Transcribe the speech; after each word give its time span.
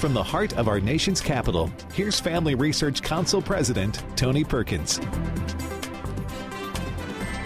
From 0.00 0.14
the 0.14 0.22
heart 0.22 0.56
of 0.56 0.66
our 0.66 0.80
nation's 0.80 1.20
capital, 1.20 1.70
here's 1.92 2.18
Family 2.18 2.54
Research 2.54 3.02
Council 3.02 3.42
President 3.42 4.02
Tony 4.16 4.44
Perkins. 4.44 4.98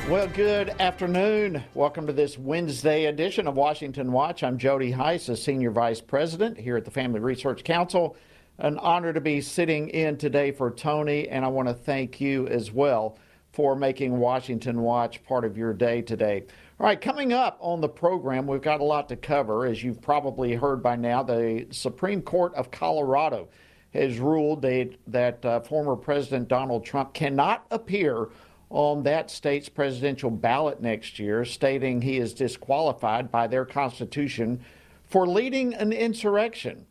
Well, 0.09 0.29
good 0.29 0.69
afternoon. 0.79 1.65
Welcome 1.75 2.07
to 2.07 2.13
this 2.13 2.39
Wednesday 2.39 3.07
edition 3.07 3.49
of 3.49 3.57
Washington 3.57 4.13
Watch. 4.13 4.45
I'm 4.45 4.57
Jody 4.57 4.93
Hice, 4.93 5.29
a 5.29 5.37
Senior 5.37 5.73
Vice 5.73 6.01
President 6.01 6.57
here 6.57 6.77
at 6.77 6.85
the 6.85 6.93
Family 6.93 7.19
Research 7.19 7.65
Council. 7.65 8.17
An 8.59 8.79
honor 8.79 9.13
to 9.13 9.21
be 9.21 9.41
sitting 9.41 9.89
in 9.89 10.17
today 10.17 10.53
for 10.53 10.71
Tony, 10.71 11.29
and 11.29 11.45
I 11.45 11.49
want 11.49 11.67
to 11.67 11.75
thank 11.75 12.21
you 12.21 12.47
as 12.47 12.71
well 12.71 13.19
for 13.53 13.75
making 13.75 14.17
Washington 14.17 14.81
Watch 14.81 15.25
part 15.25 15.45
of 15.45 15.59
your 15.59 15.73
day 15.73 16.03
today. 16.03 16.45
All 16.81 16.87
right, 16.89 17.01
coming 17.01 17.33
up 17.33 17.57
on 17.61 17.81
the 17.81 17.89
program, 17.89 18.49
we've 18.49 18.61
got 18.61 18.81
a 18.81 18.85
lot 18.85 19.09
to 19.11 19.17
cover. 19.17 19.65
As 19.65 19.85
you've 19.85 20.03
probably 20.03 20.55
heard 20.55 20.83
by 20.83 20.97
now, 20.97 21.23
the 21.23 21.69
Supreme 21.71 22.21
Court 22.21 22.53
of 22.55 22.73
Colorado 22.73 23.49
has 23.93 24.19
ruled 24.19 24.63
that, 24.63 24.91
that 25.07 25.45
uh, 25.45 25.61
former 25.61 25.95
President 25.95 26.49
Donald 26.49 26.85
Trump 26.85 27.15
cannot 27.15 27.65
appear 27.71 28.29
on 28.71 29.05
that 29.05 29.31
state's 29.31 29.69
presidential 29.69 30.33
ballot 30.33 30.83
next 30.83 31.21
year, 31.21 31.45
stating 31.45 32.03
he 32.03 32.19
is 32.19 32.35
disqualified 32.35 33.31
by 33.31 33.47
their 33.47 33.65
constitution 33.65 34.61
for 35.05 35.29
leading 35.29 35.75
an 35.75 35.93
insurrection. 35.93 36.87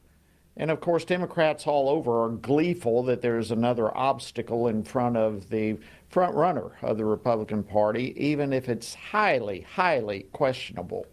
And 0.55 0.71
of 0.71 0.79
course, 0.79 1.03
Democrats 1.03 1.67
all 1.67 1.89
over 1.89 2.23
are 2.23 2.29
gleeful 2.29 3.03
that 3.03 3.21
there's 3.21 3.51
another 3.51 3.95
obstacle 3.97 4.69
in 4.69 4.83
front 4.83 5.17
of 5.17 5.49
the 5.49 5.77
front 6.13 6.35
runner 6.35 6.69
of 6.83 6.95
the 6.95 7.03
Republican 7.03 7.63
Party, 7.63 8.13
even 8.15 8.53
if 8.53 8.69
it's 8.69 8.93
highly, 8.93 9.61
highly 9.61 10.27
questionable. 10.31 11.07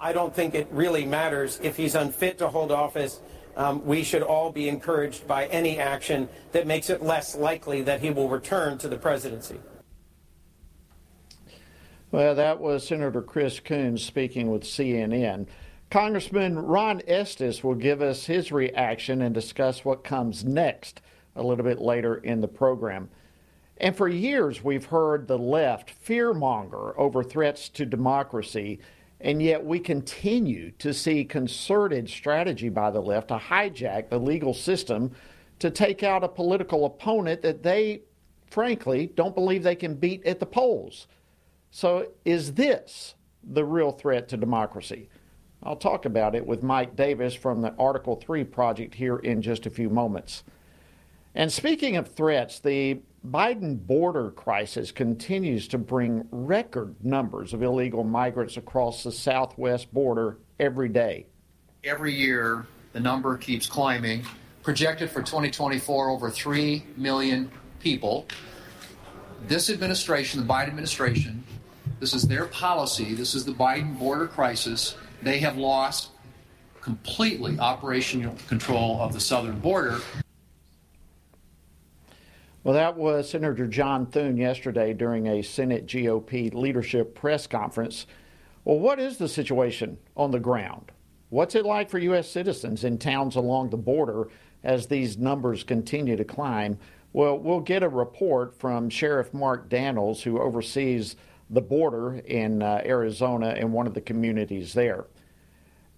I 0.00 0.12
don't 0.12 0.32
think 0.32 0.54
it 0.54 0.68
really 0.70 1.04
matters 1.04 1.58
if 1.60 1.76
he's 1.76 1.96
unfit 1.96 2.38
to 2.38 2.48
hold 2.48 2.70
office. 2.70 3.20
Um, 3.56 3.84
we 3.84 4.04
should 4.04 4.22
all 4.22 4.52
be 4.52 4.68
encouraged 4.68 5.26
by 5.26 5.46
any 5.46 5.80
action 5.80 6.28
that 6.52 6.68
makes 6.68 6.88
it 6.88 7.02
less 7.02 7.34
likely 7.34 7.82
that 7.82 8.00
he 8.00 8.10
will 8.10 8.28
return 8.28 8.78
to 8.78 8.88
the 8.88 8.96
presidency. 8.96 9.58
Well, 12.12 12.36
that 12.36 12.60
was 12.60 12.86
Senator 12.86 13.20
Chris 13.20 13.58
Coons 13.58 14.04
speaking 14.04 14.52
with 14.52 14.62
CNN. 14.62 15.48
Congressman 15.90 16.60
Ron 16.60 17.02
Estes 17.08 17.64
will 17.64 17.74
give 17.74 18.00
us 18.00 18.26
his 18.26 18.52
reaction 18.52 19.20
and 19.20 19.34
discuss 19.34 19.84
what 19.84 20.04
comes 20.04 20.44
next 20.44 21.00
a 21.34 21.42
little 21.42 21.64
bit 21.64 21.80
later 21.80 22.14
in 22.18 22.40
the 22.40 22.46
program. 22.46 23.10
And 23.80 23.96
for 23.96 24.08
years, 24.08 24.62
we've 24.62 24.86
heard 24.86 25.28
the 25.28 25.38
left 25.38 25.92
fearmonger 26.04 26.94
over 26.98 27.22
threats 27.22 27.68
to 27.70 27.86
democracy, 27.86 28.80
and 29.20 29.40
yet 29.40 29.64
we 29.64 29.78
continue 29.78 30.72
to 30.78 30.92
see 30.92 31.24
concerted 31.24 32.10
strategy 32.10 32.68
by 32.68 32.90
the 32.90 33.00
left 33.00 33.28
to 33.28 33.36
hijack 33.36 34.08
the 34.08 34.18
legal 34.18 34.52
system 34.52 35.12
to 35.60 35.70
take 35.70 36.02
out 36.02 36.24
a 36.24 36.28
political 36.28 36.86
opponent 36.86 37.42
that 37.42 37.62
they, 37.62 38.02
frankly, 38.50 39.10
don't 39.14 39.34
believe 39.34 39.62
they 39.62 39.76
can 39.76 39.94
beat 39.94 40.24
at 40.26 40.40
the 40.40 40.46
polls. 40.46 41.06
So, 41.70 42.08
is 42.24 42.54
this 42.54 43.14
the 43.44 43.64
real 43.64 43.92
threat 43.92 44.28
to 44.28 44.36
democracy? 44.36 45.08
I'll 45.62 45.76
talk 45.76 46.04
about 46.04 46.34
it 46.34 46.46
with 46.46 46.62
Mike 46.62 46.96
Davis 46.96 47.34
from 47.34 47.60
the 47.60 47.74
Article 47.78 48.16
3 48.16 48.44
project 48.44 48.94
here 48.94 49.16
in 49.18 49.42
just 49.42 49.66
a 49.66 49.70
few 49.70 49.90
moments. 49.90 50.44
And 51.34 51.52
speaking 51.52 51.96
of 51.96 52.08
threats, 52.08 52.58
the 52.60 53.00
Biden 53.26 53.84
border 53.84 54.30
crisis 54.30 54.92
continues 54.92 55.68
to 55.68 55.78
bring 55.78 56.26
record 56.30 56.94
numbers 57.04 57.52
of 57.52 57.62
illegal 57.62 58.04
migrants 58.04 58.56
across 58.56 59.02
the 59.02 59.12
southwest 59.12 59.92
border 59.92 60.38
every 60.60 60.88
day. 60.88 61.26
Every 61.84 62.14
year, 62.14 62.66
the 62.92 63.00
number 63.00 63.36
keeps 63.36 63.66
climbing. 63.66 64.24
Projected 64.62 65.10
for 65.10 65.22
2024, 65.22 66.10
over 66.10 66.30
3 66.30 66.84
million 66.96 67.50
people. 67.80 68.26
This 69.46 69.70
administration, 69.70 70.40
the 70.40 70.46
Biden 70.46 70.68
administration, 70.68 71.44
this 72.00 72.14
is 72.14 72.28
their 72.28 72.44
policy, 72.46 73.14
this 73.14 73.34
is 73.34 73.44
the 73.44 73.52
Biden 73.52 73.98
border 73.98 74.26
crisis. 74.26 74.96
They 75.22 75.38
have 75.38 75.56
lost 75.56 76.10
completely 76.80 77.58
operational 77.58 78.36
control 78.46 79.00
of 79.00 79.12
the 79.12 79.20
southern 79.20 79.58
border. 79.58 79.98
Well, 82.68 82.74
that 82.74 82.98
was 82.98 83.30
Senator 83.30 83.66
John 83.66 84.04
Thune 84.04 84.36
yesterday 84.36 84.92
during 84.92 85.26
a 85.26 85.40
Senate 85.40 85.86
GOP 85.86 86.52
leadership 86.52 87.14
press 87.14 87.46
conference. 87.46 88.06
Well, 88.62 88.78
what 88.78 89.00
is 89.00 89.16
the 89.16 89.26
situation 89.26 89.96
on 90.14 90.32
the 90.32 90.38
ground? 90.38 90.92
What's 91.30 91.54
it 91.54 91.64
like 91.64 91.88
for 91.88 91.98
U.S. 91.98 92.30
citizens 92.30 92.84
in 92.84 92.98
towns 92.98 93.36
along 93.36 93.70
the 93.70 93.78
border 93.78 94.28
as 94.62 94.86
these 94.86 95.16
numbers 95.16 95.64
continue 95.64 96.14
to 96.16 96.26
climb? 96.26 96.78
Well, 97.14 97.38
we'll 97.38 97.60
get 97.60 97.82
a 97.82 97.88
report 97.88 98.54
from 98.54 98.90
Sheriff 98.90 99.32
Mark 99.32 99.70
Dannels, 99.70 100.20
who 100.20 100.38
oversees 100.38 101.16
the 101.48 101.62
border 101.62 102.16
in 102.16 102.62
uh, 102.62 102.82
Arizona 102.84 103.54
and 103.56 103.72
one 103.72 103.86
of 103.86 103.94
the 103.94 104.02
communities 104.02 104.74
there. 104.74 105.06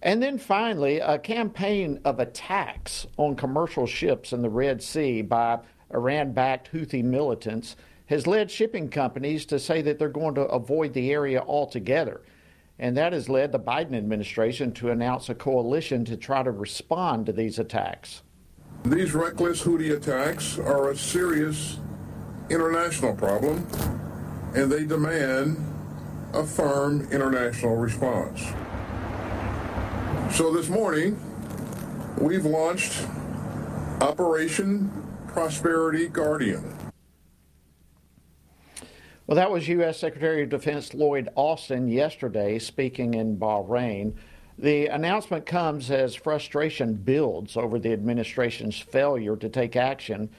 And 0.01 0.23
then 0.23 0.37
finally, 0.37 0.99
a 0.99 1.19
campaign 1.19 1.99
of 2.05 2.21
attacks 2.21 3.07
on 3.17 3.35
commercial 3.35 3.85
ships 3.85 4.31
in 4.31 4.41
the 4.41 4.49
Red 4.49 4.81
Sea 4.81 5.21
by 5.21 5.59
Iran 5.93 6.31
backed 6.33 6.71
Houthi 6.71 7.03
militants 7.03 7.75
has 8.07 8.27
led 8.27 8.51
shipping 8.51 8.89
companies 8.89 9.45
to 9.45 9.59
say 9.59 9.81
that 9.81 9.97
they're 9.97 10.09
going 10.09 10.35
to 10.35 10.41
avoid 10.41 10.93
the 10.93 11.11
area 11.11 11.41
altogether. 11.41 12.21
And 12.77 12.97
that 12.97 13.13
has 13.13 13.29
led 13.29 13.51
the 13.51 13.59
Biden 13.59 13.95
administration 13.95 14.73
to 14.73 14.89
announce 14.89 15.29
a 15.29 15.35
coalition 15.35 16.03
to 16.05 16.17
try 16.17 16.43
to 16.43 16.51
respond 16.51 17.27
to 17.27 17.31
these 17.31 17.59
attacks. 17.59 18.23
These 18.83 19.13
reckless 19.13 19.63
Houthi 19.63 19.95
attacks 19.95 20.57
are 20.57 20.89
a 20.89 20.97
serious 20.97 21.77
international 22.49 23.15
problem, 23.15 23.67
and 24.55 24.71
they 24.71 24.85
demand 24.85 25.57
a 26.33 26.43
firm 26.43 27.07
international 27.11 27.75
response. 27.75 28.41
So 30.35 30.51
this 30.51 30.67
morning, 30.67 31.19
we've 32.17 32.45
launched 32.45 33.05
Operation 34.01 34.89
Prosperity 35.33 36.09
Guardian. 36.09 36.75
Well, 39.25 39.37
that 39.37 39.49
was 39.49 39.65
U.S. 39.69 39.97
Secretary 39.97 40.43
of 40.43 40.49
Defense 40.49 40.93
Lloyd 40.93 41.29
Austin 41.35 41.87
yesterday 41.87 42.59
speaking 42.59 43.13
in 43.13 43.37
Bahrain. 43.37 44.13
The 44.59 44.87
announcement 44.87 45.45
comes 45.45 45.89
as 45.89 46.15
frustration 46.15 46.95
builds 46.95 47.55
over 47.55 47.79
the 47.79 47.93
administration's 47.93 48.77
failure 48.77 49.37
to 49.37 49.47
take 49.47 49.77
action. 49.77 50.29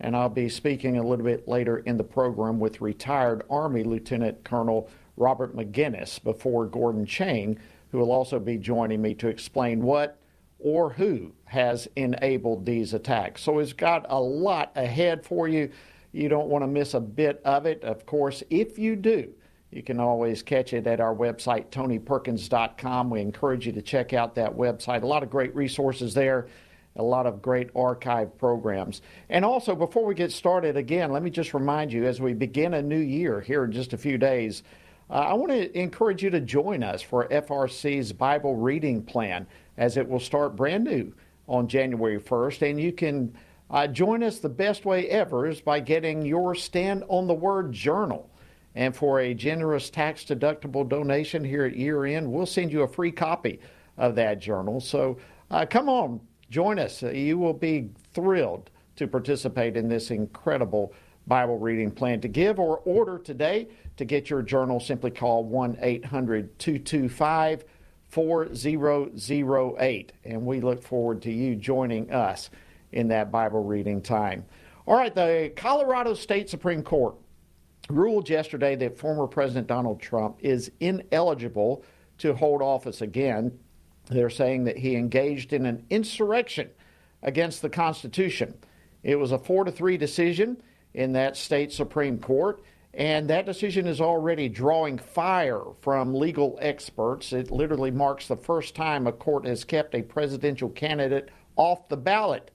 And 0.00 0.14
I'll 0.14 0.28
be 0.28 0.50
speaking 0.50 0.98
a 0.98 1.02
little 1.02 1.24
bit 1.24 1.48
later 1.48 1.78
in 1.78 1.96
the 1.96 2.04
program 2.04 2.60
with 2.60 2.82
retired 2.82 3.44
Army 3.48 3.84
Lieutenant 3.84 4.44
Colonel 4.44 4.90
Robert 5.16 5.56
Maginnis 5.56 6.22
before 6.22 6.66
Gordon 6.66 7.06
Chang, 7.06 7.58
who 7.90 7.98
will 7.98 8.12
also 8.12 8.38
be 8.38 8.58
joining 8.58 9.00
me 9.00 9.14
to 9.14 9.28
explain 9.28 9.80
what 9.80 10.18
or 10.62 10.90
who 10.90 11.32
has 11.44 11.88
enabled 11.96 12.64
these 12.64 12.94
attacks. 12.94 13.42
So 13.42 13.58
it's 13.58 13.72
got 13.72 14.06
a 14.08 14.20
lot 14.20 14.72
ahead 14.76 15.24
for 15.24 15.48
you. 15.48 15.70
You 16.12 16.28
don't 16.28 16.48
want 16.48 16.62
to 16.62 16.68
miss 16.68 16.94
a 16.94 17.00
bit 17.00 17.42
of 17.44 17.66
it. 17.66 17.82
Of 17.82 18.06
course, 18.06 18.42
if 18.48 18.78
you 18.78 18.96
do, 18.96 19.32
you 19.70 19.82
can 19.82 19.98
always 19.98 20.42
catch 20.42 20.72
it 20.72 20.86
at 20.86 21.00
our 21.00 21.14
website, 21.14 21.70
tonyperkins.com. 21.70 23.10
We 23.10 23.20
encourage 23.20 23.66
you 23.66 23.72
to 23.72 23.82
check 23.82 24.12
out 24.12 24.34
that 24.34 24.54
website. 24.54 25.02
A 25.02 25.06
lot 25.06 25.22
of 25.22 25.30
great 25.30 25.54
resources 25.54 26.14
there, 26.14 26.46
a 26.96 27.02
lot 27.02 27.26
of 27.26 27.40
great 27.40 27.70
archive 27.74 28.36
programs. 28.36 29.00
And 29.30 29.44
also, 29.44 29.74
before 29.74 30.04
we 30.04 30.14
get 30.14 30.30
started, 30.30 30.76
again, 30.76 31.10
let 31.10 31.22
me 31.22 31.30
just 31.30 31.54
remind 31.54 31.92
you 31.92 32.04
as 32.04 32.20
we 32.20 32.34
begin 32.34 32.74
a 32.74 32.82
new 32.82 32.98
year 32.98 33.40
here 33.40 33.64
in 33.64 33.72
just 33.72 33.94
a 33.94 33.98
few 33.98 34.18
days, 34.18 34.62
uh, 35.08 35.14
I 35.14 35.32
want 35.34 35.52
to 35.52 35.78
encourage 35.78 36.22
you 36.22 36.30
to 36.30 36.40
join 36.40 36.82
us 36.82 37.00
for 37.00 37.26
FRC's 37.28 38.12
Bible 38.12 38.56
reading 38.56 39.02
plan 39.02 39.46
as 39.76 39.96
it 39.96 40.08
will 40.08 40.20
start 40.20 40.56
brand 40.56 40.84
new 40.84 41.12
on 41.48 41.68
January 41.68 42.18
1st. 42.18 42.70
And 42.70 42.80
you 42.80 42.92
can 42.92 43.34
uh, 43.70 43.86
join 43.86 44.22
us 44.22 44.38
the 44.38 44.48
best 44.48 44.84
way 44.84 45.08
ever 45.08 45.46
is 45.46 45.60
by 45.60 45.80
getting 45.80 46.24
your 46.24 46.54
Stand 46.54 47.04
on 47.08 47.26
the 47.26 47.34
Word 47.34 47.72
journal. 47.72 48.30
And 48.74 48.94
for 48.94 49.20
a 49.20 49.34
generous 49.34 49.90
tax 49.90 50.24
deductible 50.24 50.88
donation 50.88 51.44
here 51.44 51.64
at 51.64 51.76
year 51.76 52.04
end, 52.04 52.30
we'll 52.30 52.46
send 52.46 52.72
you 52.72 52.82
a 52.82 52.88
free 52.88 53.12
copy 53.12 53.60
of 53.98 54.14
that 54.14 54.38
journal. 54.38 54.80
So 54.80 55.18
uh, 55.50 55.66
come 55.66 55.88
on, 55.88 56.20
join 56.50 56.78
us. 56.78 57.02
You 57.02 57.38
will 57.38 57.52
be 57.52 57.90
thrilled 58.14 58.70
to 58.96 59.06
participate 59.06 59.76
in 59.76 59.88
this 59.88 60.10
incredible 60.10 60.94
Bible 61.26 61.58
reading 61.58 61.90
plan. 61.90 62.20
To 62.22 62.28
give 62.28 62.58
or 62.58 62.78
order 62.78 63.18
today 63.18 63.68
to 63.96 64.04
get 64.04 64.30
your 64.30 64.42
journal, 64.42 64.80
simply 64.80 65.10
call 65.10 65.44
1 65.44 65.78
800 65.80 66.58
225 66.58 67.64
4008. 68.12 70.12
And 70.24 70.44
we 70.44 70.60
look 70.60 70.82
forward 70.82 71.22
to 71.22 71.32
you 71.32 71.56
joining 71.56 72.12
us 72.12 72.50
in 72.92 73.08
that 73.08 73.32
Bible 73.32 73.64
reading 73.64 74.02
time. 74.02 74.44
All 74.86 74.94
right, 74.94 75.14
the 75.14 75.50
Colorado 75.56 76.12
State 76.12 76.50
Supreme 76.50 76.82
Court 76.82 77.14
ruled 77.88 78.28
yesterday 78.28 78.76
that 78.76 78.98
former 78.98 79.26
President 79.26 79.66
Donald 79.66 80.00
Trump 80.00 80.36
is 80.40 80.70
ineligible 80.80 81.84
to 82.18 82.34
hold 82.34 82.60
office 82.60 83.00
again. 83.00 83.58
They're 84.10 84.28
saying 84.28 84.64
that 84.64 84.76
he 84.76 84.94
engaged 84.94 85.54
in 85.54 85.64
an 85.64 85.86
insurrection 85.88 86.68
against 87.22 87.62
the 87.62 87.70
Constitution. 87.70 88.52
It 89.02 89.16
was 89.16 89.32
a 89.32 89.38
four 89.38 89.64
to 89.64 89.72
three 89.72 89.96
decision 89.96 90.62
in 90.92 91.14
that 91.14 91.38
state 91.38 91.72
Supreme 91.72 92.18
Court. 92.18 92.62
And 92.94 93.28
that 93.30 93.46
decision 93.46 93.86
is 93.86 94.00
already 94.02 94.48
drawing 94.48 94.98
fire 94.98 95.62
from 95.80 96.14
legal 96.14 96.58
experts. 96.60 97.32
It 97.32 97.50
literally 97.50 97.90
marks 97.90 98.28
the 98.28 98.36
first 98.36 98.74
time 98.74 99.06
a 99.06 99.12
court 99.12 99.46
has 99.46 99.64
kept 99.64 99.94
a 99.94 100.02
presidential 100.02 100.68
candidate 100.68 101.30
off 101.56 101.88
the 101.88 101.96
ballot. 101.96 102.50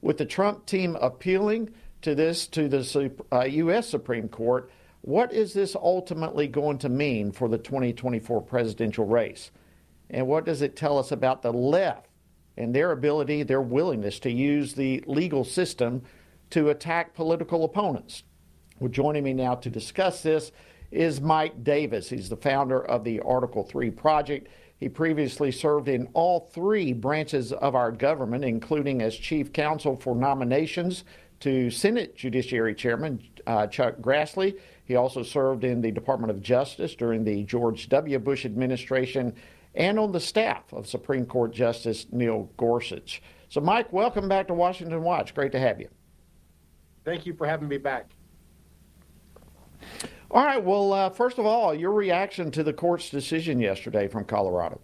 With 0.00 0.18
the 0.18 0.26
Trump 0.26 0.66
team 0.66 0.96
appealing 1.00 1.70
to 2.02 2.14
this 2.14 2.46
to 2.48 2.68
the 2.68 3.12
uh, 3.32 3.44
U.S. 3.44 3.88
Supreme 3.88 4.28
Court, 4.28 4.70
what 5.00 5.32
is 5.32 5.54
this 5.54 5.74
ultimately 5.74 6.46
going 6.46 6.78
to 6.78 6.88
mean 6.88 7.32
for 7.32 7.48
the 7.48 7.58
2024 7.58 8.42
presidential 8.42 9.06
race? 9.06 9.50
And 10.08 10.28
what 10.28 10.44
does 10.44 10.62
it 10.62 10.76
tell 10.76 10.98
us 10.98 11.10
about 11.10 11.42
the 11.42 11.52
left 11.52 12.08
and 12.56 12.74
their 12.74 12.92
ability, 12.92 13.42
their 13.42 13.60
willingness 13.60 14.20
to 14.20 14.30
use 14.30 14.74
the 14.74 15.02
legal 15.06 15.42
system 15.42 16.02
to 16.50 16.70
attack 16.70 17.14
political 17.14 17.64
opponents? 17.64 18.22
Well, 18.80 18.90
joining 18.90 19.22
me 19.22 19.32
now 19.32 19.54
to 19.54 19.70
discuss 19.70 20.20
this 20.20 20.50
is 20.90 21.20
Mike 21.20 21.62
Davis. 21.62 22.10
He's 22.10 22.28
the 22.28 22.36
founder 22.36 22.84
of 22.84 23.04
the 23.04 23.20
Article 23.20 23.62
3 23.62 23.90
Project. 23.90 24.48
He 24.78 24.88
previously 24.88 25.52
served 25.52 25.88
in 25.88 26.08
all 26.12 26.50
three 26.52 26.92
branches 26.92 27.52
of 27.52 27.76
our 27.76 27.92
government, 27.92 28.44
including 28.44 29.00
as 29.00 29.14
chief 29.14 29.52
counsel 29.52 29.94
for 29.96 30.16
nominations 30.16 31.04
to 31.38 31.70
Senate 31.70 32.16
Judiciary 32.16 32.74
Chairman 32.74 33.22
uh, 33.46 33.68
Chuck 33.68 33.98
Grassley. 34.00 34.58
He 34.84 34.96
also 34.96 35.22
served 35.22 35.62
in 35.62 35.80
the 35.80 35.92
Department 35.92 36.32
of 36.32 36.42
Justice 36.42 36.96
during 36.96 37.22
the 37.22 37.44
George 37.44 37.88
W. 37.90 38.18
Bush 38.18 38.44
administration 38.44 39.34
and 39.76 40.00
on 40.00 40.10
the 40.10 40.20
staff 40.20 40.64
of 40.72 40.88
Supreme 40.88 41.26
Court 41.26 41.52
Justice 41.52 42.06
Neil 42.10 42.50
Gorsuch. 42.56 43.22
So, 43.48 43.60
Mike, 43.60 43.92
welcome 43.92 44.28
back 44.28 44.48
to 44.48 44.54
Washington 44.54 45.02
Watch. 45.04 45.32
Great 45.32 45.52
to 45.52 45.60
have 45.60 45.80
you. 45.80 45.88
Thank 47.04 47.24
you 47.24 47.34
for 47.34 47.46
having 47.46 47.68
me 47.68 47.78
back. 47.78 48.10
All 50.30 50.44
right. 50.44 50.62
Well, 50.62 50.92
uh, 50.92 51.10
first 51.10 51.38
of 51.38 51.46
all, 51.46 51.74
your 51.74 51.92
reaction 51.92 52.50
to 52.52 52.62
the 52.62 52.72
court's 52.72 53.10
decision 53.10 53.60
yesterday 53.60 54.08
from 54.08 54.24
Colorado. 54.24 54.80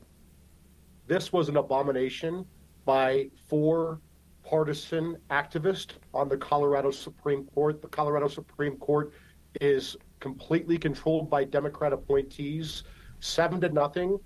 This 1.07 1.33
was 1.33 1.49
an 1.49 1.57
abomination 1.57 2.47
by 2.85 3.31
four 3.49 4.01
partisan 4.45 5.17
activists 5.31 5.93
on 6.15 6.29
the 6.29 6.37
Colorado 6.37 6.91
Supreme 6.91 7.45
Court. 7.47 7.83
The 7.83 7.89
Colorado 7.89 8.29
Supreme 8.29 8.77
Court 8.77 9.13
is 9.61 9.97
completely 10.21 10.79
controlled 10.79 11.29
by 11.29 11.45
Democrat 11.45 11.93
appointees, 11.93 12.85
seven 13.21 13.61
to 13.61 13.69
nothing. 13.71 14.19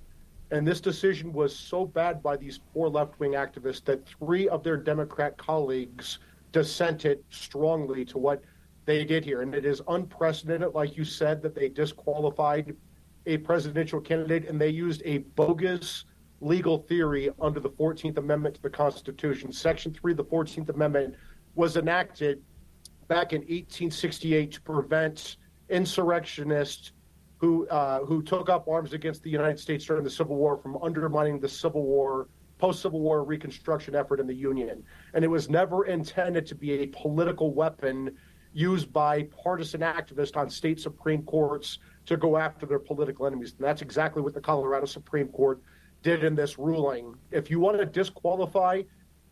And 0.50 0.66
this 0.66 0.80
decision 0.80 1.32
was 1.32 1.56
so 1.56 1.86
bad 1.86 2.22
by 2.22 2.36
these 2.36 2.60
four 2.72 2.88
left 2.88 3.18
wing 3.18 3.32
activists 3.32 3.84
that 3.86 4.06
three 4.06 4.48
of 4.48 4.62
their 4.62 4.76
Democrat 4.76 5.36
colleagues 5.38 6.18
dissented 6.52 7.24
strongly 7.30 8.04
to 8.04 8.18
what 8.18 8.42
they 8.84 9.04
did 9.04 9.24
here. 9.24 9.42
And 9.42 9.54
it 9.54 9.64
is 9.64 9.80
unprecedented, 9.88 10.74
like 10.74 10.96
you 10.96 11.04
said, 11.04 11.42
that 11.42 11.54
they 11.54 11.68
disqualified 11.68 12.76
a 13.26 13.38
presidential 13.38 14.00
candidate 14.00 14.48
and 14.48 14.60
they 14.60 14.68
used 14.68 15.02
a 15.04 15.18
bogus 15.18 16.04
legal 16.40 16.78
theory 16.78 17.30
under 17.40 17.60
the 17.60 17.70
14th 17.70 18.18
Amendment 18.18 18.56
to 18.56 18.62
the 18.62 18.70
Constitution. 18.70 19.50
Section 19.52 19.92
3 19.94 20.12
of 20.12 20.18
the 20.18 20.24
14th 20.24 20.68
Amendment 20.68 21.14
was 21.54 21.76
enacted 21.76 22.42
back 23.08 23.32
in 23.32 23.40
1868 23.40 24.52
to 24.52 24.60
prevent 24.62 25.36
insurrectionists 25.70 26.92
who 27.38 27.66
uh, 27.68 28.00
who 28.04 28.22
took 28.22 28.48
up 28.48 28.68
arms 28.68 28.92
against 28.92 29.22
the 29.22 29.30
United 29.30 29.58
States 29.58 29.84
during 29.84 30.04
the 30.04 30.10
Civil 30.10 30.36
War 30.36 30.56
from 30.56 30.76
undermining 30.82 31.40
the 31.40 31.48
Civil 31.48 31.82
War 31.82 32.28
post 32.58 32.82
Civil 32.82 33.00
War 33.00 33.24
Reconstruction 33.24 33.94
effort 33.94 34.20
in 34.20 34.26
the 34.26 34.34
Union. 34.34 34.82
And 35.14 35.24
it 35.24 35.28
was 35.28 35.48
never 35.48 35.86
intended 35.86 36.46
to 36.46 36.54
be 36.54 36.72
a 36.72 36.86
political 36.86 37.52
weapon 37.52 38.16
used 38.54 38.92
by 38.92 39.24
partisan 39.24 39.80
activists 39.80 40.36
on 40.36 40.48
state 40.48 40.80
Supreme 40.80 41.22
Courts 41.24 41.80
to 42.06 42.16
go 42.16 42.36
after 42.36 42.64
their 42.64 42.78
political 42.78 43.26
enemies. 43.26 43.54
And 43.58 43.66
that's 43.66 43.82
exactly 43.82 44.22
what 44.22 44.32
the 44.32 44.40
Colorado 44.40 44.86
Supreme 44.86 45.28
Court 45.28 45.60
did 46.02 46.22
in 46.22 46.34
this 46.34 46.58
ruling. 46.58 47.14
If 47.32 47.50
you 47.50 47.58
want 47.60 47.78
to 47.78 47.84
disqualify 47.84 48.82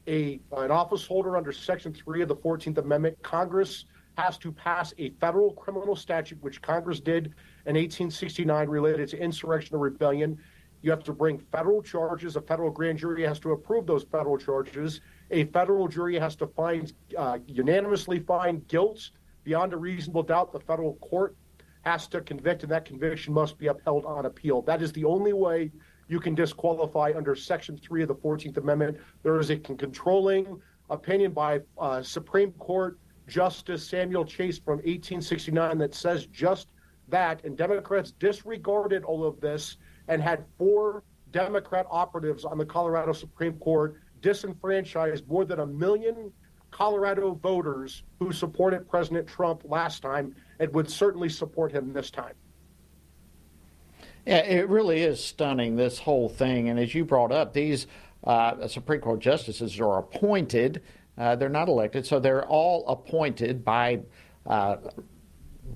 a 0.08 0.40
an 0.56 0.72
office 0.72 1.06
holder 1.06 1.36
under 1.36 1.52
Section 1.52 1.94
3 1.94 2.22
of 2.22 2.28
the 2.28 2.36
14th 2.36 2.78
Amendment, 2.78 3.22
Congress 3.22 3.84
has 4.18 4.36
to 4.38 4.50
pass 4.50 4.92
a 4.98 5.10
federal 5.20 5.52
criminal 5.52 5.94
statute, 5.94 6.42
which 6.42 6.60
Congress 6.60 6.98
did 6.98 7.26
in 7.66 7.76
1869 7.76 8.68
related 8.68 9.08
to 9.10 9.18
insurrection 9.18 9.76
or 9.76 9.78
rebellion. 9.78 10.38
You 10.82 10.90
have 10.90 11.04
to 11.04 11.12
bring 11.12 11.38
federal 11.38 11.80
charges. 11.80 12.34
A 12.34 12.40
federal 12.40 12.70
grand 12.70 12.98
jury 12.98 13.22
has 13.22 13.38
to 13.40 13.52
approve 13.52 13.86
those 13.86 14.02
federal 14.02 14.36
charges. 14.36 15.00
A 15.32 15.44
federal 15.46 15.88
jury 15.88 16.18
has 16.18 16.36
to 16.36 16.46
find 16.46 16.92
uh, 17.16 17.38
unanimously 17.46 18.20
find 18.20 18.66
guilt 18.68 19.10
beyond 19.44 19.72
a 19.72 19.78
reasonable 19.78 20.22
doubt. 20.22 20.52
The 20.52 20.60
federal 20.60 20.94
court 20.96 21.34
has 21.82 22.06
to 22.08 22.20
convict, 22.20 22.62
and 22.62 22.70
that 22.70 22.84
conviction 22.84 23.32
must 23.32 23.58
be 23.58 23.68
upheld 23.68 24.04
on 24.04 24.26
appeal. 24.26 24.60
That 24.62 24.82
is 24.82 24.92
the 24.92 25.04
only 25.04 25.32
way 25.32 25.72
you 26.06 26.20
can 26.20 26.34
disqualify 26.34 27.12
under 27.16 27.34
Section 27.34 27.78
3 27.78 28.02
of 28.02 28.08
the 28.08 28.14
14th 28.14 28.58
Amendment. 28.58 28.98
There 29.22 29.40
is 29.40 29.48
a 29.48 29.56
controlling 29.56 30.60
opinion 30.90 31.32
by 31.32 31.60
uh, 31.78 32.02
Supreme 32.02 32.52
Court 32.52 32.98
Justice 33.26 33.88
Salmon 33.88 34.26
Chase 34.26 34.58
from 34.58 34.76
1869 34.78 35.78
that 35.78 35.94
says 35.94 36.26
just 36.26 36.68
that. 37.08 37.42
And 37.44 37.56
Democrats 37.56 38.12
disregarded 38.12 39.02
all 39.02 39.24
of 39.24 39.40
this 39.40 39.78
and 40.08 40.22
had 40.22 40.44
four 40.58 41.04
Democrat 41.30 41.86
operatives 41.90 42.44
on 42.44 42.58
the 42.58 42.66
Colorado 42.66 43.12
Supreme 43.12 43.54
Court 43.54 44.01
disenfranchised 44.22 45.28
more 45.28 45.44
than 45.44 45.60
a 45.60 45.66
million 45.66 46.32
Colorado 46.70 47.34
voters 47.34 48.02
who 48.18 48.32
supported 48.32 48.88
President 48.88 49.28
Trump 49.28 49.62
last 49.64 50.02
time 50.02 50.34
and 50.58 50.72
would 50.72 50.90
certainly 50.90 51.28
support 51.28 51.70
him 51.70 51.92
this 51.92 52.10
time. 52.10 52.34
Yeah, 54.26 54.38
it 54.38 54.68
really 54.68 55.02
is 55.02 55.22
stunning, 55.22 55.76
this 55.76 55.98
whole 55.98 56.28
thing. 56.28 56.68
And 56.68 56.78
as 56.78 56.94
you 56.94 57.04
brought 57.04 57.32
up, 57.32 57.52
these 57.52 57.86
uh, 58.24 58.66
Supreme 58.68 59.00
Court 59.00 59.20
justices 59.20 59.78
are 59.80 59.98
appointed, 59.98 60.82
uh, 61.18 61.36
they're 61.36 61.48
not 61.48 61.68
elected, 61.68 62.06
so 62.06 62.18
they're 62.18 62.46
all 62.46 62.86
appointed 62.88 63.64
by 63.64 64.00
uh, 64.46 64.76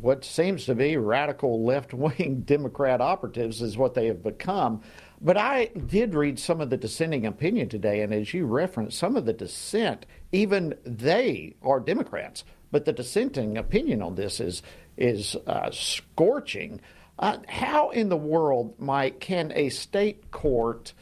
what 0.00 0.24
seems 0.24 0.64
to 0.66 0.74
be 0.74 0.96
radical 0.96 1.64
left 1.64 1.92
wing 1.92 2.40
Democrat 2.46 3.00
operatives, 3.00 3.62
is 3.62 3.76
what 3.76 3.94
they 3.94 4.06
have 4.06 4.22
become. 4.22 4.80
But 5.20 5.36
I 5.36 5.66
did 5.66 6.14
read 6.14 6.38
some 6.38 6.60
of 6.60 6.70
the 6.70 6.76
dissenting 6.76 7.26
opinion 7.26 7.68
today, 7.68 8.02
and 8.02 8.12
as 8.12 8.34
you 8.34 8.46
referenced, 8.46 8.98
some 8.98 9.16
of 9.16 9.24
the 9.24 9.32
dissent, 9.32 10.04
even 10.32 10.74
they 10.84 11.56
are 11.62 11.80
Democrats, 11.80 12.44
but 12.70 12.84
the 12.84 12.92
dissenting 12.92 13.56
opinion 13.56 14.02
on 14.02 14.14
this 14.14 14.40
is 14.40 14.62
is 14.96 15.36
uh, 15.46 15.70
scorching. 15.70 16.80
Uh, 17.18 17.38
how 17.48 17.90
in 17.90 18.08
the 18.08 18.16
world, 18.16 18.74
Mike, 18.78 19.20
can 19.20 19.52
a 19.54 19.68
state 19.70 20.30
court 20.30 20.92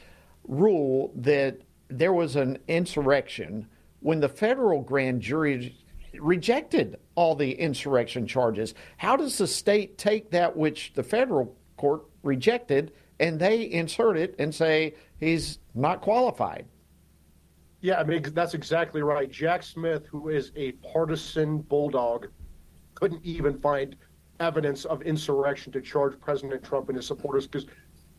rule 0.47 1.11
that 1.15 1.59
there 1.89 2.13
was 2.13 2.35
an 2.35 2.57
insurrection 2.67 3.67
when 3.99 4.19
the 4.19 4.29
federal 4.29 4.81
grand 4.81 5.21
jury 5.21 5.77
rejected 6.19 6.97
all 7.15 7.35
the 7.35 7.51
insurrection 7.51 8.27
charges? 8.27 8.73
How 8.97 9.17
does 9.17 9.37
the 9.37 9.47
state 9.47 9.97
take 9.97 10.31
that 10.31 10.55
which 10.55 10.93
the 10.93 11.03
federal 11.03 11.55
court 11.77 12.03
rejected 12.23 12.91
and 13.19 13.39
they 13.39 13.63
insert 13.63 14.17
it 14.17 14.35
and 14.39 14.53
say 14.53 14.95
he's 15.19 15.59
not 15.73 16.01
qualified. 16.01 16.65
Yeah, 17.81 17.99
I 17.99 18.03
mean, 18.03 18.23
that's 18.33 18.53
exactly 18.53 19.01
right. 19.01 19.29
Jack 19.29 19.63
Smith, 19.63 20.07
who 20.07 20.29
is 20.29 20.51
a 20.55 20.71
partisan 20.73 21.59
bulldog, 21.59 22.27
couldn't 22.95 23.23
even 23.23 23.59
find 23.59 23.95
evidence 24.39 24.85
of 24.85 25.01
insurrection 25.03 25.71
to 25.73 25.81
charge 25.81 26.19
President 26.19 26.63
Trump 26.63 26.89
and 26.89 26.97
his 26.97 27.05
supporters. 27.05 27.47
Because 27.47 27.67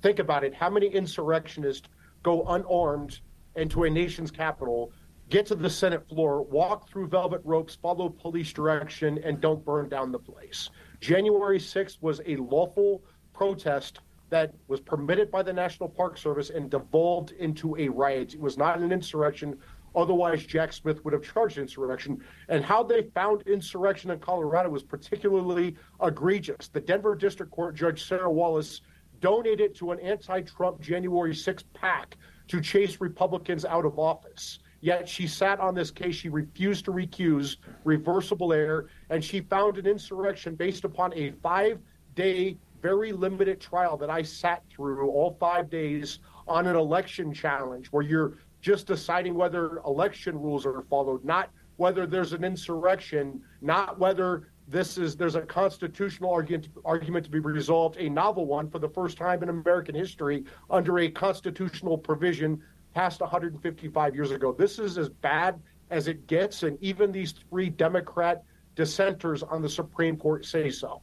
think 0.02 0.18
about 0.18 0.44
it 0.44 0.54
how 0.54 0.70
many 0.70 0.86
insurrectionists 0.86 1.88
go 2.22 2.44
unarmed 2.46 3.20
into 3.56 3.84
a 3.84 3.90
nation's 3.90 4.30
capital, 4.30 4.92
get 5.30 5.46
to 5.46 5.54
the 5.54 5.68
Senate 5.68 6.06
floor, 6.08 6.42
walk 6.42 6.88
through 6.88 7.08
velvet 7.08 7.40
ropes, 7.44 7.74
follow 7.74 8.08
police 8.08 8.52
direction, 8.52 9.18
and 9.24 9.40
don't 9.40 9.64
burn 9.64 9.88
down 9.88 10.12
the 10.12 10.18
place? 10.18 10.70
January 11.00 11.58
6th 11.58 12.00
was 12.00 12.20
a 12.26 12.36
lawful 12.36 13.02
protest 13.32 14.00
that 14.30 14.52
was 14.68 14.80
permitted 14.80 15.30
by 15.30 15.42
the 15.42 15.52
National 15.52 15.88
Park 15.88 16.18
Service 16.18 16.50
and 16.50 16.71
devolved 16.71 17.33
into 17.33 17.76
a 17.76 17.88
riot. 17.88 18.35
It 18.35 18.40
was 18.40 18.59
not 18.59 18.78
an 18.78 18.92
insurrection. 18.92 19.59
Otherwise, 19.95 20.45
Jack 20.45 20.73
Smith 20.73 21.02
would 21.04 21.14
have 21.14 21.23
charged 21.23 21.59
insurrection. 21.59 22.21
And 22.49 22.64
how 22.64 22.83
they 22.83 23.04
found 23.14 23.42
insurrection 23.42 24.11
in 24.11 24.18
Colorado 24.18 24.68
was 24.68 24.83
particularly 24.83 25.76
egregious. 26.02 26.68
The 26.68 26.80
Denver 26.80 27.14
District 27.14 27.50
Court 27.50 27.75
Judge 27.75 28.04
Sarah 28.04 28.30
Wallace 28.30 28.83
donated 29.21 29.75
to 29.76 29.92
an 29.92 30.00
anti 30.00 30.42
Trump 30.42 30.80
January 30.80 31.33
6th 31.33 31.64
PAC 31.73 32.16
to 32.49 32.61
chase 32.61 33.00
Republicans 33.00 33.64
out 33.64 33.85
of 33.85 33.99
office. 33.99 34.59
Yet 34.80 35.09
she 35.09 35.26
sat 35.26 35.59
on 35.59 35.75
this 35.75 35.90
case. 35.90 36.14
She 36.14 36.28
refused 36.28 36.85
to 36.85 36.92
recuse 36.92 37.56
reversible 37.85 38.52
error, 38.52 38.88
and 39.09 39.25
she 39.25 39.40
found 39.40 39.78
an 39.78 39.87
insurrection 39.87 40.54
based 40.54 40.85
upon 40.85 41.14
a 41.14 41.30
five 41.42 41.80
day 42.14 42.59
very 42.86 43.10
limited 43.10 43.60
trial 43.60 43.96
that 43.96 44.10
I 44.10 44.22
sat 44.22 44.62
through 44.70 45.10
all 45.10 45.36
five 45.40 45.68
days 45.68 46.20
on 46.46 46.68
an 46.68 46.76
election 46.76 47.34
challenge 47.34 47.88
where 47.88 48.04
you're 48.04 48.34
just 48.60 48.86
deciding 48.86 49.34
whether 49.34 49.78
election 49.78 50.38
rules 50.38 50.64
are 50.64 50.82
followed, 50.82 51.24
not 51.24 51.50
whether 51.78 52.06
there's 52.06 52.32
an 52.32 52.44
insurrection, 52.44 53.42
not 53.60 53.98
whether 53.98 54.50
this 54.68 54.98
is 54.98 55.16
there's 55.16 55.34
a 55.34 55.42
constitutional 55.42 56.30
argument 56.30 56.68
argument 56.84 57.24
to 57.24 57.30
be 57.30 57.40
resolved, 57.40 57.96
a 57.96 58.08
novel 58.08 58.46
one 58.46 58.70
for 58.70 58.78
the 58.78 58.88
first 58.88 59.18
time 59.18 59.42
in 59.42 59.48
American 59.48 59.96
history 59.96 60.44
under 60.70 61.00
a 61.00 61.08
constitutional 61.10 61.98
provision 61.98 62.62
passed 62.94 63.20
155 63.20 64.14
years 64.14 64.30
ago. 64.30 64.52
This 64.52 64.78
is 64.78 64.96
as 64.96 65.08
bad 65.08 65.60
as 65.90 66.06
it 66.06 66.28
gets, 66.28 66.62
and 66.62 66.78
even 66.80 67.10
these 67.10 67.32
three 67.50 67.68
Democrat 67.68 68.44
dissenters 68.76 69.42
on 69.42 69.60
the 69.60 69.68
Supreme 69.68 70.16
Court 70.16 70.44
say 70.44 70.70
so. 70.70 71.02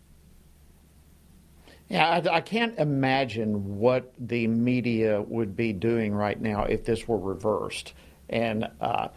Yeah, 1.89 2.07
I, 2.07 2.37
I, 2.37 2.41
can't 2.41 2.77
imagine 2.79 3.77
what 3.77 4.13
the 4.17 4.47
media 4.47 5.21
would 5.21 5.55
be 5.55 5.73
doing 5.73 6.13
right 6.13 6.39
now 6.39 6.63
if 6.63 6.85
this 6.85 7.07
were 7.07 7.17
reversed. 7.17 7.93
And 8.29 8.67
uh, 8.81 9.09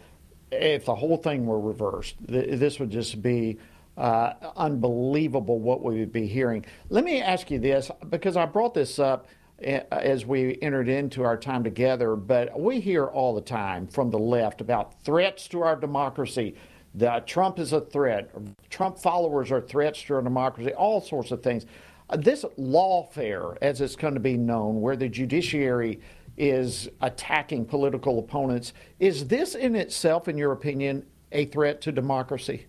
if 0.51 0.85
the 0.85 0.95
whole 0.95 1.17
thing 1.17 1.45
were 1.45 1.59
reversed, 1.59 2.15
th- 2.27 2.59
this 2.59 2.79
would 2.79 2.91
just 2.91 3.21
be 3.21 3.57
uh, 3.97 4.33
unbelievable 4.55 5.59
what 5.59 5.81
we 5.83 5.99
would 5.99 6.11
be 6.11 6.27
hearing. 6.27 6.65
Let 6.89 7.03
me 7.03 7.21
ask 7.21 7.49
you 7.49 7.59
this 7.59 7.89
because 8.09 8.37
I 8.37 8.45
brought 8.45 8.73
this 8.73 8.99
up 8.99 9.27
uh, 9.65 9.79
as 9.91 10.25
we 10.25 10.59
entered 10.61 10.87
into 10.87 11.23
our 11.23 11.37
time 11.37 11.63
together, 11.63 12.15
but 12.15 12.59
we 12.59 12.79
hear 12.79 13.05
all 13.05 13.33
the 13.33 13.41
time 13.41 13.87
from 13.87 14.11
the 14.11 14.19
left 14.19 14.61
about 14.61 15.01
threats 15.01 15.47
to 15.47 15.61
our 15.61 15.75
democracy. 15.75 16.55
That 16.93 17.27
Trump 17.27 17.59
is 17.59 17.73
a 17.73 17.81
threat. 17.81 18.31
Trump 18.69 18.97
followers 18.97 19.51
are 19.51 19.61
threats 19.61 20.01
to 20.03 20.15
our 20.15 20.21
democracy. 20.21 20.73
All 20.73 21.01
sorts 21.01 21.31
of 21.31 21.43
things. 21.43 21.65
This 22.15 22.45
lawfare, 22.57 23.57
as 23.61 23.81
it's 23.81 23.95
going 23.95 24.13
to 24.13 24.19
be 24.19 24.37
known, 24.37 24.79
where 24.79 24.95
the 24.95 25.09
judiciary 25.09 25.99
is 26.37 26.87
attacking 27.01 27.65
political 27.65 28.19
opponents, 28.19 28.73
is 28.99 29.27
this 29.27 29.55
in 29.55 29.75
itself, 29.75 30.27
in 30.27 30.37
your 30.37 30.53
opinion, 30.53 31.05
a 31.33 31.45
threat 31.45 31.81
to 31.81 31.91
democracy? 31.91 32.67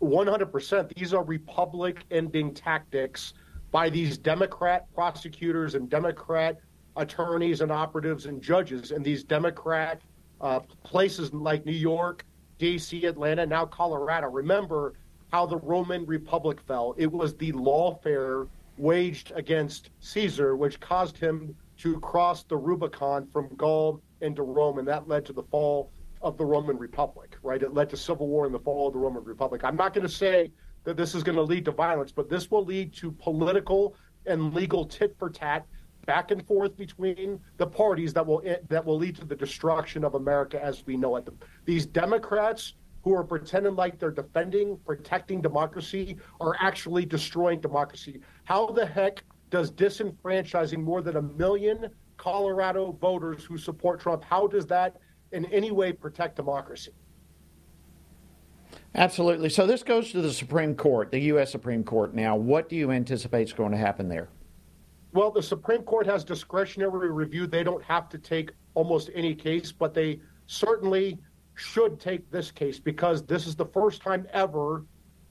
100%. 0.00 0.94
These 0.94 1.14
are 1.14 1.24
republic 1.24 2.04
ending 2.10 2.54
tactics 2.54 3.34
by 3.72 3.90
these 3.90 4.18
Democrat 4.18 4.86
prosecutors 4.94 5.74
and 5.74 5.90
Democrat 5.90 6.58
attorneys 6.96 7.60
and 7.60 7.72
operatives 7.72 8.26
and 8.26 8.40
judges 8.40 8.92
in 8.92 9.02
these 9.02 9.24
Democrat 9.24 10.00
uh, 10.40 10.60
places 10.84 11.32
like 11.32 11.66
New 11.66 11.72
York, 11.72 12.24
D.C., 12.58 13.04
Atlanta, 13.06 13.44
now 13.44 13.66
Colorado. 13.66 14.28
Remember 14.28 14.94
how 15.34 15.44
the 15.44 15.58
Roman 15.58 16.06
Republic 16.06 16.60
fell. 16.60 16.94
It 16.96 17.10
was 17.10 17.34
the 17.34 17.50
lawfare 17.50 18.46
waged 18.78 19.32
against 19.34 19.90
Caesar, 19.98 20.54
which 20.54 20.78
caused 20.78 21.18
him 21.18 21.56
to 21.78 21.98
cross 21.98 22.44
the 22.44 22.56
Rubicon 22.56 23.26
from 23.32 23.48
Gaul 23.56 24.00
into 24.20 24.44
Rome, 24.44 24.78
and 24.78 24.86
that 24.86 25.08
led 25.08 25.26
to 25.26 25.32
the 25.32 25.42
fall 25.42 25.90
of 26.22 26.38
the 26.38 26.44
Roman 26.44 26.78
Republic, 26.78 27.36
right? 27.42 27.60
It 27.60 27.74
led 27.74 27.90
to 27.90 27.96
civil 27.96 28.28
war 28.28 28.46
and 28.46 28.54
the 28.54 28.60
fall 28.60 28.86
of 28.86 28.92
the 28.92 29.00
Roman 29.00 29.24
Republic. 29.24 29.64
I'm 29.64 29.74
not 29.74 29.92
going 29.92 30.06
to 30.06 30.12
say 30.12 30.52
that 30.84 30.96
this 30.96 31.16
is 31.16 31.24
going 31.24 31.34
to 31.34 31.42
lead 31.42 31.64
to 31.64 31.72
violence, 31.72 32.12
but 32.12 32.30
this 32.30 32.48
will 32.48 32.64
lead 32.64 32.92
to 32.92 33.10
political 33.10 33.96
and 34.26 34.54
legal 34.54 34.84
tit 34.84 35.16
for 35.18 35.30
tat 35.30 35.66
back 36.06 36.30
and 36.30 36.46
forth 36.46 36.76
between 36.76 37.40
the 37.56 37.66
parties 37.66 38.12
that 38.12 38.24
will 38.24 38.40
that 38.68 38.84
will 38.84 38.98
lead 38.98 39.16
to 39.16 39.24
the 39.24 39.34
destruction 39.34 40.04
of 40.04 40.14
America 40.14 40.62
as 40.62 40.86
we 40.86 40.96
know 40.96 41.16
it. 41.16 41.28
These 41.64 41.86
Democrats 41.86 42.74
who 43.04 43.14
are 43.14 43.22
pretending 43.22 43.76
like 43.76 43.98
they're 43.98 44.10
defending, 44.10 44.78
protecting 44.86 45.42
democracy 45.42 46.16
are 46.40 46.56
actually 46.58 47.04
destroying 47.04 47.60
democracy. 47.60 48.20
How 48.44 48.66
the 48.68 48.86
heck 48.86 49.22
does 49.50 49.70
disenfranchising 49.70 50.82
more 50.82 51.02
than 51.02 51.16
a 51.16 51.22
million 51.22 51.90
Colorado 52.16 52.92
voters 52.92 53.44
who 53.44 53.58
support 53.58 54.00
Trump, 54.00 54.24
how 54.24 54.46
does 54.46 54.66
that 54.66 54.96
in 55.32 55.44
any 55.46 55.70
way 55.70 55.92
protect 55.92 56.36
democracy? 56.36 56.92
Absolutely. 58.94 59.50
So 59.50 59.66
this 59.66 59.82
goes 59.82 60.10
to 60.12 60.22
the 60.22 60.32
Supreme 60.32 60.74
Court, 60.74 61.10
the 61.10 61.18
U.S. 61.20 61.50
Supreme 61.52 61.84
Court. 61.84 62.14
Now, 62.14 62.36
what 62.36 62.68
do 62.68 62.76
you 62.76 62.90
anticipate 62.90 63.48
is 63.48 63.52
going 63.52 63.72
to 63.72 63.78
happen 63.78 64.08
there? 64.08 64.28
Well, 65.12 65.30
the 65.30 65.42
Supreme 65.42 65.82
Court 65.82 66.06
has 66.06 66.24
discretionary 66.24 67.10
review. 67.10 67.46
They 67.46 67.64
don't 67.64 67.82
have 67.84 68.08
to 68.10 68.18
take 68.18 68.52
almost 68.74 69.10
any 69.14 69.34
case, 69.34 69.72
but 69.72 69.92
they 69.92 70.20
certainly 70.46 71.18
should 71.54 72.00
take 72.00 72.30
this 72.30 72.50
case 72.50 72.78
because 72.78 73.24
this 73.24 73.46
is 73.46 73.54
the 73.54 73.66
first 73.66 74.02
time 74.02 74.26
ever 74.32 74.84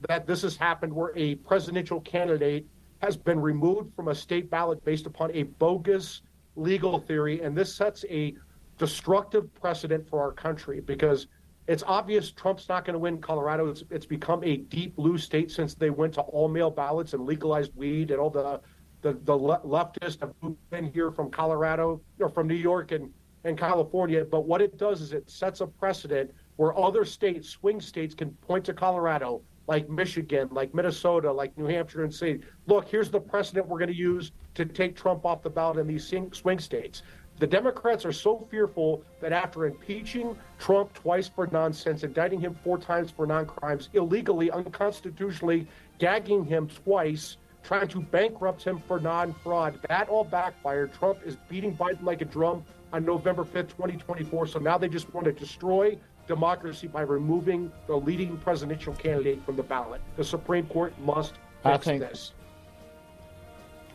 that 0.08 0.26
this 0.26 0.42
has 0.42 0.56
happened 0.56 0.92
where 0.92 1.12
a 1.16 1.36
presidential 1.36 2.00
candidate 2.00 2.66
has 3.00 3.16
been 3.16 3.40
removed 3.40 3.94
from 3.94 4.08
a 4.08 4.14
state 4.14 4.50
ballot 4.50 4.82
based 4.84 5.06
upon 5.06 5.30
a 5.32 5.42
bogus 5.44 6.22
legal 6.56 6.98
theory. 6.98 7.42
And 7.42 7.56
this 7.56 7.74
sets 7.74 8.04
a 8.08 8.34
destructive 8.78 9.52
precedent 9.54 10.08
for 10.08 10.20
our 10.20 10.32
country 10.32 10.80
because 10.80 11.26
it's 11.66 11.82
obvious 11.86 12.30
Trump's 12.30 12.68
not 12.68 12.84
going 12.84 12.94
to 12.94 12.98
win 12.98 13.20
Colorado. 13.20 13.68
It's, 13.68 13.84
it's 13.90 14.06
become 14.06 14.42
a 14.44 14.58
deep 14.58 14.96
blue 14.96 15.16
state 15.16 15.50
since 15.50 15.74
they 15.74 15.90
went 15.90 16.14
to 16.14 16.20
all 16.22 16.48
mail 16.48 16.70
ballots 16.70 17.14
and 17.14 17.24
legalized 17.24 17.72
weed, 17.74 18.10
and 18.10 18.20
all 18.20 18.30
the 18.30 18.60
the, 19.00 19.12
the 19.24 19.38
leftists 19.38 20.18
have 20.20 20.32
moved 20.40 20.56
in 20.72 20.90
here 20.90 21.10
from 21.10 21.30
Colorado 21.30 22.00
or 22.18 22.30
from 22.30 22.48
New 22.48 22.54
York 22.54 22.90
and, 22.90 23.12
and 23.44 23.58
California. 23.58 24.24
But 24.24 24.46
what 24.46 24.60
it 24.60 24.78
does 24.78 25.00
is 25.00 25.12
it 25.12 25.28
sets 25.30 25.60
a 25.60 25.66
precedent 25.66 26.32
where 26.56 26.76
other 26.78 27.04
states, 27.04 27.48
swing 27.48 27.80
states, 27.80 28.14
can 28.14 28.30
point 28.46 28.64
to 28.66 28.74
Colorado, 28.74 29.42
like 29.66 29.88
Michigan, 29.88 30.48
like 30.50 30.74
Minnesota, 30.74 31.32
like 31.32 31.56
New 31.56 31.66
Hampshire, 31.66 32.04
and 32.04 32.14
say, 32.14 32.40
look, 32.66 32.86
here's 32.88 33.10
the 33.10 33.20
precedent 33.20 33.66
we're 33.66 33.78
going 33.78 33.90
to 33.90 33.96
use 33.96 34.32
to 34.54 34.64
take 34.64 34.94
Trump 34.94 35.24
off 35.24 35.42
the 35.42 35.50
ballot 35.50 35.78
in 35.78 35.86
these 35.86 36.06
swing 36.32 36.58
states. 36.58 37.02
The 37.40 37.46
Democrats 37.48 38.04
are 38.04 38.12
so 38.12 38.46
fearful 38.48 39.02
that 39.20 39.32
after 39.32 39.66
impeaching 39.66 40.36
Trump 40.58 40.92
twice 40.94 41.28
for 41.28 41.48
nonsense, 41.48 42.04
indicting 42.04 42.40
him 42.40 42.56
four 42.62 42.78
times 42.78 43.10
for 43.10 43.26
non 43.26 43.46
crimes, 43.46 43.88
illegally, 43.92 44.52
unconstitutionally 44.52 45.66
gagging 45.98 46.44
him 46.44 46.68
twice, 46.68 47.38
trying 47.64 47.88
to 47.88 48.00
bankrupt 48.00 48.62
him 48.62 48.78
for 48.86 49.00
non 49.00 49.32
fraud, 49.32 49.80
that 49.88 50.08
all 50.08 50.22
backfired. 50.22 50.92
Trump 50.94 51.18
is 51.24 51.36
beating 51.48 51.76
Biden 51.76 52.04
like 52.04 52.20
a 52.20 52.24
drum 52.24 52.64
on 52.94 53.04
November 53.04 53.42
5th, 53.42 53.70
2024. 53.70 54.46
So 54.46 54.58
now 54.60 54.78
they 54.78 54.88
just 54.88 55.12
want 55.12 55.24
to 55.24 55.32
destroy 55.32 55.98
democracy 56.28 56.86
by 56.86 57.02
removing 57.02 57.70
the 57.88 57.96
leading 57.96 58.36
presidential 58.38 58.94
candidate 58.94 59.44
from 59.44 59.56
the 59.56 59.64
ballot. 59.64 60.00
The 60.16 60.24
Supreme 60.24 60.66
Court 60.66 60.94
must 61.00 61.32
fix 61.64 61.64
I 61.64 61.76
think, 61.78 62.00
this. 62.00 62.32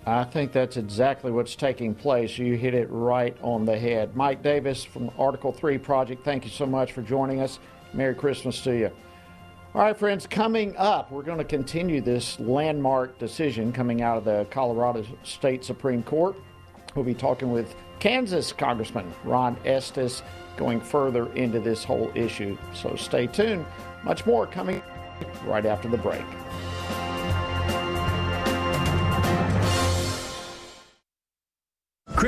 I 0.05 0.25
think 0.25 0.51
that's 0.51 0.75
exactly 0.75 1.31
what's 1.31 1.55
taking 1.55 1.95
place. 1.95 2.37
You 2.37 2.55
hit 2.55 2.73
it 2.73 2.87
right 2.91 3.37
on 3.41 3.63
the 3.63 3.79
head. 3.79 4.15
Mike 4.17 4.43
Davis 4.43 4.83
from 4.83 5.09
Article 5.17 5.53
3 5.53 5.77
Project, 5.77 6.25
thank 6.25 6.43
you 6.43 6.51
so 6.51 6.65
much 6.65 6.91
for 6.91 7.01
joining 7.01 7.39
us. 7.39 7.59
Merry 7.93 8.13
Christmas 8.13 8.61
to 8.61 8.77
you. 8.77 8.91
All 9.75 9.81
right, 9.81 9.97
friends, 9.97 10.27
coming 10.27 10.75
up, 10.77 11.09
we're 11.09 11.23
going 11.23 11.37
to 11.37 11.43
continue 11.43 12.01
this 12.01 12.37
landmark 12.39 13.17
decision 13.17 13.71
coming 13.71 14.01
out 14.01 14.17
of 14.17 14.25
the 14.25 14.45
Colorado 14.51 15.05
State 15.23 15.63
Supreme 15.63 16.03
Court. 16.03 16.35
We'll 16.95 17.05
be 17.05 17.13
talking 17.13 17.51
with 17.51 17.75
Kansas 17.99 18.51
Congressman 18.51 19.11
Ron 19.23 19.57
Estes 19.65 20.23
going 20.57 20.81
further 20.81 21.31
into 21.33 21.59
this 21.59 21.83
whole 21.83 22.11
issue. 22.15 22.57
So 22.73 22.95
stay 22.95 23.27
tuned. 23.27 23.65
Much 24.03 24.25
more 24.25 24.47
coming 24.47 24.81
right 25.45 25.65
after 25.65 25.87
the 25.87 25.97
break. 25.97 26.23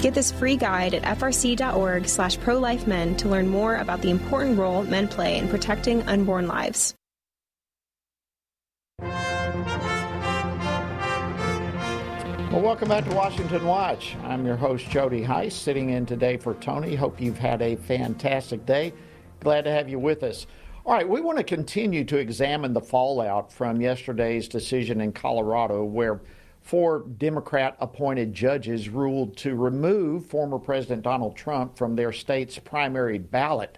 Get 0.00 0.14
this 0.14 0.32
free 0.32 0.56
guide 0.56 0.94
at 0.94 1.18
frc.org 1.18 2.08
slash 2.08 2.38
prolifemen 2.38 3.16
to 3.18 3.28
learn 3.28 3.48
more 3.48 3.76
about 3.76 4.02
the 4.02 4.10
important 4.10 4.58
role 4.58 4.82
men 4.82 5.08
play 5.08 5.38
in 5.38 5.48
protecting 5.48 6.02
unborn 6.02 6.46
lives. 6.46 6.94
Well, 12.54 12.62
welcome 12.62 12.88
back 12.88 13.04
to 13.06 13.14
Washington 13.14 13.64
Watch. 13.64 14.14
I'm 14.22 14.46
your 14.46 14.54
host, 14.54 14.88
Jody 14.88 15.24
Hice, 15.24 15.56
sitting 15.56 15.90
in 15.90 16.06
today 16.06 16.36
for 16.36 16.54
Tony. 16.54 16.94
Hope 16.94 17.20
you've 17.20 17.36
had 17.36 17.60
a 17.60 17.74
fantastic 17.74 18.64
day. 18.64 18.92
Glad 19.40 19.64
to 19.64 19.72
have 19.72 19.88
you 19.88 19.98
with 19.98 20.22
us. 20.22 20.46
All 20.86 20.92
right, 20.92 21.08
we 21.08 21.20
want 21.20 21.38
to 21.38 21.44
continue 21.44 22.04
to 22.04 22.18
examine 22.18 22.72
the 22.72 22.80
fallout 22.80 23.52
from 23.52 23.80
yesterday's 23.80 24.46
decision 24.46 25.00
in 25.00 25.12
Colorado, 25.12 25.82
where 25.82 26.20
four 26.64 27.04
Democrat 27.18 27.76
appointed 27.78 28.32
judges 28.32 28.88
ruled 28.88 29.36
to 29.36 29.54
remove 29.54 30.24
former 30.24 30.58
President 30.58 31.02
Donald 31.02 31.36
Trump 31.36 31.76
from 31.76 31.94
their 31.94 32.10
state's 32.10 32.58
primary 32.58 33.18
ballot. 33.18 33.76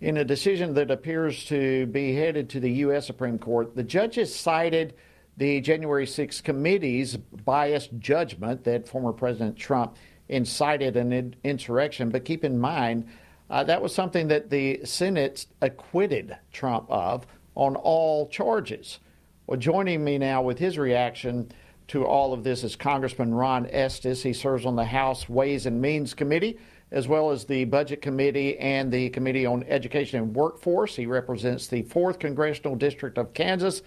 In 0.00 0.16
a 0.16 0.24
decision 0.24 0.72
that 0.74 0.90
appears 0.90 1.44
to 1.46 1.86
be 1.86 2.14
headed 2.14 2.48
to 2.50 2.60
the 2.60 2.70
U.S. 2.72 3.06
Supreme 3.06 3.38
Court, 3.38 3.76
the 3.76 3.82
judges 3.82 4.34
cited 4.34 4.94
the 5.36 5.60
January 5.60 6.06
6 6.06 6.40
committee's 6.40 7.18
biased 7.18 7.90
judgment 7.98 8.64
that 8.64 8.88
former 8.88 9.12
President 9.12 9.56
Trump 9.56 9.96
incited 10.30 10.96
an 10.96 11.36
insurrection. 11.44 12.08
But 12.08 12.24
keep 12.24 12.44
in 12.44 12.58
mind, 12.58 13.06
uh, 13.50 13.62
that 13.64 13.82
was 13.82 13.94
something 13.94 14.28
that 14.28 14.48
the 14.48 14.80
Senate 14.84 15.46
acquitted 15.60 16.36
Trump 16.50 16.86
of 16.88 17.26
on 17.54 17.76
all 17.76 18.26
charges. 18.28 19.00
Well, 19.46 19.58
joining 19.58 20.02
me 20.02 20.16
now 20.16 20.42
with 20.42 20.58
his 20.58 20.78
reaction 20.78 21.52
to 21.88 22.04
all 22.04 22.32
of 22.32 22.44
this 22.44 22.64
is 22.64 22.76
Congressman 22.76 23.34
Ron 23.34 23.66
Estes. 23.70 24.22
He 24.22 24.32
serves 24.32 24.66
on 24.66 24.76
the 24.76 24.84
House 24.84 25.28
Ways 25.28 25.66
and 25.66 25.80
Means 25.80 26.14
Committee, 26.14 26.58
as 26.90 27.08
well 27.08 27.30
as 27.30 27.44
the 27.44 27.64
Budget 27.64 28.02
Committee 28.02 28.58
and 28.58 28.92
the 28.92 29.10
Committee 29.10 29.46
on 29.46 29.62
Education 29.64 30.20
and 30.20 30.34
Workforce. 30.34 30.96
He 30.96 31.06
represents 31.06 31.66
the 31.66 31.82
4th 31.84 32.18
Congressional 32.18 32.76
District 32.76 33.18
of 33.18 33.34
Kansas 33.34 33.82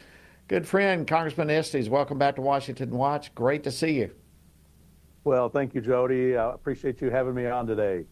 Good 0.50 0.68
friend, 0.68 1.08
Congressman 1.08 1.52
Estes, 1.52 1.90
welcome 1.90 2.18
back 2.18 2.36
to 2.38 2.42
Washington 2.42 2.90
Watch. 2.90 3.36
Great 3.36 3.64
to 3.66 3.72
see 3.72 3.92
you. 3.92 4.10
Well, 5.24 5.48
thank 5.48 5.76
you, 5.76 5.82
Jody. 5.82 6.36
I 6.36 6.56
appreciate 6.56 7.00
you 7.02 7.12
having 7.12 7.36
me 7.36 7.46
on 7.46 7.68
today. 7.68 8.06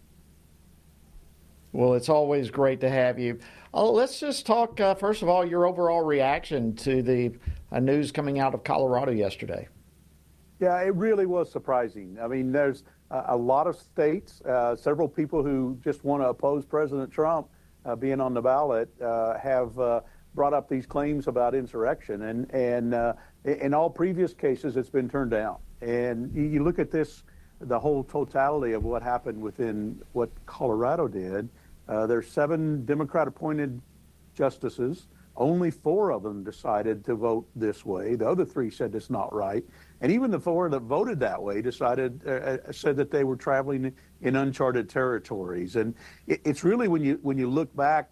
Well, 1.71 1.95
it's 1.95 2.09
always 2.09 2.51
great 2.51 2.79
to 2.81 2.89
have 2.91 3.17
you. 3.17 3.39
Oh, 3.73 3.91
let's 3.91 4.19
just 4.19 4.45
talk, 4.45 4.79
uh, 4.79 4.93
first 4.93 5.23
of 5.23 5.29
all, 5.29 5.43
your 5.47 5.65
overall 5.65 6.03
reaction 6.03 6.75
to 6.75 7.01
the 7.01 7.31
uh, 7.71 7.79
news 7.79 8.11
coming 8.11 8.37
out 8.37 8.53
of 8.53 8.63
Colorado 8.63 9.11
yesterday. 9.11 9.67
Yeah, 10.59 10.81
it 10.81 10.95
really 10.95 11.25
was 11.25 11.51
surprising. 11.51 12.17
I 12.21 12.27
mean, 12.27 12.51
there's 12.51 12.83
a, 13.11 13.37
lot 13.37 13.67
of 13.67 13.75
states, 13.75 14.41
uh, 14.41 14.75
several 14.75 15.07
people 15.07 15.43
who 15.43 15.77
just 15.83 16.03
want 16.03 16.23
to 16.23 16.29
oppose 16.29 16.65
President 16.65 17.11
Trump 17.11 17.47
uh, 17.85 17.95
being 17.95 18.19
on 18.19 18.33
the 18.33 18.41
ballot 18.41 18.89
uh, 19.01 19.37
have 19.37 19.77
uh, 19.79 20.01
brought 20.33 20.53
up 20.53 20.67
these 20.67 20.85
claims 20.85 21.27
about 21.27 21.55
insurrection, 21.55 22.23
and 22.23 22.51
and 22.53 22.93
uh, 22.93 23.13
in 23.45 23.73
all 23.73 23.89
previous 23.89 24.33
cases, 24.33 24.77
it's 24.77 24.89
been 24.89 25.09
turned 25.09 25.31
down. 25.31 25.57
And 25.81 26.33
you 26.35 26.63
look 26.63 26.79
at 26.79 26.91
this, 26.91 27.23
the 27.61 27.79
whole 27.79 28.03
totality 28.03 28.73
of 28.73 28.83
what 28.83 29.01
happened 29.01 29.39
within 29.39 30.01
what 30.13 30.29
Colorado 30.45 31.07
did. 31.07 31.49
Uh, 31.87 32.07
there's 32.07 32.29
seven 32.29 32.83
Democrat-appointed 32.85 33.81
justices. 34.33 35.07
Only 35.37 35.71
four 35.71 36.11
of 36.11 36.23
them 36.23 36.43
decided 36.43 37.05
to 37.05 37.15
vote 37.15 37.47
this 37.55 37.85
way. 37.85 38.15
The 38.15 38.27
other 38.27 38.43
three 38.43 38.71
said 38.71 38.95
it's 38.95 39.09
not 39.09 39.33
right. 39.33 39.63
And 40.01 40.11
even 40.11 40.29
the 40.29 40.39
four 40.39 40.69
that 40.69 40.81
voted 40.81 41.19
that 41.21 41.41
way 41.41 41.61
decided 41.61 42.21
uh, 42.25 42.31
uh 42.31 42.71
said 42.71 42.95
that 42.97 43.11
they 43.11 43.23
were 43.23 43.35
traveling 43.35 43.93
in 44.21 44.35
uncharted 44.35 44.89
territories. 44.89 45.75
And 45.75 45.95
it, 46.27 46.41
it's 46.45 46.63
really 46.63 46.87
when 46.87 47.03
you 47.03 47.19
when 47.21 47.37
you 47.37 47.49
look 47.49 47.75
back 47.75 48.09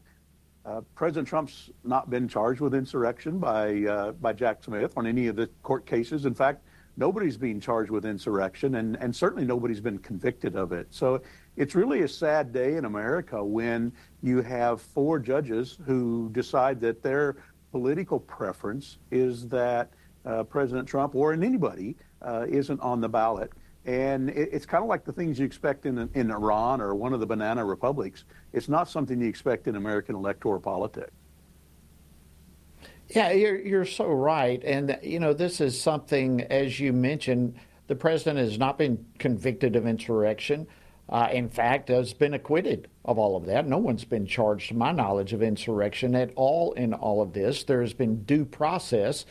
uh, 0.66 0.82
President 0.96 1.28
Trump's 1.28 1.70
not 1.84 2.10
been 2.10 2.28
charged 2.28 2.60
with 2.60 2.74
insurrection 2.74 3.38
by 3.38 3.84
uh, 3.84 4.12
by 4.14 4.34
Jack 4.34 4.64
Smith 4.64 4.94
on 4.98 5.06
any 5.06 5.28
of 5.28 5.36
the 5.36 5.48
court 5.62 5.86
cases. 5.86 6.26
In 6.26 6.34
fact, 6.34 6.64
nobody's 6.98 7.38
being 7.38 7.60
charged 7.60 7.92
with 7.92 8.06
insurrection, 8.06 8.76
and, 8.76 8.98
and 8.98 9.16
certainly 9.16 9.46
nobody's 9.46 9.80
been 9.80 10.00
convicted 10.00 10.56
of 10.56 10.72
it. 10.72 10.88
So 10.90 11.22
it's 11.56 11.76
really 11.76 12.02
a 12.02 12.08
sad 12.08 12.52
day 12.52 12.78
in 12.78 12.86
America 12.86 13.44
when 13.44 13.94
you 14.24 14.42
have 14.42 14.82
four 14.82 15.20
judges 15.20 15.78
who 15.86 16.30
decide 16.32 16.82
that 16.82 17.04
their 17.04 17.38
political 17.72 18.20
preference 18.20 18.98
is 19.12 19.48
that 19.50 19.92
uh, 20.26 20.44
President 20.44 20.88
Trump 20.88 21.16
or 21.16 21.34
in 21.34 21.44
anybody 21.44 21.96
uh, 22.22 22.46
isn't 22.48 22.80
on 22.82 23.02
the 23.02 23.10
ballot. 23.10 23.52
And 23.86 24.30
it, 24.30 24.50
it's 24.52 24.66
kind 24.66 24.84
of 24.84 24.90
like 24.90 25.06
the 25.06 25.14
things 25.14 25.38
you 25.40 25.46
expect 25.46 25.86
in, 25.86 26.10
in 26.14 26.32
Iran 26.32 26.82
or 26.82 26.96
one 26.96 27.14
of 27.14 27.20
the 27.20 27.26
banana 27.26 27.64
republics. 27.64 28.26
It's 28.54 28.68
not 28.68 28.90
something 28.90 29.22
you 29.22 29.28
expect 29.28 29.68
in 29.68 29.76
American 29.76 30.16
electoral 30.16 30.60
politics. 30.60 31.12
Yeah, 33.10 33.32
you're, 33.32 33.60
you're 33.60 33.86
so 33.86 34.08
right. 34.10 34.64
And, 34.64 34.98
you 35.04 35.20
know, 35.20 35.34
this 35.34 35.62
is 35.62 35.80
something, 35.80 36.42
as 36.42 36.80
you 36.80 36.92
mentioned, 36.92 37.56
the 37.88 37.96
president 37.96 38.40
has 38.40 38.58
not 38.58 38.80
been 38.80 39.06
convicted 39.20 39.76
of 39.76 39.86
insurrection. 39.86 40.66
Uh, 41.08 41.30
in 41.32 41.48
fact, 41.48 41.90
has 41.90 42.14
been 42.14 42.34
acquitted 42.34 42.88
of 43.04 43.20
all 43.20 43.38
of 43.38 43.46
that. 43.46 43.68
No 43.68 43.78
one's 43.78 44.04
been 44.04 44.26
charged, 44.26 44.70
to 44.70 44.74
my 44.74 44.92
knowledge, 44.92 45.34
of 45.34 45.44
insurrection 45.44 46.16
at 46.16 46.32
all 46.36 46.74
in 46.74 46.96
all 46.96 47.22
of 47.22 47.34
this. 47.34 47.64
There 47.64 47.82
has 47.82 47.94
been 47.94 48.24
due 48.24 48.44
process 48.44 49.28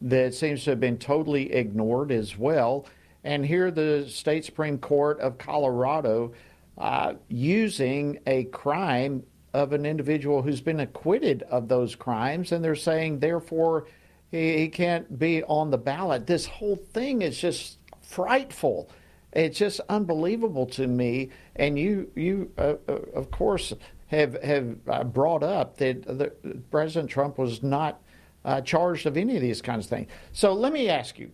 that 0.00 0.34
seems 0.34 0.64
to 0.64 0.70
have 0.70 0.80
been 0.80 0.98
totally 0.98 1.52
ignored 1.52 2.12
as 2.12 2.36
well. 2.36 2.86
And 3.24 3.44
here, 3.44 3.70
the 3.70 4.06
state 4.08 4.44
Supreme 4.44 4.78
Court 4.78 5.18
of 5.20 5.38
Colorado 5.38 6.32
uh, 6.76 7.14
using 7.28 8.20
a 8.26 8.44
crime 8.44 9.24
of 9.52 9.72
an 9.72 9.84
individual 9.84 10.42
who's 10.42 10.60
been 10.60 10.80
acquitted 10.80 11.42
of 11.44 11.68
those 11.68 11.94
crimes, 11.94 12.52
and 12.52 12.64
they're 12.64 12.76
saying, 12.76 13.18
therefore, 13.18 13.86
he, 14.30 14.58
he 14.58 14.68
can't 14.68 15.18
be 15.18 15.42
on 15.44 15.70
the 15.70 15.78
ballot. 15.78 16.26
This 16.26 16.46
whole 16.46 16.76
thing 16.76 17.22
is 17.22 17.38
just 17.38 17.78
frightful. 18.02 18.88
It's 19.32 19.58
just 19.58 19.80
unbelievable 19.88 20.66
to 20.66 20.86
me. 20.86 21.30
And 21.56 21.78
you, 21.78 22.10
you, 22.14 22.52
uh, 22.56 22.74
uh, 22.88 22.92
of 23.14 23.30
course, 23.30 23.72
have 24.06 24.42
have 24.42 24.76
uh, 24.86 25.04
brought 25.04 25.42
up 25.42 25.76
that 25.78 26.02
the, 26.02 26.32
President 26.70 27.10
Trump 27.10 27.38
was 27.38 27.62
not 27.62 28.00
uh, 28.48 28.62
charged 28.62 29.04
of 29.04 29.18
any 29.18 29.36
of 29.36 29.42
these 29.42 29.60
kinds 29.60 29.84
of 29.84 29.90
things. 29.90 30.10
So 30.32 30.54
let 30.54 30.72
me 30.72 30.88
ask 30.88 31.18
you, 31.18 31.30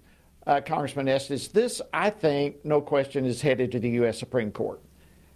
uh, 0.49 0.61
Congressman 0.61 1.07
Estes, 1.07 1.47
this 1.47 1.81
I 1.93 2.11
think, 2.11 2.65
no 2.65 2.81
question, 2.81 3.25
is 3.25 3.41
headed 3.41 3.71
to 3.71 3.79
the 3.79 3.91
U.S. 3.91 4.19
Supreme 4.19 4.51
Court. 4.51 4.83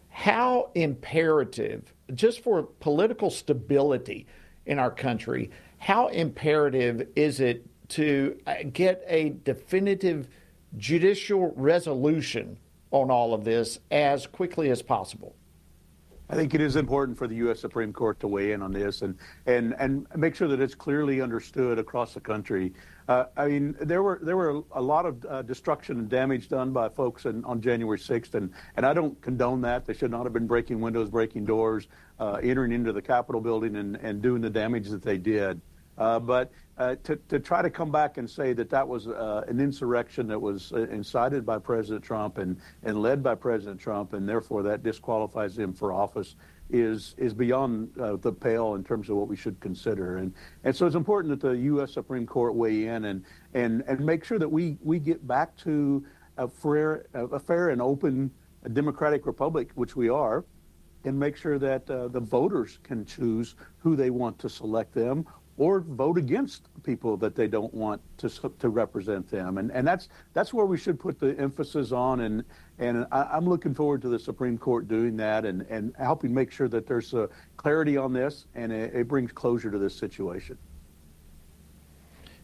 How 0.09 0.71
imperative, 0.75 1.95
just 2.15 2.43
for 2.43 2.65
political 2.65 3.31
stability 3.31 4.27
in 4.67 4.81
our 4.81 4.91
country, 4.91 5.53
how 5.79 6.09
imperative 6.09 7.07
is 7.15 7.39
it 7.39 7.65
to 7.91 8.37
uh, 8.49 8.57
get 8.73 9.05
a 9.07 9.37
definitive 9.45 10.29
judicial 10.79 11.53
resolution 11.55 12.59
on 12.91 13.09
all 13.09 13.33
of 13.33 13.45
this 13.45 13.79
as 13.93 14.27
quickly 14.27 14.71
as 14.71 14.83
possible? 14.83 15.37
I 16.31 16.35
think 16.35 16.55
it 16.55 16.61
is 16.61 16.77
important 16.77 17.17
for 17.17 17.27
the 17.27 17.37
U.S. 17.37 17.61
Supreme 17.61 17.93
Court 17.93 18.21
to 18.21 18.29
weigh 18.29 18.53
in 18.53 18.61
on 18.61 18.71
this 18.71 19.01
and 19.01 19.17
and 19.47 19.75
and 19.79 20.07
make 20.15 20.35
sure 20.35 20.47
that 20.49 20.61
it's 20.61 20.75
clearly 20.75 21.23
understood 21.23 21.79
across 21.79 22.13
the 22.13 22.21
country. 22.21 22.75
Uh, 23.09 23.25
I 23.37 23.49
mean, 23.49 23.77
there 23.81 24.03
were 24.03 24.21
there 24.23 24.37
were 24.37 24.63
a 24.73 24.83
lot 24.83 25.07
of 25.07 25.25
uh, 25.25 25.41
destruction 25.43 25.99
and 25.99 26.09
damage 26.09 26.51
done 26.51 26.73
by 26.73 26.91
folks 26.91 27.25
in, 27.25 27.43
on 27.47 27.63
January 27.63 27.99
6th, 27.99 28.35
and 28.35 28.53
and 28.77 28.85
I 28.85 28.93
don't 28.93 29.21
condone 29.23 29.63
that. 29.63 29.87
They 29.87 29.95
should 29.95 30.11
not 30.11 30.25
have 30.25 30.35
been 30.35 30.47
breaking 30.47 30.81
windows, 30.81 31.09
breaking 31.09 31.47
doors, 31.47 31.89
uh, 32.21 32.41
entering 32.43 32.73
into 32.73 32.93
the 32.93 33.03
Capitol 33.03 33.41
building, 33.41 33.77
and 33.77 33.97
and 33.97 34.21
doing 34.21 34.43
the 34.43 34.51
damage 34.51 34.89
that 34.91 35.03
they 35.03 35.17
did. 35.17 35.63
Uh, 35.97 36.19
but 36.21 36.53
uh, 36.79 36.95
to, 37.03 37.17
to 37.29 37.41
try 37.41 37.61
to 37.61 37.71
come 37.71 37.91
back 37.91 38.19
and 38.19 38.31
say 38.31 38.53
that 38.53 38.71
that 38.71 38.87
was 38.87 39.09
uh, 39.09 39.45
an 39.49 39.61
insurrection 39.61 40.29
that 40.29 40.41
was 40.41 40.73
uh, 40.73 40.87
incited 40.91 41.45
by 41.45 41.59
President 41.59 42.05
Trump 42.05 42.39
and, 42.39 42.57
and 42.85 43.03
led 43.03 43.23
by 43.23 43.35
President 43.35 43.81
Trump, 43.81 44.13
and 44.13 44.29
therefore 44.29 44.63
that 44.63 44.83
disqualifies 44.83 45.59
him 45.59 45.73
for 45.73 45.93
office, 45.93 46.37
is 46.71 47.15
is 47.17 47.33
beyond 47.33 47.89
uh, 47.99 48.17
the 48.17 48.31
pale 48.31 48.75
in 48.75 48.85
terms 48.85 49.09
of 49.09 49.17
what 49.17 49.27
we 49.27 49.35
should 49.35 49.59
consider. 49.59 50.19
And 50.19 50.33
and 50.65 50.77
so 50.77 50.87
it's 50.87 50.95
important 50.95 51.41
that 51.41 51.49
the 51.49 51.57
U.S. 51.57 51.93
Supreme 51.93 52.27
Court 52.27 52.55
weigh 52.55 52.87
in 52.87 53.07
and 53.07 53.25
and 53.55 53.83
and 53.89 54.01
make 54.01 54.23
sure 54.23 54.39
that 54.39 54.49
we 54.49 54.77
we 54.83 54.99
get 54.99 55.27
back 55.27 55.57
to 55.59 56.05
a 56.37 56.47
fair 56.47 57.07
a 57.15 57.41
fair 57.41 57.71
and 57.71 57.81
open 57.81 58.31
democratic 58.75 59.27
republic, 59.27 59.71
which 59.77 59.97
we 59.97 60.11
are, 60.11 60.45
and 61.05 61.19
make 61.19 61.37
sure 61.37 61.59
that 61.59 61.89
uh, 61.91 62.09
the 62.09 62.21
voters 62.21 62.79
can 62.83 63.05
choose 63.07 63.57
who 63.79 63.97
they 63.97 64.11
want 64.11 64.39
to 64.41 64.49
select 64.49 64.93
them 64.93 65.27
or 65.59 65.81
vote 65.81 66.17
against 66.17 66.69
people 66.85 67.17
that 67.17 67.35
they 67.35 67.49
don't 67.49 67.75
want 67.75 68.01
to 68.17 68.29
to 68.59 68.69
represent 68.69 69.29
them. 69.29 69.59
And 69.59 69.71
and 69.73 69.87
that's 69.87 70.09
that's 70.33 70.55
where 70.55 70.65
we 70.65 70.79
should 70.79 70.99
put 70.99 71.19
the 71.19 71.39
emphasis 71.39 71.93
on. 71.93 72.21
And 72.21 72.45
and 72.79 73.07
I, 73.11 73.37
am 73.37 73.49
looking 73.49 73.75
forward 73.75 74.01
to 74.03 74.09
the 74.09 74.19
Supreme 74.19 74.57
Court 74.57 74.89
doing 74.89 75.17
that 75.17 75.45
and 75.45 75.63
and 75.69 75.95
helping 75.99 76.33
make 76.33 76.53
sure 76.53 76.69
that 76.69 76.87
there's 76.87 77.13
a 77.13 77.29
clarity 77.57 77.97
on 77.97 78.13
this 78.13 78.47
and 78.55 78.73
it, 78.73 78.95
it 78.95 79.09
brings 79.09 79.33
closure 79.33 79.71
to 79.71 79.79
this 79.79 79.95
situation. 79.95 80.57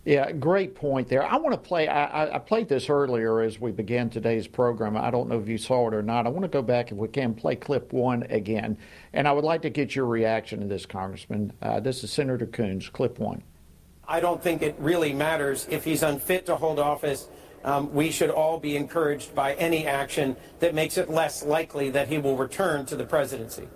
Yeah, 0.04 0.32
great 0.32 0.74
point 0.74 1.08
there. 1.08 1.24
I 1.24 1.36
want 1.36 1.54
to 1.54 1.58
play. 1.58 1.88
I, 1.88 2.36
I, 2.36 2.38
played 2.38 2.68
this 2.68 2.90
earlier 2.90 3.40
as 3.40 3.58
we 3.58 3.72
began 3.72 4.10
today's 4.10 4.46
program. 4.46 4.98
I 4.98 5.10
don't 5.10 5.30
know 5.30 5.40
if 5.40 5.48
you 5.48 5.56
saw 5.56 5.88
it 5.88 5.94
or 5.94 6.02
not. 6.02 6.26
I 6.26 6.28
want 6.28 6.42
to 6.42 6.48
go 6.48 6.60
back, 6.60 6.92
if 6.92 6.98
we 6.98 7.08
can, 7.08 7.34
play 7.34 7.56
clip 7.56 7.90
one 7.90 8.24
again. 8.24 8.76
And 9.14 9.26
I 9.26 9.32
would 9.32 9.44
like 9.44 9.62
to 9.62 9.70
get 9.70 9.96
your 9.96 10.04
reaction 10.04 10.60
to 10.60 10.66
this, 10.66 10.84
Congressman. 10.84 11.54
Uh, 11.62 11.80
this 11.80 12.04
is 12.04 12.12
Senator 12.12 12.44
Coons, 12.46 12.90
clip 12.90 13.18
one. 13.18 13.42
I 14.06 14.20
don't 14.20 14.42
think 14.42 14.60
it 14.60 14.76
really 14.78 15.14
matters 15.14 15.66
if 15.70 15.84
he's 15.84 16.02
unfit 16.02 16.44
to 16.46 16.56
hold 16.56 16.78
office. 16.78 17.28
Um, 17.64 17.94
we 17.94 18.10
should 18.10 18.28
all 18.28 18.58
be 18.58 18.76
encouraged 18.76 19.34
by 19.34 19.54
any 19.54 19.86
action 19.86 20.36
that 20.58 20.74
makes 20.74 20.98
it 20.98 21.08
less 21.08 21.42
likely 21.42 21.88
that 21.90 22.08
he 22.08 22.18
will 22.18 22.36
return 22.36 22.84
to 22.86 22.96
the 22.96 23.06
presidency. 23.06 23.68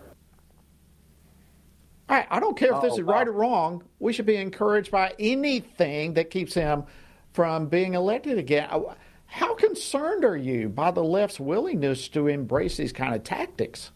I, 2.08 2.26
I 2.30 2.40
don't 2.40 2.56
care 2.56 2.74
if 2.74 2.80
this 2.80 2.94
oh, 2.94 2.98
is 2.98 3.04
wow. 3.04 3.14
right 3.14 3.28
or 3.28 3.32
wrong. 3.32 3.84
We 3.98 4.12
should 4.12 4.26
be 4.26 4.36
encouraged 4.36 4.90
by 4.90 5.14
anything 5.18 6.14
that 6.14 6.30
keeps 6.30 6.54
him 6.54 6.84
from 7.32 7.66
being 7.66 7.94
elected 7.94 8.38
again. 8.38 8.68
How 9.26 9.54
concerned 9.54 10.24
are 10.24 10.36
you 10.36 10.70
by 10.70 10.90
the 10.90 11.04
left's 11.04 11.38
willingness 11.38 12.08
to 12.08 12.28
embrace 12.28 12.78
these 12.78 12.92
kind 12.92 13.14
of 13.14 13.24
tactics? 13.24 13.92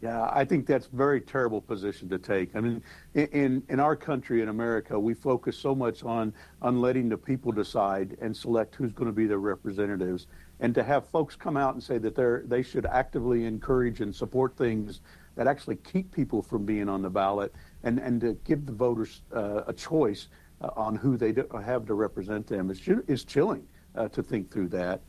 Yeah, 0.00 0.30
I 0.32 0.46
think 0.46 0.66
that's 0.66 0.86
a 0.86 0.96
very 0.96 1.20
terrible 1.20 1.60
position 1.60 2.08
to 2.08 2.18
take. 2.18 2.56
I 2.56 2.60
mean, 2.60 2.82
in 3.12 3.62
in 3.68 3.78
our 3.78 3.94
country 3.94 4.40
in 4.40 4.48
America, 4.48 4.98
we 4.98 5.12
focus 5.12 5.58
so 5.58 5.74
much 5.74 6.02
on 6.02 6.32
on 6.62 6.80
letting 6.80 7.10
the 7.10 7.18
people 7.18 7.52
decide 7.52 8.16
and 8.22 8.34
select 8.34 8.74
who's 8.74 8.94
going 8.94 9.08
to 9.08 9.12
be 9.12 9.26
their 9.26 9.40
representatives, 9.40 10.26
and 10.60 10.74
to 10.74 10.82
have 10.82 11.06
folks 11.06 11.36
come 11.36 11.58
out 11.58 11.74
and 11.74 11.82
say 11.82 11.98
that 11.98 12.14
they're 12.14 12.44
they 12.46 12.62
should 12.62 12.86
actively 12.86 13.44
encourage 13.44 14.00
and 14.00 14.16
support 14.16 14.56
things 14.56 15.02
that 15.36 15.46
actually 15.46 15.76
keep 15.76 16.12
people 16.12 16.42
from 16.42 16.64
being 16.64 16.88
on 16.88 17.02
the 17.02 17.10
ballot 17.10 17.52
and, 17.82 17.98
and 17.98 18.20
to 18.20 18.34
give 18.44 18.66
the 18.66 18.72
voters 18.72 19.22
uh, 19.34 19.62
a 19.66 19.72
choice 19.72 20.28
uh, 20.60 20.70
on 20.76 20.94
who 20.94 21.16
they 21.16 21.34
have 21.62 21.86
to 21.86 21.94
represent 21.94 22.46
them 22.46 22.70
is, 22.70 22.80
is 23.08 23.24
chilling 23.24 23.66
uh, 23.96 24.08
to 24.08 24.22
think 24.22 24.50
through 24.50 24.68
that. 24.68 25.00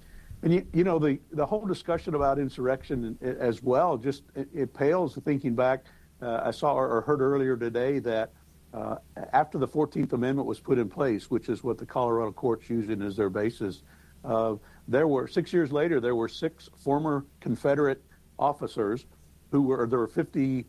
And 0.44 0.54
you, 0.54 0.66
you 0.74 0.84
know 0.84 0.98
the, 0.98 1.20
the 1.32 1.46
whole 1.46 1.66
discussion 1.66 2.16
about 2.16 2.40
insurrection 2.40 3.18
as 3.22 3.62
well 3.62 3.98
just 3.98 4.24
it, 4.36 4.48
it 4.54 4.74
pales 4.74 5.18
thinking 5.24 5.56
back. 5.56 5.86
Uh, 6.22 6.42
I 6.46 6.52
saw 6.52 6.74
or 6.74 7.02
heard 7.02 7.22
earlier 7.22 7.58
today 7.58 8.00
that 8.00 8.32
uh, 8.74 8.96
after 9.34 9.58
the 9.58 9.68
14th 9.68 10.14
Amendment 10.14 10.48
was 10.48 10.60
put 10.60 10.78
in 10.78 10.88
place, 10.88 11.30
which 11.30 11.50
is 11.50 11.64
what 11.64 11.78
the 11.78 11.86
Colorado 11.86 12.32
courts 12.32 12.70
using 12.70 13.02
as 13.02 13.16
their 13.18 13.30
basis, 13.30 13.84
uh, 14.24 14.56
there 14.88 15.08
were 15.08 15.28
six 15.28 15.52
years 15.52 15.72
later 15.72 16.00
there 16.00 16.16
were 16.16 16.28
six 16.28 16.70
former 16.78 17.26
Confederate 17.40 18.04
officers 18.40 19.06
who 19.52 19.62
were 19.62 19.86
there 19.88 20.00
were 20.00 20.08
50 20.08 20.66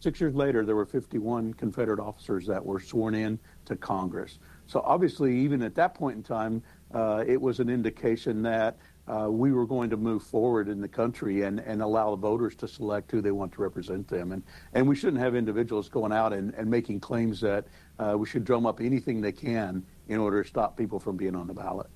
six 0.00 0.20
years 0.20 0.34
later 0.34 0.64
there 0.64 0.76
were 0.76 0.86
51 0.86 1.54
confederate 1.54 2.00
officers 2.00 2.46
that 2.46 2.64
were 2.64 2.80
sworn 2.80 3.14
in 3.14 3.38
to 3.64 3.76
congress 3.76 4.38
so 4.66 4.80
obviously 4.84 5.36
even 5.36 5.62
at 5.62 5.74
that 5.74 5.94
point 5.94 6.16
in 6.16 6.22
time 6.22 6.62
uh, 6.94 7.24
it 7.26 7.40
was 7.40 7.58
an 7.58 7.68
indication 7.68 8.42
that 8.42 8.76
uh, 9.08 9.28
we 9.28 9.52
were 9.52 9.66
going 9.66 9.90
to 9.90 9.96
move 9.96 10.22
forward 10.22 10.68
in 10.68 10.80
the 10.80 10.88
country 10.88 11.42
and, 11.42 11.60
and 11.60 11.82
allow 11.82 12.10
the 12.10 12.16
voters 12.16 12.54
to 12.54 12.68
select 12.68 13.10
who 13.10 13.20
they 13.20 13.32
want 13.32 13.52
to 13.52 13.60
represent 13.60 14.06
them. 14.06 14.32
And, 14.32 14.42
and 14.74 14.86
we 14.86 14.94
shouldn't 14.94 15.20
have 15.20 15.34
individuals 15.34 15.88
going 15.88 16.12
out 16.12 16.32
and, 16.32 16.54
and 16.54 16.70
making 16.70 17.00
claims 17.00 17.40
that 17.40 17.66
uh, 17.98 18.14
we 18.16 18.26
should 18.26 18.44
drum 18.44 18.64
up 18.64 18.80
anything 18.80 19.20
they 19.20 19.32
can 19.32 19.84
in 20.08 20.18
order 20.18 20.42
to 20.42 20.48
stop 20.48 20.76
people 20.76 21.00
from 21.00 21.16
being 21.16 21.34
on 21.34 21.46
the 21.46 21.54
ballot. 21.54 21.88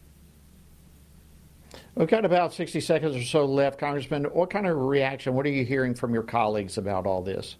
We've 1.97 2.07
got 2.07 2.27
about 2.27 2.53
60 2.53 2.83
seconds 2.83 3.17
or 3.17 3.23
so 3.23 3.47
left, 3.47 3.79
Congressman. 3.79 4.25
What 4.25 4.51
kind 4.51 4.67
of 4.67 4.77
reaction, 4.77 5.33
what 5.33 5.47
are 5.47 5.51
you 5.51 5.65
hearing 5.65 5.95
from 5.95 6.13
your 6.13 6.25
colleagues 6.25 6.77
about 6.77 7.07
all 7.07 7.23
this? 7.23 7.57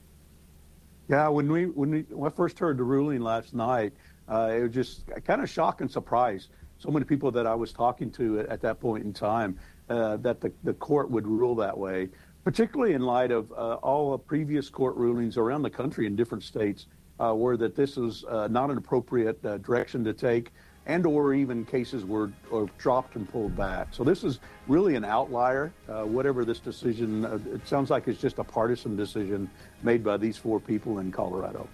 Yeah, 1.09 1.29
when 1.29 1.51
we 1.51 1.67
when, 1.67 1.91
we, 1.91 2.01
when 2.11 2.31
I 2.31 2.35
first 2.35 2.59
heard 2.59 2.77
the 2.77 2.85
ruling 2.85 3.23
last 3.23 3.55
night, 3.55 3.95
uh, 4.29 4.51
it 4.53 4.61
was 4.61 4.73
just 4.73 5.05
kind 5.25 5.41
of 5.41 5.49
shock 5.49 5.81
and 5.81 5.91
surprise. 5.91 6.49
So 6.77 6.91
many 6.91 7.07
people 7.07 7.31
that 7.31 7.47
I 7.47 7.55
was 7.55 7.73
talking 7.73 8.11
to 8.13 8.41
at, 8.41 8.47
at 8.51 8.61
that 8.61 8.79
point 8.79 9.05
in 9.05 9.15
time 9.15 9.59
uh, 9.89 10.19
that 10.19 10.43
the, 10.43 10.53
the 10.65 10.75
court 10.75 11.11
would 11.11 11.27
rule 11.27 11.55
that 11.55 11.77
way, 11.77 12.09
particularly 12.45 12.93
in 12.93 13.01
light 13.01 13.31
of 13.31 13.51
uh, 13.53 13.77
all 13.77 14.19
previous 14.19 14.69
court 14.69 14.97
rulings 14.97 15.39
around 15.39 15.63
the 15.63 15.71
country 15.71 16.07
in 16.07 16.15
different 16.15 16.45
states, 16.45 16.89
uh, 17.21 17.33
where 17.33 17.57
that 17.57 17.75
this 17.75 17.97
is 17.97 18.23
uh, 18.29 18.49
not 18.49 18.71
an 18.71 18.77
appropriate 18.77 19.43
uh, 19.47 19.57
direction 19.59 20.05
to 20.05 20.13
take 20.13 20.53
and 20.87 21.05
or 21.05 21.35
even 21.35 21.65
cases 21.65 22.05
were 22.05 22.31
or 22.51 22.69
dropped 22.79 23.17
and 23.17 23.31
pulled 23.31 23.57
back. 23.57 23.89
So 23.91 24.05
this 24.05 24.23
is 24.23 24.41
really 24.69 24.95
an 24.95 25.05
outlier. 25.05 25.73
Uh, 25.89 26.05
whatever 26.05 26.45
this 26.45 26.61
decision, 26.61 27.25
uh, 27.25 27.39
it 27.53 27.67
sounds 27.67 27.91
like 27.91 28.07
it's 28.09 28.21
just 28.21 28.39
a 28.39 28.45
partisan 28.45 28.97
decision 28.97 29.51
made 29.83 30.05
by 30.05 30.17
these 30.17 30.37
four 30.37 30.61
people 30.61 31.01
in 31.01 31.11
Colorado. 31.11 31.69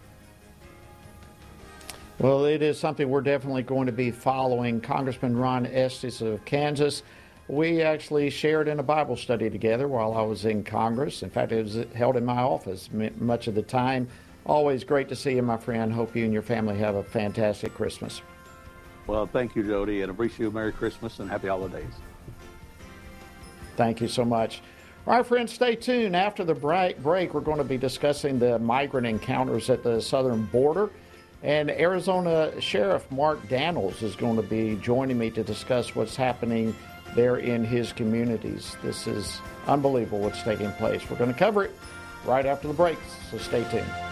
Well, 2.18 2.44
it 2.44 2.62
is 2.62 2.78
something 2.78 3.08
we're 3.08 3.20
definitely 3.20 3.62
going 3.62 3.86
to 3.86 3.92
be 3.92 4.10
following. 4.10 4.80
Congressman 4.80 5.36
Ron 5.36 5.66
Estes 5.66 6.20
of 6.20 6.44
Kansas. 6.44 7.02
We 7.48 7.82
actually 7.82 8.30
shared 8.30 8.68
in 8.68 8.78
a 8.78 8.82
Bible 8.82 9.16
study 9.16 9.50
together 9.50 9.88
while 9.88 10.14
I 10.14 10.22
was 10.22 10.44
in 10.44 10.62
Congress. 10.62 11.22
In 11.22 11.30
fact, 11.30 11.52
it 11.52 11.64
was 11.64 11.84
held 11.94 12.16
in 12.16 12.24
my 12.24 12.38
office 12.38 12.88
much 13.18 13.48
of 13.48 13.54
the 13.54 13.62
time. 13.62 14.08
Always 14.46 14.84
great 14.84 15.08
to 15.08 15.16
see 15.16 15.34
you, 15.34 15.42
my 15.42 15.56
friend. 15.56 15.92
Hope 15.92 16.16
you 16.16 16.24
and 16.24 16.32
your 16.32 16.42
family 16.42 16.78
have 16.78 16.94
a 16.94 17.02
fantastic 17.02 17.74
Christmas. 17.74 18.22
Well, 19.06 19.26
thank 19.26 19.56
you, 19.56 19.64
Jody, 19.64 20.02
and 20.02 20.12
I 20.12 20.14
wish 20.14 20.38
you 20.38 20.48
a 20.48 20.50
Merry 20.50 20.72
Christmas 20.72 21.18
and 21.18 21.28
Happy 21.28 21.48
Holidays. 21.48 21.92
Thank 23.76 24.00
you 24.00 24.08
so 24.08 24.24
much. 24.24 24.62
All 25.06 25.16
right, 25.16 25.26
friends, 25.26 25.52
stay 25.52 25.74
tuned. 25.74 26.14
After 26.14 26.44
the 26.44 26.54
break, 26.54 26.98
we're 27.02 27.40
going 27.40 27.58
to 27.58 27.64
be 27.64 27.76
discussing 27.76 28.38
the 28.38 28.58
migrant 28.60 29.06
encounters 29.06 29.68
at 29.70 29.82
the 29.82 30.00
southern 30.00 30.44
border. 30.46 30.90
And 31.42 31.70
Arizona 31.70 32.60
Sheriff 32.60 33.10
Mark 33.10 33.42
Dannels 33.48 34.00
is 34.02 34.14
going 34.14 34.36
to 34.36 34.42
be 34.42 34.76
joining 34.76 35.18
me 35.18 35.30
to 35.30 35.42
discuss 35.42 35.96
what's 35.96 36.14
happening 36.14 36.72
there 37.16 37.38
in 37.38 37.64
his 37.64 37.92
communities. 37.92 38.76
This 38.82 39.08
is 39.08 39.40
unbelievable 39.66 40.20
what's 40.20 40.42
taking 40.44 40.70
place. 40.72 41.02
We're 41.10 41.16
going 41.18 41.32
to 41.32 41.38
cover 41.38 41.64
it 41.64 41.72
right 42.24 42.46
after 42.46 42.68
the 42.68 42.74
break, 42.74 42.98
so 43.30 43.38
stay 43.38 43.68
tuned. 43.70 44.11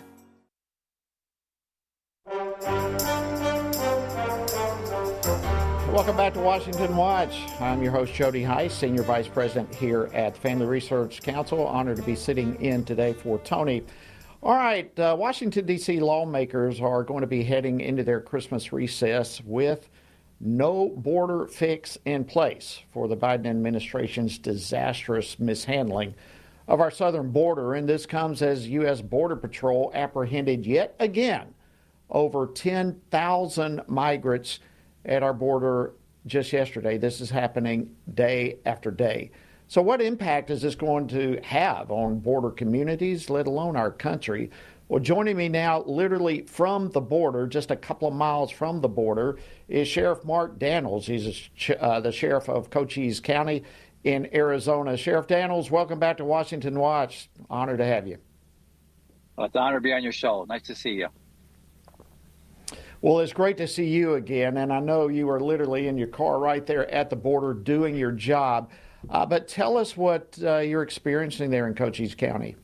Welcome 5.91 6.15
back 6.15 6.33
to 6.35 6.39
Washington 6.39 6.95
Watch. 6.95 7.41
I'm 7.59 7.83
your 7.83 7.91
host, 7.91 8.13
Jody 8.13 8.41
Hice, 8.41 8.73
Senior 8.73 9.03
Vice 9.03 9.27
President 9.27 9.75
here 9.75 10.09
at 10.13 10.37
Family 10.37 10.65
Research 10.65 11.21
Council. 11.21 11.67
Honored 11.67 11.97
to 11.97 12.01
be 12.03 12.15
sitting 12.15 12.55
in 12.61 12.85
today 12.85 13.11
for 13.11 13.39
Tony. 13.39 13.83
All 14.41 14.55
right, 14.55 14.97
uh, 14.97 15.17
Washington, 15.19 15.65
D.C. 15.65 15.99
lawmakers 15.99 16.79
are 16.79 17.03
going 17.03 17.19
to 17.21 17.27
be 17.27 17.43
heading 17.43 17.81
into 17.81 18.03
their 18.03 18.21
Christmas 18.21 18.71
recess 18.71 19.41
with 19.43 19.89
no 20.39 20.87
border 20.95 21.45
fix 21.47 21.97
in 22.05 22.23
place 22.23 22.79
for 22.93 23.09
the 23.09 23.17
Biden 23.17 23.47
administration's 23.47 24.37
disastrous 24.37 25.39
mishandling 25.39 26.15
of 26.69 26.79
our 26.79 26.89
southern 26.89 27.31
border. 27.31 27.73
And 27.73 27.87
this 27.87 28.05
comes 28.05 28.41
as 28.41 28.65
U.S. 28.69 29.01
Border 29.01 29.35
Patrol 29.35 29.91
apprehended 29.93 30.65
yet 30.65 30.95
again 31.01 31.53
over 32.09 32.47
10,000 32.47 33.81
migrants 33.87 34.59
at 35.05 35.23
our 35.23 35.33
border 35.33 35.93
just 36.25 36.53
yesterday. 36.53 36.97
This 36.97 37.21
is 37.21 37.29
happening 37.29 37.95
day 38.13 38.59
after 38.65 38.91
day. 38.91 39.31
So, 39.67 39.81
what 39.81 40.01
impact 40.01 40.49
is 40.49 40.61
this 40.61 40.75
going 40.75 41.07
to 41.09 41.39
have 41.43 41.91
on 41.91 42.19
border 42.19 42.51
communities, 42.51 43.29
let 43.29 43.47
alone 43.47 43.75
our 43.75 43.91
country? 43.91 44.51
Well, 44.89 44.99
joining 44.99 45.37
me 45.37 45.47
now, 45.47 45.83
literally 45.83 46.41
from 46.41 46.89
the 46.89 46.99
border, 46.99 47.47
just 47.47 47.71
a 47.71 47.77
couple 47.77 48.09
of 48.09 48.13
miles 48.13 48.51
from 48.51 48.81
the 48.81 48.89
border, 48.89 49.39
is 49.69 49.87
Sheriff 49.87 50.25
Mark 50.25 50.59
Dannels. 50.59 51.05
He's 51.05 51.49
uh, 51.79 52.01
the 52.01 52.11
sheriff 52.11 52.49
of 52.49 52.69
Cochise 52.69 53.21
County 53.21 53.63
in 54.03 54.27
Arizona. 54.35 54.97
Sheriff 54.97 55.27
Dannels, 55.27 55.71
welcome 55.71 55.99
back 55.99 56.17
to 56.17 56.25
Washington 56.25 56.77
Watch. 56.77 57.29
Honored 57.49 57.77
to 57.77 57.85
have 57.85 58.05
you. 58.05 58.17
Well, 59.37 59.45
it's 59.45 59.55
an 59.55 59.61
honor 59.61 59.77
to 59.77 59.81
be 59.81 59.93
on 59.93 60.03
your 60.03 60.11
show. 60.11 60.45
Nice 60.49 60.63
to 60.63 60.75
see 60.75 60.91
you. 60.91 61.07
Well, 63.01 63.19
it's 63.19 63.33
great 63.33 63.57
to 63.57 63.67
see 63.67 63.87
you 63.87 64.13
again, 64.13 64.57
and 64.57 64.71
I 64.71 64.79
know 64.79 65.07
you 65.07 65.27
are 65.31 65.39
literally 65.39 65.87
in 65.87 65.97
your 65.97 66.07
car 66.07 66.37
right 66.37 66.63
there 66.63 66.89
at 66.91 67.09
the 67.09 67.15
border 67.15 67.55
doing 67.55 67.95
your 67.95 68.11
job. 68.11 68.69
Uh, 69.09 69.25
but 69.25 69.47
tell 69.47 69.75
us 69.75 69.97
what 69.97 70.37
uh, 70.43 70.57
you're 70.57 70.83
experiencing 70.83 71.49
there 71.49 71.67
in 71.67 71.73
Cochise 71.73 72.13
County. 72.13 72.55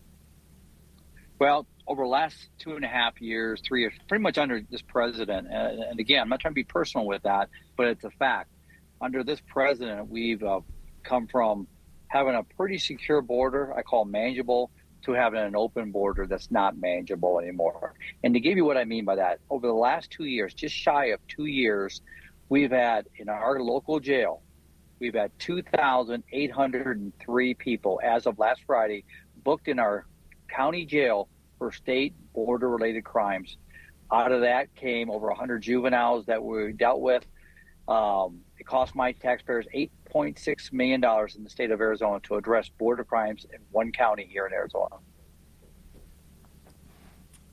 Well, 1.39 1.65
over 1.87 2.03
the 2.03 2.09
last 2.09 2.49
two 2.59 2.75
and 2.75 2.85
a 2.85 2.87
half 2.87 3.19
years, 3.19 3.61
three 3.67 3.81
years, 3.81 3.93
pretty 4.07 4.21
much 4.21 4.37
under 4.37 4.61
this 4.69 4.83
president, 4.83 5.47
and, 5.49 5.81
and 5.81 5.99
again, 5.99 6.21
I'm 6.21 6.29
not 6.29 6.39
trying 6.39 6.53
to 6.53 6.55
be 6.55 6.63
personal 6.63 7.07
with 7.07 7.23
that, 7.23 7.49
but 7.75 7.87
it's 7.87 8.03
a 8.03 8.11
fact. 8.11 8.51
Under 9.01 9.23
this 9.23 9.41
president, 9.47 10.07
we've 10.07 10.43
uh, 10.43 10.59
come 11.03 11.27
from 11.27 11.65
having 12.09 12.35
a 12.35 12.43
pretty 12.43 12.77
secure 12.77 13.21
border, 13.21 13.73
I 13.75 13.81
call 13.81 14.05
manageable, 14.05 14.69
to 15.03 15.13
having 15.13 15.39
an 15.39 15.55
open 15.55 15.91
border 15.91 16.25
that's 16.27 16.51
not 16.51 16.77
manageable 16.77 17.39
anymore. 17.39 17.93
And 18.23 18.33
to 18.33 18.39
give 18.39 18.57
you 18.57 18.65
what 18.65 18.77
I 18.77 18.85
mean 18.85 19.05
by 19.05 19.15
that, 19.15 19.39
over 19.49 19.67
the 19.67 19.73
last 19.73 20.11
two 20.11 20.25
years, 20.25 20.53
just 20.53 20.75
shy 20.75 21.05
of 21.07 21.19
two 21.27 21.45
years, 21.45 22.01
we've 22.49 22.71
had 22.71 23.07
in 23.17 23.29
our 23.29 23.61
local 23.61 23.99
jail, 23.99 24.41
we've 24.99 25.13
had 25.13 25.31
2,803 25.39 27.53
people 27.53 27.99
as 28.03 28.25
of 28.25 28.39
last 28.39 28.63
Friday 28.65 29.03
booked 29.43 29.67
in 29.67 29.77
our 29.79 30.07
county 30.47 30.85
jail 30.85 31.27
for 31.57 31.71
state 31.71 32.13
border 32.33 32.69
related 32.69 33.03
crimes. 33.03 33.57
Out 34.11 34.31
of 34.31 34.41
that 34.41 34.75
came 34.75 35.09
over 35.09 35.27
100 35.27 35.61
juveniles 35.61 36.25
that 36.27 36.43
we 36.43 36.73
dealt 36.73 37.01
with. 37.01 37.25
Um, 37.87 38.41
cost 38.67 38.93
my 38.95 39.11
taxpayers 39.13 39.65
$8.6 39.73 40.73
million 40.73 41.03
in 41.03 41.43
the 41.43 41.49
state 41.49 41.71
of 41.71 41.81
Arizona 41.81 42.19
to 42.23 42.35
address 42.35 42.69
border 42.69 43.03
crimes 43.03 43.45
in 43.51 43.59
one 43.71 43.91
county 43.91 44.27
here 44.29 44.45
in 44.45 44.53
Arizona. 44.53 44.95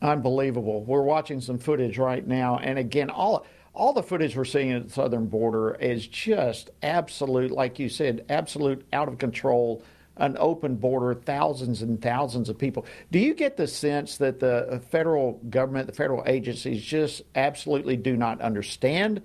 Unbelievable. 0.02 0.84
We're 0.84 1.02
watching 1.02 1.40
some 1.40 1.58
footage 1.58 1.96
right 1.96 2.26
now. 2.26 2.58
And 2.58 2.78
again, 2.78 3.08
all, 3.08 3.46
all 3.72 3.94
the 3.94 4.02
footage 4.02 4.36
we're 4.36 4.44
seeing 4.44 4.72
at 4.72 4.88
the 4.88 4.92
southern 4.92 5.26
border 5.26 5.74
is 5.76 6.06
just 6.06 6.70
absolute, 6.82 7.50
like 7.50 7.78
you 7.78 7.88
said, 7.88 8.24
absolute 8.28 8.84
out 8.92 9.08
of 9.08 9.18
control 9.18 9.82
an 10.16 10.36
open 10.38 10.76
border, 10.76 11.12
thousands 11.12 11.82
and 11.82 12.00
thousands 12.00 12.48
of 12.48 12.56
people. 12.56 12.86
Do 13.10 13.18
you 13.18 13.34
get 13.34 13.56
the 13.56 13.66
sense 13.66 14.18
that 14.18 14.38
the 14.38 14.80
federal 14.90 15.40
government, 15.50 15.88
the 15.88 15.92
federal 15.92 16.22
agencies 16.26 16.84
just 16.84 17.22
absolutely 17.34 17.96
do 17.96 18.16
not 18.16 18.40
understand 18.40 19.22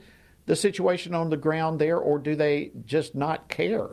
the 0.49 0.55
situation 0.55 1.13
on 1.13 1.29
the 1.29 1.37
ground 1.37 1.79
there, 1.79 1.99
or 1.99 2.17
do 2.17 2.35
they 2.35 2.71
just 2.83 3.13
not 3.13 3.47
care? 3.49 3.87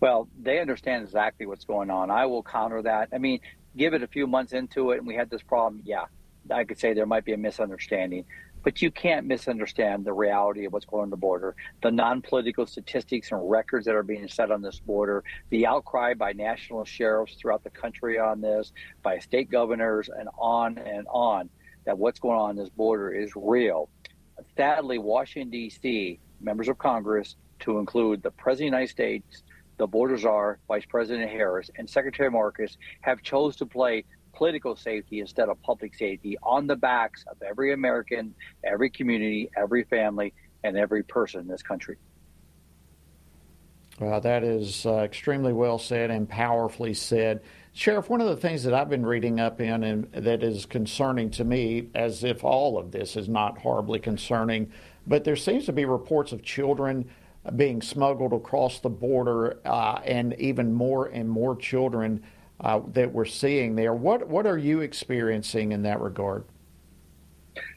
Well, 0.00 0.28
they 0.36 0.58
understand 0.58 1.04
exactly 1.04 1.46
what's 1.46 1.64
going 1.64 1.90
on. 1.90 2.10
I 2.10 2.26
will 2.26 2.42
counter 2.42 2.82
that. 2.82 3.10
I 3.12 3.18
mean, 3.18 3.38
give 3.76 3.94
it 3.94 4.02
a 4.02 4.08
few 4.08 4.26
months 4.26 4.52
into 4.52 4.90
it 4.90 4.98
and 4.98 5.06
we 5.06 5.14
had 5.14 5.30
this 5.30 5.44
problem, 5.44 5.82
yeah, 5.84 6.06
I 6.50 6.64
could 6.64 6.80
say 6.80 6.92
there 6.92 7.06
might 7.06 7.24
be 7.24 7.34
a 7.34 7.36
misunderstanding. 7.36 8.24
But 8.64 8.82
you 8.82 8.90
can't 8.90 9.26
misunderstand 9.26 10.04
the 10.04 10.12
reality 10.12 10.64
of 10.64 10.72
what's 10.72 10.86
going 10.86 11.04
on 11.04 11.10
the 11.10 11.16
border, 11.16 11.54
the 11.84 11.92
non 11.92 12.20
political 12.20 12.66
statistics 12.66 13.30
and 13.30 13.48
records 13.48 13.86
that 13.86 13.94
are 13.94 14.02
being 14.02 14.26
set 14.26 14.50
on 14.50 14.60
this 14.60 14.80
border, 14.80 15.22
the 15.50 15.68
outcry 15.68 16.14
by 16.14 16.32
national 16.32 16.84
sheriffs 16.84 17.36
throughout 17.36 17.62
the 17.62 17.70
country 17.70 18.18
on 18.18 18.40
this, 18.40 18.72
by 19.04 19.20
state 19.20 19.52
governors, 19.52 20.08
and 20.08 20.28
on 20.36 20.78
and 20.78 21.06
on, 21.08 21.48
that 21.84 21.96
what's 21.96 22.18
going 22.18 22.36
on 22.36 22.56
this 22.56 22.68
border 22.70 23.12
is 23.12 23.30
real 23.36 23.88
sadly, 24.56 24.98
Washington, 24.98 25.50
D.C., 25.50 26.18
members 26.40 26.68
of 26.68 26.78
Congress, 26.78 27.36
to 27.60 27.78
include 27.78 28.22
the 28.22 28.30
President 28.30 28.68
of 28.68 28.72
the 28.72 28.78
United 28.78 28.90
States, 28.90 29.42
the 29.78 29.86
border 29.86 30.16
czar, 30.16 30.58
Vice 30.68 30.84
President 30.86 31.30
Harris, 31.30 31.70
and 31.76 31.88
Secretary 31.88 32.30
Mayorkas, 32.30 32.76
have 33.00 33.22
chose 33.22 33.56
to 33.56 33.66
play 33.66 34.04
political 34.34 34.76
safety 34.76 35.20
instead 35.20 35.48
of 35.48 35.60
public 35.62 35.94
safety 35.94 36.36
on 36.42 36.66
the 36.66 36.76
backs 36.76 37.24
of 37.30 37.40
every 37.42 37.72
American, 37.72 38.34
every 38.64 38.90
community, 38.90 39.50
every 39.56 39.84
family, 39.84 40.32
and 40.62 40.76
every 40.76 41.02
person 41.02 41.40
in 41.40 41.48
this 41.48 41.62
country. 41.62 41.96
That 43.98 44.44
is 44.44 44.84
uh, 44.84 44.96
extremely 44.98 45.54
well 45.54 45.78
said 45.78 46.10
and 46.10 46.28
powerfully 46.28 46.92
said. 46.92 47.40
Sheriff, 47.76 48.08
one 48.08 48.22
of 48.22 48.28
the 48.28 48.38
things 48.38 48.64
that 48.64 48.72
I've 48.72 48.88
been 48.88 49.04
reading 49.04 49.38
up 49.38 49.60
in 49.60 49.84
and 49.84 50.10
that 50.14 50.42
is 50.42 50.64
concerning 50.64 51.28
to 51.32 51.44
me, 51.44 51.90
as 51.94 52.24
if 52.24 52.42
all 52.42 52.78
of 52.78 52.90
this 52.90 53.16
is 53.16 53.28
not 53.28 53.58
horribly 53.58 53.98
concerning, 53.98 54.72
but 55.06 55.24
there 55.24 55.36
seems 55.36 55.66
to 55.66 55.74
be 55.74 55.84
reports 55.84 56.32
of 56.32 56.42
children 56.42 57.06
being 57.54 57.82
smuggled 57.82 58.32
across 58.32 58.80
the 58.80 58.88
border 58.88 59.58
uh, 59.66 60.00
and 60.06 60.34
even 60.40 60.72
more 60.72 61.08
and 61.08 61.28
more 61.28 61.54
children 61.54 62.22
uh, 62.60 62.80
that 62.94 63.12
we're 63.12 63.26
seeing 63.26 63.74
there. 63.74 63.92
What, 63.92 64.26
what 64.26 64.46
are 64.46 64.56
you 64.56 64.80
experiencing 64.80 65.72
in 65.72 65.82
that 65.82 66.00
regard? 66.00 66.46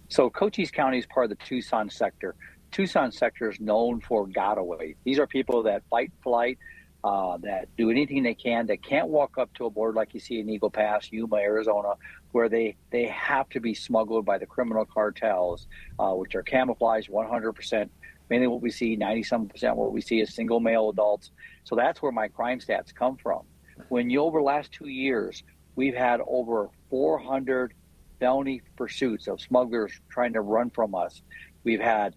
So, 0.08 0.30
Cochise 0.30 0.72
County 0.72 1.00
is 1.00 1.08
part 1.08 1.30
of 1.30 1.38
the 1.38 1.44
Tucson 1.44 1.90
sector. 1.90 2.36
Tucson 2.72 3.12
sector 3.12 3.50
is 3.50 3.60
known 3.60 4.00
for 4.00 4.26
gotaways. 4.30 4.96
These 5.04 5.20
are 5.20 5.28
people 5.28 5.62
that 5.64 5.84
fight 5.90 6.14
flight, 6.24 6.58
uh, 7.04 7.38
that 7.38 7.68
do 7.78 7.90
anything 7.90 8.24
they 8.24 8.34
can, 8.34 8.68
that 8.68 8.84
can't 8.84 9.08
walk 9.08 9.38
up 9.38 9.54
to 9.54 9.66
a 9.66 9.70
border 9.70 9.94
like 9.94 10.14
you 10.14 10.20
see 10.20 10.40
in 10.40 10.50
Eagle 10.50 10.70
Pass, 10.70 11.12
Yuma, 11.12 11.38
Arizona, 11.38 11.94
where 12.32 12.50
they, 12.50 12.76
they 12.92 13.06
have 13.08 13.48
to 13.50 13.60
be 13.60 13.74
smuggled 13.74 14.26
by 14.26 14.38
the 14.38 14.46
criminal 14.46 14.86
cartels, 14.86 15.68
uh, 15.98 16.12
which 16.12 16.36
are 16.36 16.44
camouflaged 16.44 17.10
100%. 17.10 17.90
Mainly 18.30 18.48
what 18.48 18.62
we 18.62 18.70
see, 18.70 18.96
90 18.96 19.24
some 19.24 19.48
percent, 19.48 19.76
what 19.76 19.92
we 19.92 20.02
see 20.02 20.20
is 20.20 20.34
single 20.34 20.60
male 20.60 20.90
adults. 20.90 21.32
So 21.64 21.76
that's 21.76 22.02
where 22.02 22.12
my 22.12 22.28
crime 22.28 22.60
stats 22.60 22.94
come 22.94 23.18
from. 23.18 23.44
When 23.88 24.10
you 24.10 24.22
over 24.22 24.40
the 24.40 24.46
last 24.46 24.72
two 24.72 24.88
years, 24.88 25.42
we've 25.76 25.96
had 25.96 26.22
over 26.28 26.70
400 26.90 27.74
felony 28.20 28.62
pursuits 28.76 29.28
of 29.28 29.40
smugglers 29.40 29.94
trying 30.10 30.34
to 30.34 30.42
run 30.42 30.70
from 30.70 30.94
us. 30.94 31.22
We've 31.64 31.80
had 31.80 32.16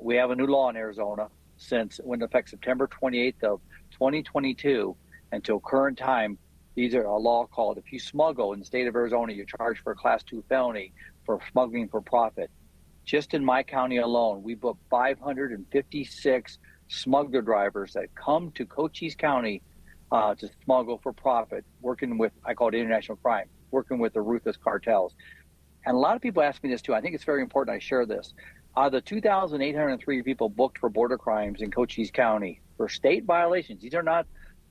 we 0.00 0.16
have 0.16 0.30
a 0.30 0.36
new 0.36 0.46
law 0.46 0.68
in 0.68 0.76
Arizona 0.76 1.28
since 1.56 2.00
went 2.04 2.22
into 2.22 2.30
effect 2.30 2.50
September 2.50 2.88
28th 2.88 3.42
of 3.42 3.60
2022 3.92 4.96
until 5.32 5.60
current 5.60 5.98
time. 5.98 6.38
These 6.74 6.94
are 6.94 7.04
a 7.04 7.16
law 7.16 7.46
called 7.46 7.78
if 7.78 7.90
you 7.90 7.98
smuggle 7.98 8.52
in 8.52 8.58
the 8.58 8.66
state 8.66 8.86
of 8.86 8.94
Arizona, 8.94 9.32
you're 9.32 9.46
charged 9.46 9.80
for 9.82 9.92
a 9.92 9.96
class 9.96 10.22
two 10.22 10.44
felony 10.48 10.92
for 11.24 11.40
smuggling 11.50 11.88
for 11.88 12.00
profit. 12.00 12.50
Just 13.04 13.34
in 13.34 13.44
my 13.44 13.62
county 13.62 13.98
alone, 13.98 14.42
we 14.42 14.54
booked 14.54 14.82
556 14.90 16.58
smuggler 16.88 17.42
drivers 17.42 17.92
that 17.94 18.14
come 18.14 18.50
to 18.52 18.66
Cochise 18.66 19.14
County 19.14 19.62
uh, 20.12 20.34
to 20.34 20.48
smuggle 20.64 20.98
for 21.02 21.12
profit, 21.12 21.64
working 21.80 22.18
with, 22.18 22.32
I 22.44 22.54
call 22.54 22.68
it 22.68 22.74
international 22.74 23.16
crime, 23.16 23.48
working 23.70 23.98
with 23.98 24.12
the 24.12 24.20
ruthless 24.20 24.56
cartels. 24.56 25.14
And 25.84 25.94
a 25.94 25.98
lot 25.98 26.16
of 26.16 26.22
people 26.22 26.42
ask 26.42 26.62
me 26.62 26.70
this 26.70 26.82
too. 26.82 26.94
I 26.94 27.00
think 27.00 27.14
it's 27.14 27.24
very 27.24 27.42
important 27.42 27.74
I 27.74 27.78
share 27.78 28.06
this. 28.06 28.34
Out 28.78 28.88
of 28.88 28.92
the 28.92 29.00
2,803 29.00 30.22
people 30.22 30.50
booked 30.50 30.76
for 30.76 30.90
border 30.90 31.16
crimes 31.16 31.62
in 31.62 31.70
Cochise 31.70 32.10
County 32.10 32.60
for 32.76 32.90
state 32.90 33.24
violations, 33.24 33.80
these 33.80 33.94
are 33.94 34.02
not, 34.02 34.26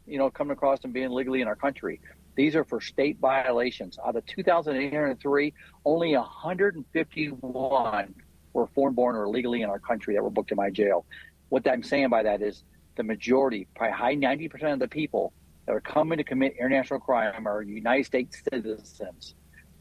you 0.05 0.19
know, 0.19 0.29
coming 0.29 0.51
across 0.51 0.83
and 0.83 0.93
being 0.93 1.09
legally 1.09 1.41
in 1.41 1.47
our 1.47 1.55
country. 1.55 1.99
These 2.35 2.55
are 2.55 2.63
for 2.63 2.79
state 2.79 3.17
violations. 3.19 3.97
Out 4.05 4.15
of 4.15 4.23
2,803, 4.27 5.53
only 5.85 6.15
151 6.15 8.15
were 8.53 8.67
foreign 8.67 8.93
born 8.93 9.15
or 9.15 9.23
illegally 9.23 9.63
in 9.63 9.71
our 9.71 9.79
country 9.79 10.13
that 10.13 10.21
were 10.21 10.29
booked 10.29 10.51
in 10.51 10.57
my 10.57 10.69
jail. 10.69 11.03
What 11.49 11.67
I'm 11.67 11.81
saying 11.81 12.09
by 12.09 12.21
that 12.23 12.43
is 12.43 12.63
the 12.97 13.03
majority, 13.03 13.67
probably 13.75 13.97
high 13.97 14.15
90% 14.15 14.73
of 14.73 14.77
the 14.77 14.87
people 14.87 15.33
that 15.65 15.73
are 15.73 15.81
coming 15.81 16.19
to 16.19 16.23
commit 16.23 16.53
international 16.59 16.99
crime 16.99 17.47
are 17.47 17.63
United 17.63 18.05
States 18.05 18.43
citizens 18.43 19.33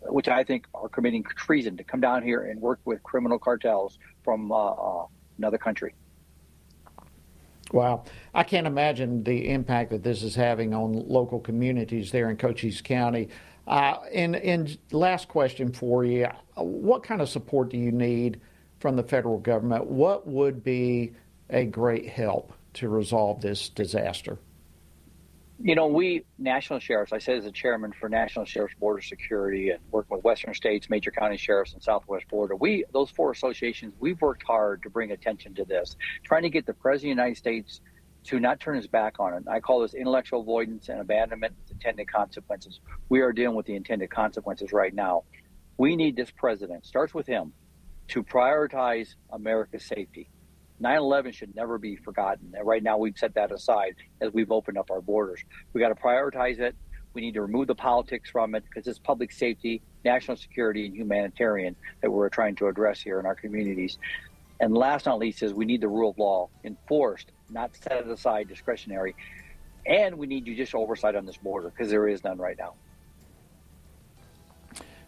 which 0.09 0.29
I 0.29 0.45
think 0.45 0.67
are 0.75 0.89
committing 0.89 1.25
treason 1.25 1.77
to 1.77 1.85
come 1.85 2.01
down 2.01 2.23
here 2.23 2.43
and 2.43 2.61
work 2.61 2.81
with 2.85 3.03
criminal 3.03 3.39
cartels 3.39 3.99
from 4.23 4.53
uh, 4.53 4.73
uh, 4.73 5.07
another 5.39 5.59
country. 5.59 5.95
Wow. 7.73 8.05
I 8.35 8.45
can't 8.45 8.67
imagine 8.67 9.25
the 9.25 9.49
impact 9.51 9.91
that 9.91 10.03
this 10.03 10.23
is 10.23 10.35
having 10.35 10.75
on 10.75 10.93
local 11.09 11.41
communities 11.41 12.13
there 12.13 12.31
in 12.31 12.37
Cochise 12.37 12.81
County. 12.81 13.29
Uh, 13.67 13.97
and, 14.13 14.37
and 14.37 14.79
last 14.93 15.29
question 15.29 15.73
for 15.73 16.05
you 16.05 16.29
what 16.55 17.03
kind 17.03 17.21
of 17.21 17.29
support 17.29 17.71
do 17.71 17.79
you 17.79 17.91
need 17.91 18.41
from 18.79 18.97
the 18.97 19.03
federal 19.03 19.39
government? 19.39 19.87
What 19.87 20.27
would 20.27 20.63
be 20.63 21.15
a 21.51 21.65
great 21.65 22.09
help 22.09 22.53
to 22.75 22.89
resolve 22.89 23.41
this 23.41 23.69
disaster? 23.71 24.39
You 25.63 25.77
know, 25.77 25.87
we 25.87 26.25
national 26.37 26.81
sheriffs, 26.81 27.13
I 27.13 27.19
said 27.19 27.39
as 27.39 27.47
a 27.47 27.53
chairman 27.53 27.93
for 27.93 28.09
National 28.09 28.45
Sheriffs 28.45 28.75
Border 28.79 29.01
Security 29.01 29.71
and 29.71 29.79
working 29.93 30.17
with 30.17 30.25
Western 30.25 30.53
states, 30.53 30.91
major 30.91 31.13
county 31.13 31.37
sheriffs, 31.37 31.75
and 31.75 31.83
Southwest 31.83 32.27
Florida, 32.29 32.57
we, 32.57 32.85
those 32.93 33.11
four 33.11 33.31
associations, 33.31 33.95
we've 34.01 34.21
worked 34.21 34.43
hard 34.43 34.83
to 34.83 34.91
bring 34.91 35.13
attention 35.13 35.55
to 35.55 35.65
this, 35.65 35.97
trying 36.25 36.43
to 36.43 36.51
get 36.51 36.67
the 36.67 36.75
President 36.75 37.13
of 37.13 37.17
the 37.17 37.23
United 37.23 37.37
States 37.39 37.81
to 38.25 38.41
not 38.41 38.59
turn 38.59 38.77
his 38.77 38.89
back 38.89 39.21
on 39.21 39.35
it. 39.35 39.45
I 39.49 39.61
call 39.61 39.81
this 39.81 39.95
intellectual 39.95 40.41
avoidance 40.41 40.89
and 40.89 41.01
abandonment 41.01 41.55
with 41.63 41.71
intended 41.71 42.11
consequences. 42.11 42.81
We 43.09 43.21
are 43.21 43.33
dealing 43.33 43.57
with 43.57 43.67
the 43.67 43.77
intended 43.77 44.11
consequences 44.11 44.73
right 44.73 44.93
now. 44.93 45.23
We 45.77 45.95
need 45.95 46.17
this 46.17 46.31
president, 46.31 46.85
starts 46.85 47.15
with 47.15 47.27
him, 47.27 47.53
to 48.09 48.25
prioritize 48.25 49.15
America's 49.31 49.85
safety. 49.85 50.31
9 50.85 50.99
11 50.99 51.33
should 51.33 51.57
never 51.57 51.79
be 51.79 51.97
forgotten. 51.97 52.53
And 52.55 52.67
right 52.67 52.83
now, 52.83 52.99
we've 52.99 53.17
set 53.17 53.35
that 53.37 53.51
aside 53.51 53.95
as 54.21 54.35
we've 54.35 54.53
opened 54.53 54.77
up 54.77 54.91
our 54.91 55.01
borders. 55.01 55.41
We 55.73 55.81
got 55.81 55.89
to 55.89 55.95
prioritize 55.95 56.61
it. 56.61 56.77
We 57.15 57.23
need 57.23 57.33
to 57.35 57.41
remove 57.41 57.69
the 57.69 57.75
politics 57.75 58.29
from 58.29 58.55
it 58.55 58.65
because 58.65 58.87
it's 58.87 58.99
public 58.99 59.33
safety, 59.33 59.81
national 60.05 60.37
security, 60.37 60.85
and 60.85 60.95
humanitarian 60.95 61.75
that 62.03 62.11
we're 62.11 62.29
trying 62.29 62.55
to 62.57 62.67
address 62.67 63.01
here 63.01 63.19
in 63.19 63.25
our 63.25 63.35
communities. 63.35 63.97
And 64.61 64.77
last 64.77 65.07
not 65.07 65.19
least 65.19 65.43
is 65.43 65.55
we 65.55 65.65
need 65.65 65.81
the 65.81 65.89
rule 65.89 66.11
of 66.11 66.19
law 66.19 66.51
enforced, 66.65 67.33
not 67.49 67.75
set 67.75 68.07
aside 68.07 68.49
discretionary. 68.49 69.17
And 69.87 70.19
we 70.19 70.27
need 70.27 70.45
judicial 70.45 70.83
oversight 70.83 71.17
on 71.17 71.25
this 71.25 71.39
border 71.39 71.71
because 71.71 71.91
there 71.91 72.07
is 72.07 72.23
none 72.25 72.37
right 72.37 72.59
now. 72.59 72.75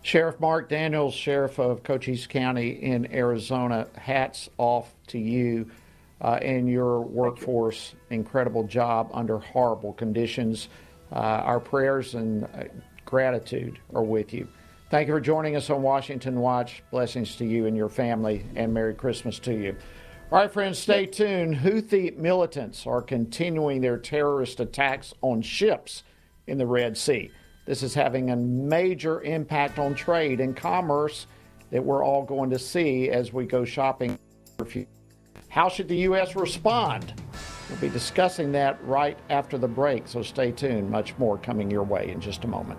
Sheriff 0.07 0.39
Mark 0.39 0.71
Dannels, 0.71 1.15
Sheriff 1.15 1.59
of 1.59 1.83
Cochise 1.83 2.29
County 2.29 2.81
in 2.81 3.13
Arizona, 3.13 3.89
hats 3.97 4.49
off 4.57 4.95
to 5.09 5.19
you 5.19 5.69
uh, 6.21 6.39
and 6.41 6.71
your 6.71 7.01
workforce. 7.01 7.97
Incredible 8.11 8.63
job 8.63 9.11
under 9.13 9.39
horrible 9.41 9.93
conditions. 9.95 10.69
Uh, 11.11 11.17
our 11.17 11.59
prayers 11.59 12.15
and 12.15 12.45
uh, 12.45 12.67
gratitude 13.05 13.81
are 13.97 14.05
with 14.05 14.33
you. 14.33 14.47
Thank 14.93 15.09
you 15.09 15.15
for 15.15 15.21
joining 15.21 15.57
us 15.57 15.71
on 15.71 15.83
Washington 15.83 16.39
Watch. 16.39 16.85
Blessings 16.93 17.35
to 17.35 17.45
you 17.45 17.67
and 17.67 17.77
your 17.77 17.89
family, 17.89 18.47
and 18.55 18.73
Merry 18.73 18.95
Christmas 18.95 19.41
to 19.41 19.55
you. 19.55 19.77
All 20.31 20.39
right, 20.39 20.53
friends, 20.53 20.79
stay 20.79 21.07
tuned. 21.07 21.57
Houthi 21.57 22.17
militants 22.17 22.87
are 22.87 23.03
continuing 23.03 23.81
their 23.81 23.99
terrorist 23.99 24.61
attacks 24.61 25.15
on 25.21 25.43
ships 25.43 26.05
in 26.47 26.59
the 26.59 26.67
Red 26.67 26.97
Sea. 26.97 27.33
This 27.67 27.83
is 27.83 27.95
having 27.95 28.31
a 28.31 28.37
major 28.37 29.21
impact 29.23 29.81
on 29.81 29.95
trade 29.95 30.41
and 30.41 30.57
commerce 30.57 31.27
that 31.71 31.85
we're 31.85 32.05
all 32.05 32.23
going 32.23 32.49
to 32.51 32.59
see 32.59 33.11
as 33.11 33.33
we 33.33 33.45
go 33.45 33.65
shopping. 33.65 34.19
How 35.49 35.69
should 35.69 35.89
the 35.89 35.97
U.S. 35.97 36.37
respond? 36.37 37.13
We'll 37.69 37.81
be 37.81 37.89
discussing 37.89 38.53
that 38.53 38.83
right 38.85 39.19
after 39.31 39.59
the 39.59 39.67
break, 39.67 40.07
so 40.07 40.23
stay 40.23 40.53
tuned. 40.53 40.89
Much 40.89 41.19
more 41.19 41.37
coming 41.39 41.69
your 41.69 41.83
way 41.83 42.11
in 42.11 42.21
just 42.21 42.45
a 42.45 42.47
moment. 42.47 42.79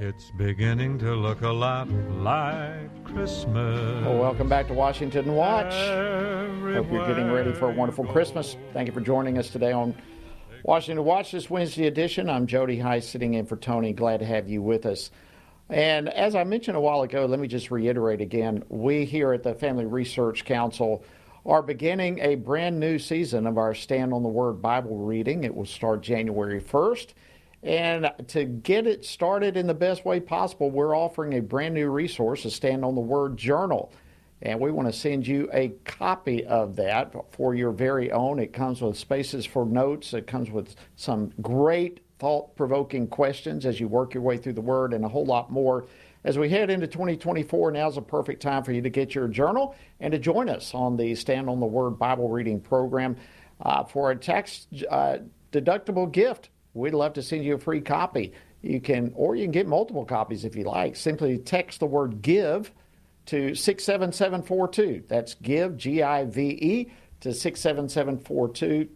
It's 0.00 0.30
beginning 0.30 0.98
to 1.00 1.14
look 1.14 1.42
a 1.42 1.50
lot 1.50 1.90
like 1.90 3.04
Christmas. 3.04 4.02
Well, 4.02 4.18
welcome 4.18 4.48
back 4.48 4.66
to 4.68 4.72
Washington 4.72 5.34
Watch. 5.34 5.74
Hope 5.74 6.90
you're 6.90 7.06
getting 7.06 7.30
ready 7.30 7.52
for 7.52 7.68
a 7.68 7.74
wonderful 7.74 8.06
Christmas. 8.06 8.56
Thank 8.72 8.86
you 8.86 8.94
for 8.94 9.02
joining 9.02 9.36
us 9.36 9.50
today 9.50 9.72
on 9.72 9.94
Washington 10.64 11.04
Watch 11.04 11.32
this 11.32 11.50
Wednesday 11.50 11.86
edition. 11.86 12.30
I'm 12.30 12.46
Jody 12.46 12.78
Hice 12.78 13.06
sitting 13.06 13.34
in 13.34 13.44
for 13.44 13.58
Tony. 13.58 13.92
Glad 13.92 14.20
to 14.20 14.24
have 14.24 14.48
you 14.48 14.62
with 14.62 14.86
us. 14.86 15.10
And 15.68 16.08
as 16.08 16.34
I 16.34 16.44
mentioned 16.44 16.78
a 16.78 16.80
while 16.80 17.02
ago, 17.02 17.26
let 17.26 17.38
me 17.38 17.46
just 17.46 17.70
reiterate 17.70 18.22
again 18.22 18.64
we 18.70 19.04
here 19.04 19.34
at 19.34 19.42
the 19.42 19.52
Family 19.52 19.84
Research 19.84 20.46
Council 20.46 21.04
are 21.44 21.60
beginning 21.60 22.20
a 22.20 22.36
brand 22.36 22.80
new 22.80 22.98
season 22.98 23.46
of 23.46 23.58
our 23.58 23.74
Stand 23.74 24.14
on 24.14 24.22
the 24.22 24.30
Word 24.30 24.62
Bible 24.62 24.96
reading. 24.96 25.44
It 25.44 25.54
will 25.54 25.66
start 25.66 26.00
January 26.00 26.58
1st. 26.58 27.08
And 27.62 28.10
to 28.28 28.44
get 28.44 28.86
it 28.86 29.04
started 29.04 29.56
in 29.56 29.66
the 29.66 29.74
best 29.74 30.04
way 30.04 30.18
possible, 30.18 30.70
we're 30.70 30.96
offering 30.96 31.34
a 31.34 31.42
brand 31.42 31.74
new 31.74 31.90
resource, 31.90 32.44
a 32.44 32.50
Stand 32.50 32.84
on 32.84 32.94
the 32.94 33.00
Word 33.00 33.36
journal. 33.36 33.92
And 34.42 34.58
we 34.58 34.70
want 34.70 34.90
to 34.90 34.98
send 34.98 35.26
you 35.26 35.50
a 35.52 35.68
copy 35.84 36.46
of 36.46 36.76
that 36.76 37.14
for 37.32 37.54
your 37.54 37.72
very 37.72 38.10
own. 38.10 38.38
It 38.38 38.54
comes 38.54 38.80
with 38.80 38.96
spaces 38.96 39.44
for 39.44 39.66
notes, 39.66 40.14
it 40.14 40.26
comes 40.26 40.50
with 40.50 40.74
some 40.96 41.32
great 41.42 42.00
thought 42.18 42.54
provoking 42.56 43.06
questions 43.06 43.66
as 43.66 43.80
you 43.80 43.88
work 43.88 44.14
your 44.14 44.22
way 44.22 44.38
through 44.38 44.54
the 44.54 44.60
Word, 44.60 44.94
and 44.94 45.04
a 45.04 45.08
whole 45.08 45.26
lot 45.26 45.50
more. 45.50 45.86
As 46.24 46.38
we 46.38 46.48
head 46.48 46.70
into 46.70 46.86
2024, 46.86 47.72
now's 47.72 47.96
a 47.96 48.02
perfect 48.02 48.42
time 48.42 48.62
for 48.62 48.72
you 48.72 48.82
to 48.82 48.90
get 48.90 49.14
your 49.14 49.28
journal 49.28 49.74
and 50.00 50.12
to 50.12 50.18
join 50.18 50.48
us 50.48 50.74
on 50.74 50.96
the 50.96 51.14
Stand 51.14 51.50
on 51.50 51.60
the 51.60 51.66
Word 51.66 51.98
Bible 51.98 52.28
reading 52.30 52.60
program 52.60 53.16
uh, 53.62 53.84
for 53.84 54.10
a 54.10 54.16
tax 54.16 54.66
uh, 54.90 55.18
deductible 55.52 56.10
gift. 56.10 56.48
We'd 56.74 56.94
love 56.94 57.12
to 57.14 57.22
send 57.22 57.44
you 57.44 57.54
a 57.54 57.58
free 57.58 57.80
copy. 57.80 58.32
You 58.62 58.80
can, 58.80 59.12
or 59.14 59.36
you 59.36 59.44
can 59.44 59.52
get 59.52 59.66
multiple 59.66 60.04
copies 60.04 60.44
if 60.44 60.54
you 60.54 60.64
like. 60.64 60.96
Simply 60.96 61.38
text 61.38 61.80
the 61.80 61.86
word 61.86 62.22
give 62.22 62.70
to 63.26 63.54
67742. 63.54 65.04
That's 65.08 65.34
give, 65.34 65.76
G 65.76 66.02
I 66.02 66.24
V 66.24 66.48
E, 66.48 66.92
to 67.20 67.32
67742, 67.32 68.88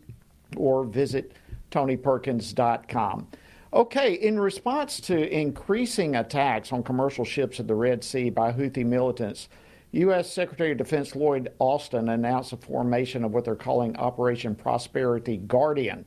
or 0.56 0.84
visit 0.84 1.32
tonyperkins.com. 1.70 3.26
Okay, 3.72 4.14
in 4.14 4.38
response 4.38 5.00
to 5.00 5.28
increasing 5.36 6.14
attacks 6.14 6.72
on 6.72 6.84
commercial 6.84 7.24
ships 7.24 7.58
at 7.58 7.66
the 7.66 7.74
Red 7.74 8.04
Sea 8.04 8.30
by 8.30 8.52
Houthi 8.52 8.86
militants, 8.86 9.48
U.S. 9.90 10.32
Secretary 10.32 10.72
of 10.72 10.78
Defense 10.78 11.16
Lloyd 11.16 11.52
Austin 11.58 12.08
announced 12.08 12.50
the 12.50 12.56
formation 12.56 13.24
of 13.24 13.32
what 13.32 13.44
they're 13.44 13.56
calling 13.56 13.96
Operation 13.96 14.54
Prosperity 14.54 15.38
Guardian. 15.38 16.04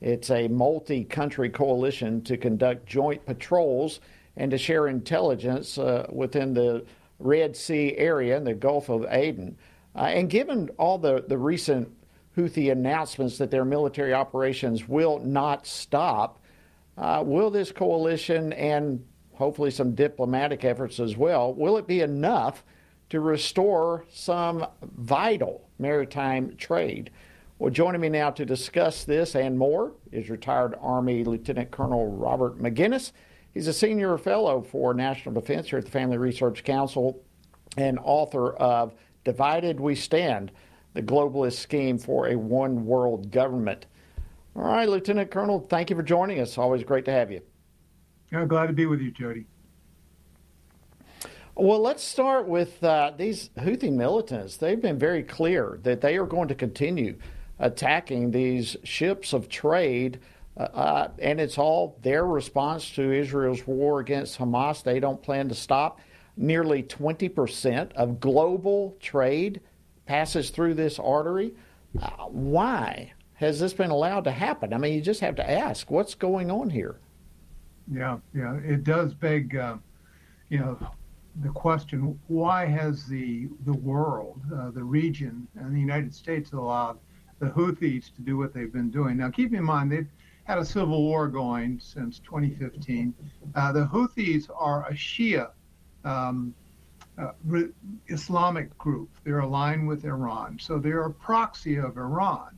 It's 0.00 0.30
a 0.30 0.48
multi 0.48 1.04
country 1.04 1.50
coalition 1.50 2.22
to 2.22 2.36
conduct 2.36 2.86
joint 2.86 3.24
patrols 3.26 4.00
and 4.36 4.50
to 4.50 4.58
share 4.58 4.88
intelligence 4.88 5.78
uh, 5.78 6.06
within 6.10 6.54
the 6.54 6.84
Red 7.18 7.56
Sea 7.56 7.94
area 7.96 8.36
and 8.36 8.46
the 8.46 8.54
Gulf 8.54 8.88
of 8.88 9.04
Aden. 9.10 9.56
Uh, 9.96 10.02
and 10.02 10.30
given 10.30 10.70
all 10.78 10.98
the, 10.98 11.24
the 11.26 11.38
recent 11.38 11.92
Houthi 12.36 12.70
announcements 12.70 13.38
that 13.38 13.50
their 13.50 13.64
military 13.64 14.14
operations 14.14 14.88
will 14.88 15.18
not 15.18 15.66
stop. 15.66 16.40
Uh, 16.96 17.22
will 17.26 17.50
this 17.50 17.72
coalition 17.72 18.52
and 18.52 19.04
hopefully 19.34 19.70
some 19.70 19.94
diplomatic 19.94 20.64
efforts 20.64 21.00
as 21.00 21.16
well, 21.16 21.52
will 21.54 21.76
it 21.76 21.86
be 21.86 22.00
enough 22.00 22.64
to 23.10 23.20
restore 23.20 24.04
some 24.10 24.66
vital 24.96 25.68
maritime 25.78 26.54
trade? 26.56 27.10
Well, 27.60 27.72
joining 27.72 28.00
me 28.00 28.08
now 28.08 28.30
to 28.30 28.46
discuss 28.46 29.02
this 29.02 29.34
and 29.34 29.58
more 29.58 29.92
is 30.12 30.30
retired 30.30 30.76
Army 30.80 31.24
Lieutenant 31.24 31.72
Colonel 31.72 32.06
Robert 32.06 32.62
Maginnis. 32.62 33.10
He's 33.52 33.66
a 33.66 33.72
senior 33.72 34.16
fellow 34.16 34.62
for 34.62 34.94
national 34.94 35.34
defense 35.34 35.68
here 35.68 35.80
at 35.80 35.84
the 35.84 35.90
Family 35.90 36.18
Research 36.18 36.62
Council 36.62 37.20
and 37.76 37.98
author 38.04 38.52
of 38.54 38.94
Divided 39.24 39.80
We 39.80 39.96
Stand 39.96 40.52
the 40.94 41.02
globalist 41.02 41.54
scheme 41.54 41.98
for 41.98 42.28
a 42.28 42.36
one 42.36 42.86
world 42.86 43.32
government. 43.32 43.86
All 44.54 44.62
right, 44.62 44.88
Lieutenant 44.88 45.32
Colonel, 45.32 45.58
thank 45.58 45.90
you 45.90 45.96
for 45.96 46.04
joining 46.04 46.38
us. 46.38 46.58
Always 46.58 46.84
great 46.84 47.04
to 47.06 47.12
have 47.12 47.32
you. 47.32 47.40
Yeah, 48.30 48.44
glad 48.44 48.68
to 48.68 48.72
be 48.72 48.86
with 48.86 49.00
you, 49.00 49.10
Jody. 49.10 49.46
Well, 51.56 51.80
let's 51.80 52.04
start 52.04 52.46
with 52.46 52.84
uh, 52.84 53.10
these 53.16 53.50
Houthi 53.58 53.92
militants. 53.92 54.58
They've 54.58 54.80
been 54.80 54.98
very 54.98 55.24
clear 55.24 55.80
that 55.82 56.00
they 56.00 56.16
are 56.16 56.26
going 56.26 56.46
to 56.46 56.54
continue 56.54 57.18
attacking 57.58 58.30
these 58.30 58.76
ships 58.84 59.32
of 59.32 59.48
trade 59.48 60.20
Uh, 60.56 60.62
uh, 60.74 61.08
and 61.20 61.40
it's 61.40 61.56
all 61.56 61.96
their 62.02 62.26
response 62.26 62.90
to 62.90 63.12
Israel's 63.12 63.66
war 63.66 64.00
against 64.00 64.38
Hamas. 64.38 64.82
They 64.82 64.98
don't 65.00 65.22
plan 65.22 65.48
to 65.50 65.54
stop. 65.54 66.00
Nearly 66.36 66.82
20% 66.82 67.92
of 67.94 68.20
global 68.20 68.96
trade 69.00 69.60
passes 70.06 70.50
through 70.50 70.74
this 70.74 70.98
artery. 70.98 71.54
Uh, 72.00 72.24
why 72.26 73.12
has 73.34 73.60
this 73.60 73.72
been 73.72 73.90
allowed 73.90 74.24
to 74.24 74.32
happen? 74.32 74.72
I 74.74 74.78
mean, 74.78 74.94
you 74.94 75.00
just 75.00 75.20
have 75.20 75.36
to 75.36 75.48
ask 75.48 75.90
what's 75.90 76.14
going 76.16 76.50
on 76.50 76.70
here? 76.70 76.98
Yeah, 77.90 78.18
yeah, 78.34 78.56
it 78.56 78.84
does 78.84 79.14
beg, 79.14 79.56
uh, 79.56 79.76
you 80.48 80.58
know, 80.58 80.78
the 81.42 81.50
question: 81.50 82.18
Why 82.26 82.66
has 82.66 83.06
the 83.06 83.48
the 83.64 83.72
world, 83.72 84.40
uh, 84.54 84.70
the 84.70 84.84
region, 84.84 85.46
and 85.54 85.74
the 85.74 85.80
United 85.80 86.14
States 86.14 86.52
allowed 86.52 86.98
the 87.38 87.46
Houthis 87.46 88.14
to 88.14 88.22
do 88.22 88.36
what 88.36 88.52
they've 88.52 88.72
been 88.72 88.90
doing? 88.90 89.16
Now, 89.16 89.30
keep 89.30 89.54
in 89.54 89.64
mind 89.64 89.92
they've 89.92 90.08
had 90.44 90.58
a 90.58 90.64
civil 90.64 91.02
war 91.02 91.28
going 91.28 91.78
since 91.78 92.18
2015. 92.20 93.14
Uh, 93.54 93.72
the 93.72 93.86
Houthis 93.86 94.48
are 94.56 94.86
a 94.88 94.94
Shia 94.94 95.50
um, 96.04 96.54
uh, 97.18 97.32
Islamic 98.08 98.76
group. 98.78 99.10
They're 99.24 99.40
aligned 99.40 99.86
with 99.86 100.04
Iran, 100.04 100.58
so 100.58 100.78
they're 100.78 101.02
a 101.02 101.10
proxy 101.12 101.76
of 101.76 101.96
Iran. 101.96 102.56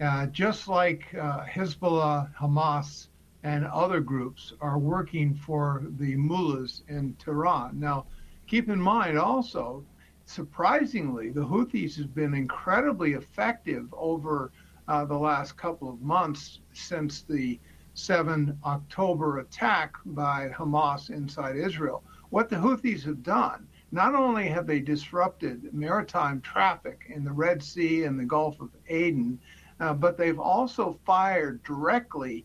Uh, 0.00 0.26
just 0.26 0.68
like 0.68 1.14
uh, 1.14 1.44
Hezbollah, 1.44 2.34
Hamas, 2.34 3.08
and 3.42 3.64
other 3.66 4.00
groups 4.00 4.52
are 4.60 4.78
working 4.78 5.34
for 5.34 5.82
the 5.98 6.16
mullahs 6.16 6.82
in 6.88 7.14
Tehran. 7.14 7.78
Now, 7.78 8.06
keep 8.46 8.68
in 8.68 8.80
mind 8.80 9.18
also, 9.18 9.84
surprisingly, 10.28 11.30
the 11.30 11.44
Houthis 11.44 11.96
have 11.96 12.14
been 12.14 12.34
incredibly 12.34 13.14
effective 13.14 13.92
over 13.94 14.52
uh, 14.86 15.06
the 15.06 15.16
last 15.16 15.56
couple 15.56 15.88
of 15.88 16.02
months 16.02 16.60
since 16.74 17.22
the 17.22 17.58
7 17.94 18.56
October 18.64 19.38
attack 19.38 19.94
by 20.04 20.50
Hamas 20.50 21.08
inside 21.08 21.56
Israel. 21.56 22.04
What 22.28 22.50
the 22.50 22.56
Houthis 22.56 23.02
have 23.04 23.22
done, 23.22 23.66
not 23.90 24.14
only 24.14 24.48
have 24.48 24.66
they 24.66 24.80
disrupted 24.80 25.72
maritime 25.72 26.42
traffic 26.42 27.06
in 27.08 27.24
the 27.24 27.32
Red 27.32 27.62
Sea 27.62 28.04
and 28.04 28.20
the 28.20 28.26
Gulf 28.26 28.60
of 28.60 28.68
Aden, 28.88 29.40
uh, 29.80 29.94
but 29.94 30.18
they've 30.18 30.38
also 30.38 30.98
fired 31.06 31.62
directly 31.62 32.44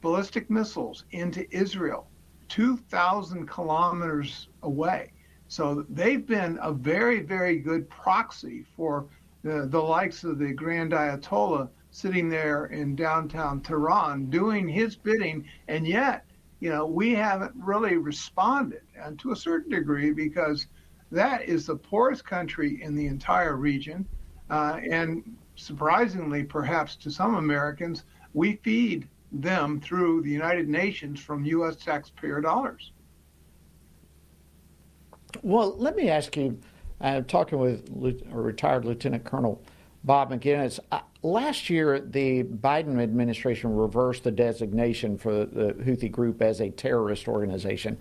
ballistic 0.00 0.50
missiles 0.50 1.04
into 1.12 1.46
Israel, 1.56 2.08
2,000 2.48 3.46
kilometers 3.46 4.48
away. 4.64 5.12
So 5.48 5.84
they've 5.88 6.26
been 6.26 6.58
a 6.62 6.72
very, 6.72 7.20
very 7.20 7.58
good 7.58 7.88
proxy 7.88 8.64
for 8.76 9.06
the, 9.42 9.66
the 9.66 9.80
likes 9.80 10.24
of 10.24 10.38
the 10.38 10.52
Grand 10.52 10.92
Ayatollah 10.92 11.68
sitting 11.90 12.28
there 12.28 12.66
in 12.66 12.96
downtown 12.96 13.60
Tehran 13.60 14.30
doing 14.30 14.66
his 14.66 14.96
bidding. 14.96 15.46
And 15.68 15.86
yet, 15.86 16.24
you 16.60 16.70
know, 16.70 16.86
we 16.86 17.14
haven't 17.14 17.52
really 17.56 17.96
responded, 17.96 18.82
and 18.96 19.18
to 19.20 19.32
a 19.32 19.36
certain 19.36 19.70
degree, 19.70 20.10
because 20.10 20.66
that 21.12 21.42
is 21.42 21.66
the 21.66 21.76
poorest 21.76 22.24
country 22.24 22.82
in 22.82 22.96
the 22.96 23.06
entire 23.06 23.56
region. 23.56 24.06
Uh, 24.50 24.80
and 24.90 25.36
surprisingly, 25.56 26.42
perhaps 26.42 26.96
to 26.96 27.10
some 27.10 27.36
Americans, 27.36 28.04
we 28.32 28.56
feed 28.56 29.08
them 29.30 29.80
through 29.80 30.22
the 30.22 30.30
United 30.30 30.68
Nations 30.68 31.20
from 31.20 31.44
U.S. 31.44 31.76
taxpayer 31.76 32.40
dollars. 32.40 32.92
Well, 35.42 35.76
let 35.76 35.96
me 35.96 36.08
ask 36.08 36.36
you. 36.36 36.58
I'm 37.00 37.24
talking 37.24 37.58
with 37.58 37.88
retired 37.90 38.84
Lieutenant 38.84 39.24
Colonel 39.24 39.62
Bob 40.04 40.30
Maginnis. 40.30 40.78
Uh, 40.92 41.00
last 41.22 41.68
year, 41.68 42.00
the 42.00 42.44
Biden 42.44 43.02
administration 43.02 43.74
reversed 43.74 44.24
the 44.24 44.30
designation 44.30 45.18
for 45.18 45.44
the 45.44 45.74
Houthi 45.84 46.10
group 46.10 46.40
as 46.40 46.60
a 46.60 46.70
terrorist 46.70 47.26
organization. 47.26 47.98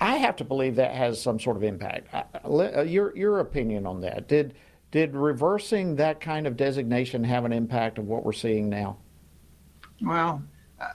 I 0.00 0.16
have 0.16 0.36
to 0.36 0.44
believe 0.44 0.76
that 0.76 0.94
has 0.94 1.20
some 1.20 1.38
sort 1.38 1.56
of 1.56 1.62
impact. 1.62 2.14
Uh, 2.14 2.78
uh, 2.78 2.82
your 2.82 3.14
your 3.16 3.40
opinion 3.40 3.86
on 3.86 4.00
that? 4.00 4.28
Did 4.28 4.54
did 4.90 5.14
reversing 5.14 5.96
that 5.96 6.20
kind 6.20 6.46
of 6.46 6.56
designation 6.56 7.22
have 7.24 7.44
an 7.44 7.52
impact 7.52 7.98
of 7.98 8.06
what 8.06 8.24
we're 8.24 8.32
seeing 8.32 8.68
now? 8.68 8.96
Well, 10.00 10.42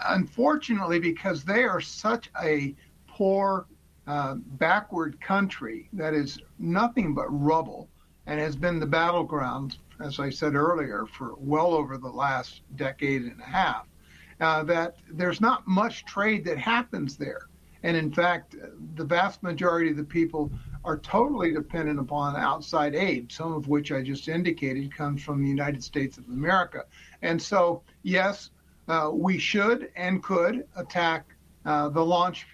unfortunately, 0.07 0.99
because 0.99 1.43
they 1.43 1.63
are 1.63 1.79
such 1.79 2.29
a 2.41 2.75
poor, 3.07 3.67
uh, 4.07 4.35
backward 4.35 5.19
country 5.19 5.89
that 5.93 6.13
is 6.13 6.39
nothing 6.59 7.13
but 7.13 7.27
rubble 7.29 7.89
and 8.27 8.39
has 8.39 8.55
been 8.55 8.79
the 8.79 8.85
battleground, 8.85 9.77
as 9.99 10.19
I 10.19 10.29
said 10.29 10.55
earlier, 10.55 11.05
for 11.05 11.35
well 11.37 11.73
over 11.73 11.97
the 11.97 12.09
last 12.09 12.61
decade 12.75 13.23
and 13.23 13.39
a 13.39 13.45
half, 13.45 13.87
uh, 14.39 14.63
that 14.63 14.95
there's 15.11 15.41
not 15.41 15.67
much 15.67 16.05
trade 16.05 16.45
that 16.45 16.57
happens 16.57 17.17
there. 17.17 17.47
And 17.83 17.95
in 17.95 18.11
fact, 18.11 18.55
the 18.95 19.05
vast 19.05 19.43
majority 19.43 19.91
of 19.91 19.97
the 19.97 20.03
people 20.03 20.51
are 20.83 20.97
totally 20.97 21.51
dependent 21.51 21.99
upon 21.99 22.35
outside 22.35 22.95
aid, 22.95 23.31
some 23.31 23.53
of 23.53 23.67
which 23.67 23.91
I 23.91 24.01
just 24.01 24.27
indicated 24.27 24.95
comes 24.95 25.21
from 25.21 25.41
the 25.41 25.49
United 25.49 25.83
States 25.83 26.17
of 26.17 26.25
America. 26.25 26.85
And 27.21 27.41
so, 27.41 27.83
yes, 28.03 28.51
uh, 28.87 29.09
we 29.11 29.37
should 29.37 29.91
and 29.95 30.21
could 30.21 30.67
attack 30.75 31.25
uh, 31.65 31.89
the 31.89 32.05
launch 32.05 32.47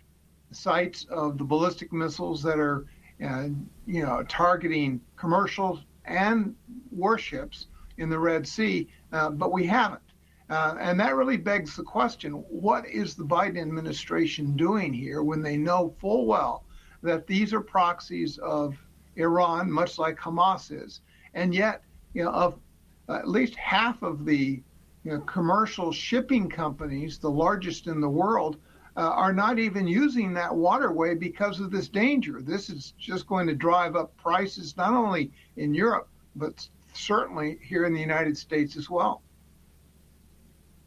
sites 0.51 1.05
of 1.09 1.37
the 1.37 1.43
ballistic 1.43 1.91
missiles 1.91 2.43
that 2.43 2.59
are, 2.59 2.85
uh, 3.23 3.47
you 3.85 4.03
know, 4.03 4.23
targeting 4.23 5.01
commercial 5.15 5.79
and 6.05 6.55
warships 6.91 7.67
in 7.97 8.09
the 8.09 8.19
Red 8.19 8.47
Sea, 8.47 8.87
uh, 9.11 9.29
but 9.29 9.51
we 9.51 9.65
haven't. 9.65 10.01
Uh, 10.49 10.75
and 10.79 10.99
that 10.99 11.15
really 11.15 11.37
begs 11.37 11.75
the 11.77 11.83
question 11.83 12.33
what 12.33 12.85
is 12.85 13.15
the 13.15 13.23
Biden 13.23 13.61
administration 13.61 14.57
doing 14.57 14.93
here 14.93 15.23
when 15.23 15.41
they 15.41 15.55
know 15.55 15.95
full 16.01 16.25
well 16.25 16.65
that 17.01 17.25
these 17.25 17.53
are 17.53 17.61
proxies 17.61 18.37
of 18.39 18.75
Iran, 19.15 19.71
much 19.71 19.97
like 19.97 20.17
Hamas 20.17 20.71
is? 20.71 21.01
And 21.33 21.55
yet, 21.55 21.83
you 22.13 22.25
know, 22.25 22.31
of 22.31 22.59
at 23.07 23.29
least 23.29 23.55
half 23.55 24.01
of 24.01 24.25
the 24.25 24.61
you 25.03 25.11
know, 25.11 25.19
commercial 25.21 25.91
shipping 25.91 26.49
companies, 26.49 27.17
the 27.17 27.29
largest 27.29 27.87
in 27.87 28.01
the 28.01 28.09
world, 28.09 28.57
uh, 28.97 29.01
are 29.01 29.33
not 29.33 29.59
even 29.59 29.87
using 29.87 30.33
that 30.33 30.53
waterway 30.53 31.15
because 31.15 31.59
of 31.59 31.71
this 31.71 31.87
danger. 31.87 32.41
This 32.41 32.69
is 32.69 32.93
just 32.99 33.27
going 33.27 33.47
to 33.47 33.55
drive 33.55 33.95
up 33.95 34.15
prices 34.17 34.75
not 34.75 34.93
only 34.93 35.31
in 35.57 35.73
Europe, 35.73 36.09
but 36.35 36.67
certainly 36.93 37.59
here 37.61 37.85
in 37.85 37.93
the 37.93 37.99
United 37.99 38.37
States 38.37 38.75
as 38.75 38.89
well. 38.89 39.21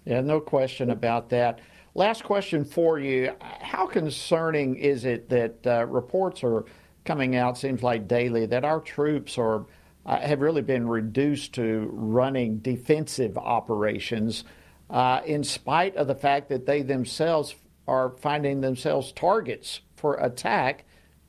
Yeah, 0.05 0.21
no 0.21 0.41
question 0.41 0.91
about 0.91 1.31
that. 1.31 1.61
Last 1.95 2.25
question 2.25 2.65
for 2.65 2.99
you. 2.99 3.33
How 3.41 3.87
concerning 3.87 4.77
is 4.77 5.05
it 5.05 5.29
that 5.31 5.67
uh, 5.67 5.87
reports 5.87 6.45
are 6.45 6.65
coming 7.05 7.37
out, 7.37 7.57
seems 7.57 7.83
like 7.83 8.09
daily, 8.09 8.47
that 8.47 8.65
our 8.65 8.81
troops 8.81 9.39
are 9.39 9.67
uh, 10.07 10.21
have 10.21 10.41
really 10.43 10.61
been 10.61 10.87
reduced 10.87 11.55
to 11.55 11.89
running 11.91 12.59
defensive 12.59 13.39
operations 13.39 14.45
uh, 14.91 15.23
in 15.25 15.43
spite 15.43 15.97
of 15.97 16.07
the 16.07 16.15
fact 16.15 16.51
that 16.51 16.67
they 16.67 16.83
themselves 16.83 17.55
are 17.87 18.11
finding 18.19 18.61
themselves 18.61 19.13
targets 19.13 19.81
for 19.97 20.15
attack, 20.17 20.85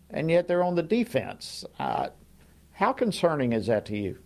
and 0.10 0.30
yet 0.30 0.48
they're 0.48 0.64
on 0.64 0.76
the 0.76 0.84
defense. 0.84 1.66
Uh, 1.80 2.10
how 2.72 2.94
concerning 2.94 3.54
is 3.54 3.68
that 3.68 3.86
to 3.86 3.98
you? 3.98 4.18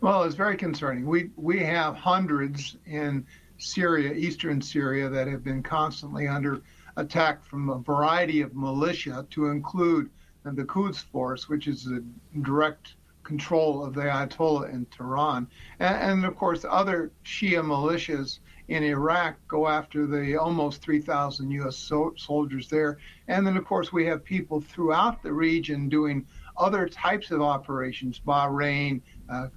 Well, 0.00 0.22
it's 0.22 0.36
very 0.36 0.56
concerning. 0.56 1.06
We 1.06 1.30
we 1.36 1.58
have 1.60 1.96
hundreds 1.96 2.76
in 2.86 3.26
Syria, 3.58 4.12
eastern 4.12 4.60
Syria, 4.60 5.08
that 5.08 5.26
have 5.26 5.42
been 5.42 5.62
constantly 5.62 6.28
under 6.28 6.62
attack 6.96 7.44
from 7.44 7.68
a 7.70 7.78
variety 7.78 8.40
of 8.40 8.54
militia, 8.54 9.26
to 9.30 9.46
include 9.46 10.10
the 10.44 10.64
Quds 10.64 11.02
Force, 11.02 11.48
which 11.48 11.66
is 11.66 11.86
a 11.88 12.00
direct 12.40 12.94
control 13.22 13.84
of 13.84 13.94
the 13.94 14.02
Ayatollah 14.02 14.72
in 14.72 14.86
Tehran. 14.86 15.46
And, 15.80 15.96
and, 15.96 16.24
of 16.24 16.36
course, 16.36 16.64
other 16.68 17.10
Shia 17.24 17.62
militias 17.62 18.38
in 18.68 18.82
Iraq 18.84 19.36
go 19.48 19.66
after 19.66 20.06
the 20.06 20.36
almost 20.36 20.82
3,000 20.82 21.50
U.S. 21.52 21.76
So- 21.76 22.14
soldiers 22.16 22.68
there. 22.68 22.98
And 23.26 23.46
then, 23.46 23.56
of 23.56 23.64
course, 23.64 23.92
we 23.92 24.04
have 24.06 24.24
people 24.24 24.60
throughout 24.60 25.22
the 25.22 25.32
region 25.32 25.88
doing 25.88 26.26
other 26.56 26.88
types 26.88 27.30
of 27.30 27.40
operations, 27.40 28.20
Bahrain, 28.26 29.00
uh, 29.28 29.48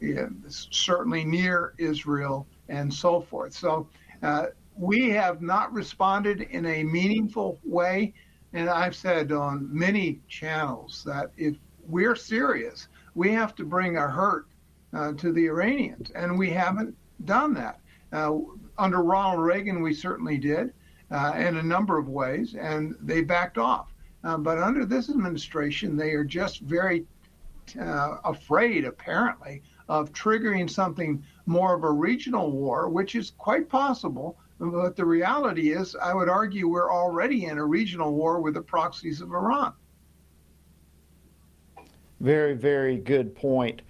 yeah, 0.00 0.26
certainly 0.48 1.24
near 1.24 1.74
Israel, 1.78 2.46
and 2.68 2.92
so 2.92 3.20
forth. 3.20 3.54
So 3.54 3.88
uh, 4.22 4.46
we 4.76 5.10
have 5.10 5.40
not 5.40 5.72
responded 5.72 6.42
in 6.42 6.66
a 6.66 6.82
meaningful 6.82 7.58
way. 7.64 8.12
And 8.52 8.68
I've 8.68 8.96
said 8.96 9.32
on 9.32 9.68
many 9.72 10.20
channels 10.28 11.02
that 11.06 11.30
if 11.36 11.56
we're 11.86 12.16
serious, 12.16 12.88
we 13.14 13.32
have 13.32 13.54
to 13.56 13.64
bring 13.64 13.96
a 13.96 14.08
hurt 14.08 14.46
uh, 14.92 15.12
to 15.12 15.32
the 15.32 15.46
Iranians. 15.46 16.10
And 16.14 16.38
we 16.38 16.50
haven't 16.50 16.94
done 17.24 17.54
that. 17.54 17.80
Uh, 18.12 18.38
under 18.78 19.02
Ronald 19.02 19.44
Reagan, 19.44 19.82
we 19.82 19.94
certainly 19.94 20.38
did 20.38 20.72
uh, 21.10 21.32
in 21.36 21.56
a 21.56 21.62
number 21.62 21.98
of 21.98 22.08
ways, 22.08 22.54
and 22.54 22.94
they 23.00 23.22
backed 23.22 23.58
off. 23.58 23.92
Uh, 24.24 24.36
but 24.36 24.58
under 24.58 24.84
this 24.84 25.10
administration, 25.10 25.96
they 25.96 26.10
are 26.10 26.24
just 26.24 26.60
very 26.60 27.04
uh, 27.80 28.18
afraid, 28.24 28.84
apparently, 28.84 29.62
of 29.88 30.12
triggering 30.12 30.70
something 30.70 31.22
more 31.46 31.74
of 31.74 31.84
a 31.84 31.90
regional 31.90 32.50
war, 32.50 32.88
which 32.88 33.14
is 33.14 33.32
quite 33.38 33.68
possible. 33.68 34.38
But 34.58 34.94
the 34.94 35.04
reality 35.04 35.72
is, 35.72 35.96
I 35.96 36.14
would 36.14 36.28
argue 36.28 36.68
we're 36.68 36.92
already 36.92 37.46
in 37.46 37.58
a 37.58 37.64
regional 37.64 38.12
war 38.12 38.40
with 38.40 38.54
the 38.54 38.62
proxies 38.62 39.20
of 39.20 39.32
Iran. 39.32 39.72
Very, 42.20 42.54
very 42.54 42.96
good 42.96 43.34
point. 43.34 43.82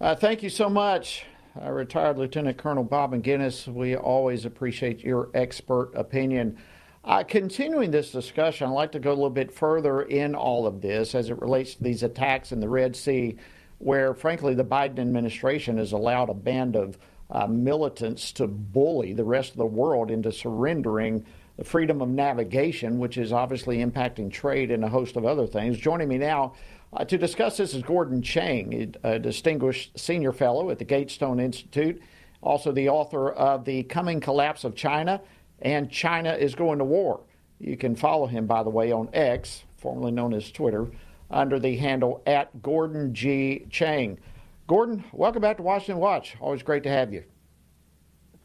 Uh, 0.00 0.14
thank 0.14 0.42
you 0.42 0.50
so 0.50 0.68
much, 0.68 1.24
uh, 1.64 1.70
retired 1.70 2.18
Lieutenant 2.18 2.56
Colonel 2.58 2.84
Bob 2.84 3.12
Maginnis. 3.12 3.66
We 3.72 3.96
always 3.96 4.44
appreciate 4.44 5.00
your 5.00 5.30
expert 5.34 5.92
opinion. 5.94 6.58
Uh, 7.04 7.22
continuing 7.22 7.90
this 7.90 8.10
discussion, 8.10 8.68
I'd 8.68 8.72
like 8.72 8.92
to 8.92 8.98
go 8.98 9.10
a 9.10 9.14
little 9.14 9.30
bit 9.30 9.52
further 9.52 10.02
in 10.02 10.34
all 10.34 10.66
of 10.66 10.80
this 10.80 11.14
as 11.14 11.30
it 11.30 11.40
relates 11.40 11.74
to 11.76 11.82
these 11.82 12.02
attacks 12.02 12.52
in 12.52 12.60
the 12.60 12.68
Red 12.68 12.96
Sea, 12.96 13.36
where, 13.78 14.12
frankly, 14.12 14.54
the 14.54 14.64
Biden 14.64 14.98
administration 14.98 15.78
has 15.78 15.92
allowed 15.92 16.28
a 16.28 16.34
band 16.34 16.74
of 16.74 16.98
uh, 17.30 17.46
militants 17.46 18.32
to 18.32 18.46
bully 18.46 19.12
the 19.12 19.24
rest 19.24 19.52
of 19.52 19.58
the 19.58 19.66
world 19.66 20.10
into 20.10 20.32
surrendering 20.32 21.24
the 21.56 21.64
freedom 21.64 22.02
of 22.02 22.08
navigation, 22.08 22.98
which 22.98 23.16
is 23.16 23.32
obviously 23.32 23.78
impacting 23.78 24.30
trade 24.30 24.70
and 24.70 24.84
a 24.84 24.88
host 24.88 25.16
of 25.16 25.24
other 25.24 25.46
things. 25.46 25.78
Joining 25.78 26.08
me 26.08 26.18
now 26.18 26.54
uh, 26.96 27.04
to 27.04 27.18
discuss 27.18 27.58
this 27.58 27.74
is 27.74 27.82
Gordon 27.82 28.22
Chang, 28.22 28.94
a 29.04 29.18
distinguished 29.18 29.98
senior 29.98 30.32
fellow 30.32 30.70
at 30.70 30.78
the 30.78 30.84
Gatestone 30.84 31.38
Institute, 31.38 32.00
also 32.40 32.72
the 32.72 32.88
author 32.88 33.32
of 33.32 33.64
The 33.64 33.82
Coming 33.84 34.20
Collapse 34.20 34.64
of 34.64 34.74
China 34.74 35.20
and 35.60 35.90
China 35.90 36.32
is 36.32 36.54
Going 36.54 36.78
to 36.78 36.84
War. 36.84 37.20
You 37.58 37.76
can 37.76 37.96
follow 37.96 38.26
him, 38.26 38.46
by 38.46 38.62
the 38.62 38.70
way, 38.70 38.92
on 38.92 39.10
X, 39.12 39.64
formerly 39.76 40.12
known 40.12 40.32
as 40.32 40.50
Twitter, 40.50 40.90
under 41.30 41.58
the 41.58 41.76
handle 41.76 42.22
at 42.26 42.62
Gordon 42.62 43.12
G. 43.12 43.66
Chang. 43.68 44.18
Gordon, 44.66 45.04
welcome 45.12 45.42
back 45.42 45.58
to 45.58 45.62
Washington 45.62 45.98
Watch. 45.98 46.36
Always 46.40 46.62
great 46.62 46.82
to 46.84 46.90
have 46.90 47.12
you. 47.12 47.24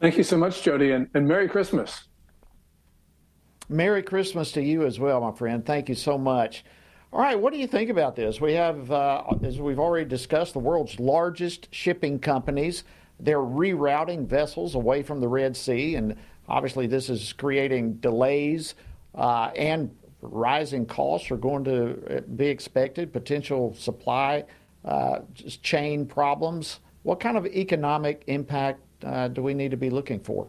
Thank 0.00 0.16
you 0.16 0.24
so 0.24 0.36
much, 0.36 0.62
Jody, 0.62 0.92
and, 0.92 1.08
and 1.14 1.26
Merry 1.26 1.48
Christmas. 1.48 2.04
Merry 3.68 4.02
Christmas 4.02 4.52
to 4.52 4.62
you 4.62 4.84
as 4.84 4.98
well, 4.98 5.20
my 5.20 5.32
friend. 5.32 5.64
Thank 5.64 5.88
you 5.88 5.94
so 5.94 6.18
much. 6.18 6.64
All 7.12 7.20
right, 7.20 7.38
what 7.38 7.52
do 7.52 7.58
you 7.58 7.66
think 7.66 7.90
about 7.90 8.16
this? 8.16 8.40
We 8.40 8.54
have, 8.54 8.90
uh, 8.90 9.24
as 9.42 9.60
we've 9.60 9.78
already 9.78 10.08
discussed, 10.08 10.54
the 10.54 10.60
world's 10.60 10.98
largest 10.98 11.68
shipping 11.70 12.18
companies. 12.18 12.84
They're 13.20 13.36
rerouting 13.36 14.26
vessels 14.26 14.74
away 14.74 15.02
from 15.02 15.20
the 15.20 15.28
Red 15.28 15.54
Sea, 15.54 15.96
and 15.96 16.16
obviously, 16.48 16.86
this 16.86 17.10
is 17.10 17.34
creating 17.34 17.96
delays 17.96 18.76
uh, 19.14 19.50
and 19.54 19.94
rising 20.22 20.86
costs 20.86 21.30
are 21.30 21.36
going 21.36 21.64
to 21.64 22.24
be 22.34 22.46
expected, 22.46 23.12
potential 23.12 23.74
supply 23.74 24.44
uh, 24.86 25.18
chain 25.60 26.06
problems. 26.06 26.80
What 27.02 27.20
kind 27.20 27.36
of 27.36 27.44
economic 27.44 28.22
impact 28.26 28.80
uh, 29.04 29.28
do 29.28 29.42
we 29.42 29.52
need 29.52 29.72
to 29.72 29.76
be 29.76 29.90
looking 29.90 30.20
for? 30.20 30.48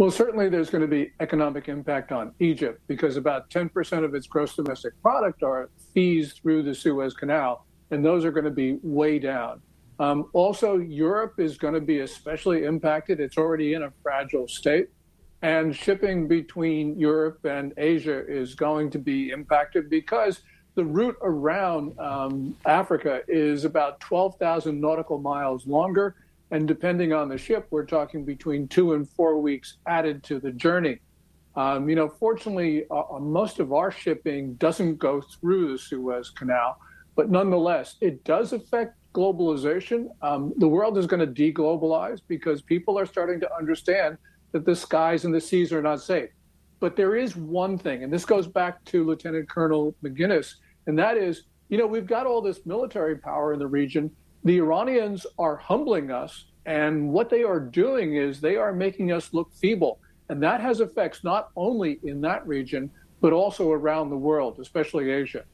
Well, 0.00 0.10
certainly 0.10 0.48
there's 0.48 0.70
going 0.70 0.80
to 0.80 0.88
be 0.88 1.12
economic 1.20 1.68
impact 1.68 2.10
on 2.10 2.32
Egypt 2.38 2.80
because 2.86 3.18
about 3.18 3.50
10% 3.50 4.02
of 4.02 4.14
its 4.14 4.26
gross 4.26 4.56
domestic 4.56 4.94
product 5.02 5.42
are 5.42 5.68
fees 5.92 6.32
through 6.32 6.62
the 6.62 6.74
Suez 6.74 7.12
Canal, 7.12 7.66
and 7.90 8.02
those 8.02 8.24
are 8.24 8.32
going 8.32 8.46
to 8.46 8.50
be 8.50 8.78
way 8.82 9.18
down. 9.18 9.60
Um, 9.98 10.30
also, 10.32 10.78
Europe 10.78 11.34
is 11.36 11.58
going 11.58 11.74
to 11.74 11.82
be 11.82 11.98
especially 11.98 12.64
impacted. 12.64 13.20
It's 13.20 13.36
already 13.36 13.74
in 13.74 13.82
a 13.82 13.92
fragile 14.02 14.48
state. 14.48 14.88
And 15.42 15.76
shipping 15.76 16.26
between 16.26 16.98
Europe 16.98 17.44
and 17.44 17.74
Asia 17.76 18.26
is 18.26 18.54
going 18.54 18.88
to 18.92 18.98
be 18.98 19.28
impacted 19.28 19.90
because 19.90 20.40
the 20.76 20.84
route 20.86 21.18
around 21.20 21.98
um, 21.98 22.56
Africa 22.64 23.20
is 23.28 23.66
about 23.66 24.00
12,000 24.00 24.80
nautical 24.80 25.18
miles 25.18 25.66
longer 25.66 26.16
and 26.50 26.66
depending 26.66 27.12
on 27.12 27.28
the 27.28 27.38
ship, 27.38 27.66
we're 27.70 27.86
talking 27.86 28.24
between 28.24 28.66
two 28.68 28.94
and 28.94 29.08
four 29.08 29.40
weeks 29.40 29.78
added 29.86 30.22
to 30.24 30.40
the 30.40 30.50
journey. 30.50 31.00
Um, 31.56 31.88
you 31.88 31.96
know, 31.96 32.08
fortunately, 32.08 32.84
uh, 32.90 33.02
uh, 33.12 33.18
most 33.18 33.58
of 33.58 33.72
our 33.72 33.90
shipping 33.90 34.54
doesn't 34.54 34.96
go 34.96 35.20
through 35.20 35.72
the 35.72 35.78
Suez 35.78 36.30
Canal, 36.30 36.78
but 37.16 37.30
nonetheless, 37.30 37.96
it 38.00 38.22
does 38.24 38.52
affect 38.52 38.96
globalization. 39.14 40.08
Um, 40.22 40.52
the 40.58 40.68
world 40.68 40.96
is 40.96 41.06
going 41.06 41.20
to 41.20 41.26
deglobalize 41.26 42.20
because 42.28 42.62
people 42.62 42.98
are 42.98 43.06
starting 43.06 43.40
to 43.40 43.54
understand 43.56 44.16
that 44.52 44.64
the 44.64 44.74
skies 44.74 45.24
and 45.24 45.34
the 45.34 45.40
seas 45.40 45.72
are 45.72 45.82
not 45.82 46.00
safe. 46.00 46.30
But 46.78 46.96
there 46.96 47.16
is 47.16 47.36
one 47.36 47.76
thing, 47.76 48.04
and 48.04 48.12
this 48.12 48.24
goes 48.24 48.46
back 48.46 48.84
to 48.86 49.04
Lieutenant 49.04 49.48
Colonel 49.48 49.94
Maginnis, 50.02 50.54
and 50.86 50.98
that 50.98 51.16
is, 51.16 51.44
you 51.68 51.78
know, 51.78 51.86
we've 51.86 52.06
got 52.06 52.26
all 52.26 52.40
this 52.40 52.64
military 52.64 53.18
power 53.18 53.52
in 53.52 53.58
the 53.58 53.66
region, 53.66 54.10
the 54.44 54.58
Iranians 54.58 55.26
are 55.38 55.56
humbling 55.56 56.10
us, 56.10 56.46
and 56.66 57.10
what 57.10 57.30
they 57.30 57.42
are 57.42 57.60
doing 57.60 58.14
is 58.14 58.40
they 58.40 58.56
are 58.56 58.72
making 58.72 59.12
us 59.12 59.32
look 59.32 59.52
feeble. 59.52 59.98
And 60.28 60.42
that 60.42 60.60
has 60.60 60.80
effects 60.80 61.24
not 61.24 61.50
only 61.56 61.98
in 62.04 62.20
that 62.22 62.46
region, 62.46 62.90
but 63.20 63.32
also 63.32 63.72
around 63.72 64.10
the 64.10 64.16
world, 64.16 64.58
especially 64.60 65.10
Asia. 65.10 65.44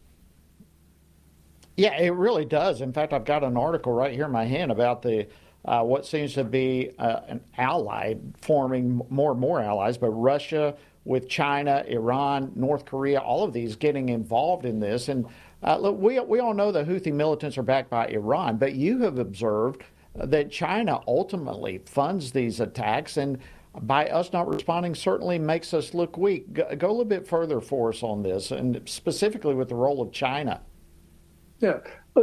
Yeah, 1.77 1.99
it 1.99 2.13
really 2.13 2.45
does. 2.45 2.81
In 2.81 2.93
fact, 2.93 3.13
I've 3.13 3.25
got 3.25 3.45
an 3.45 3.57
article 3.57 3.93
right 3.93 4.13
here 4.13 4.27
in 4.27 4.33
my 4.33 4.45
hand 4.45 4.71
about 4.71 5.03
the 5.03 5.27
uh, 5.65 5.83
what 5.83 6.07
seems 6.07 6.35
to 6.35 6.45
be 6.45 6.93
uh, 6.99 7.21
an 7.27 7.41
ally 7.59 8.15
forming 8.41 9.03
more 9.11 9.33
and 9.33 9.41
more 9.41 9.61
allies, 9.61 9.99
but 9.99 10.11
Russia 10.11 10.77
with 11.05 11.29
China, 11.29 11.85
Iran, 11.89 12.53
North 12.55 12.85
Korea, 12.85 13.19
all 13.19 13.43
of 13.45 13.53
these 13.53 13.77
getting 13.77 14.09
involved 14.09 14.65
in 14.65 14.79
this. 14.79 15.09
And 15.09 15.27
uh, 15.67 15.77
look, 15.79 15.99
we, 15.99 16.21
we 16.21 16.39
all 16.39 16.55
know 16.55 16.71
the 16.71 16.85
Houthi 16.85 17.13
militants 17.13 17.59
are 17.59 17.63
backed 17.63 17.91
by 17.91 18.07
Iran, 18.07 18.57
but 18.57 18.75
you 18.75 18.99
have 19.03 19.19
observed 19.19 19.83
that 20.15 20.51
China 20.51 21.01
ultimately 21.09 21.79
funds 21.87 22.31
these 22.31 22.61
attacks, 22.61 23.17
and 23.17 23.39
by 23.83 24.07
us 24.07 24.33
not 24.33 24.49
responding, 24.49 24.95
certainly 24.95 25.39
makes 25.39 25.75
us 25.75 25.93
look 25.93 26.17
weak. 26.17 26.53
Go, 26.53 26.75
go 26.77 26.89
a 26.89 26.91
little 26.91 27.05
bit 27.05 27.27
further 27.27 27.61
for 27.61 27.91
us 27.91 28.03
on 28.03 28.23
this, 28.23 28.53
and 28.53 28.81
specifically 28.87 29.55
with 29.55 29.69
the 29.69 29.75
role 29.75 30.01
of 30.01 30.13
China. 30.13 30.61
Yeah, 31.59 31.81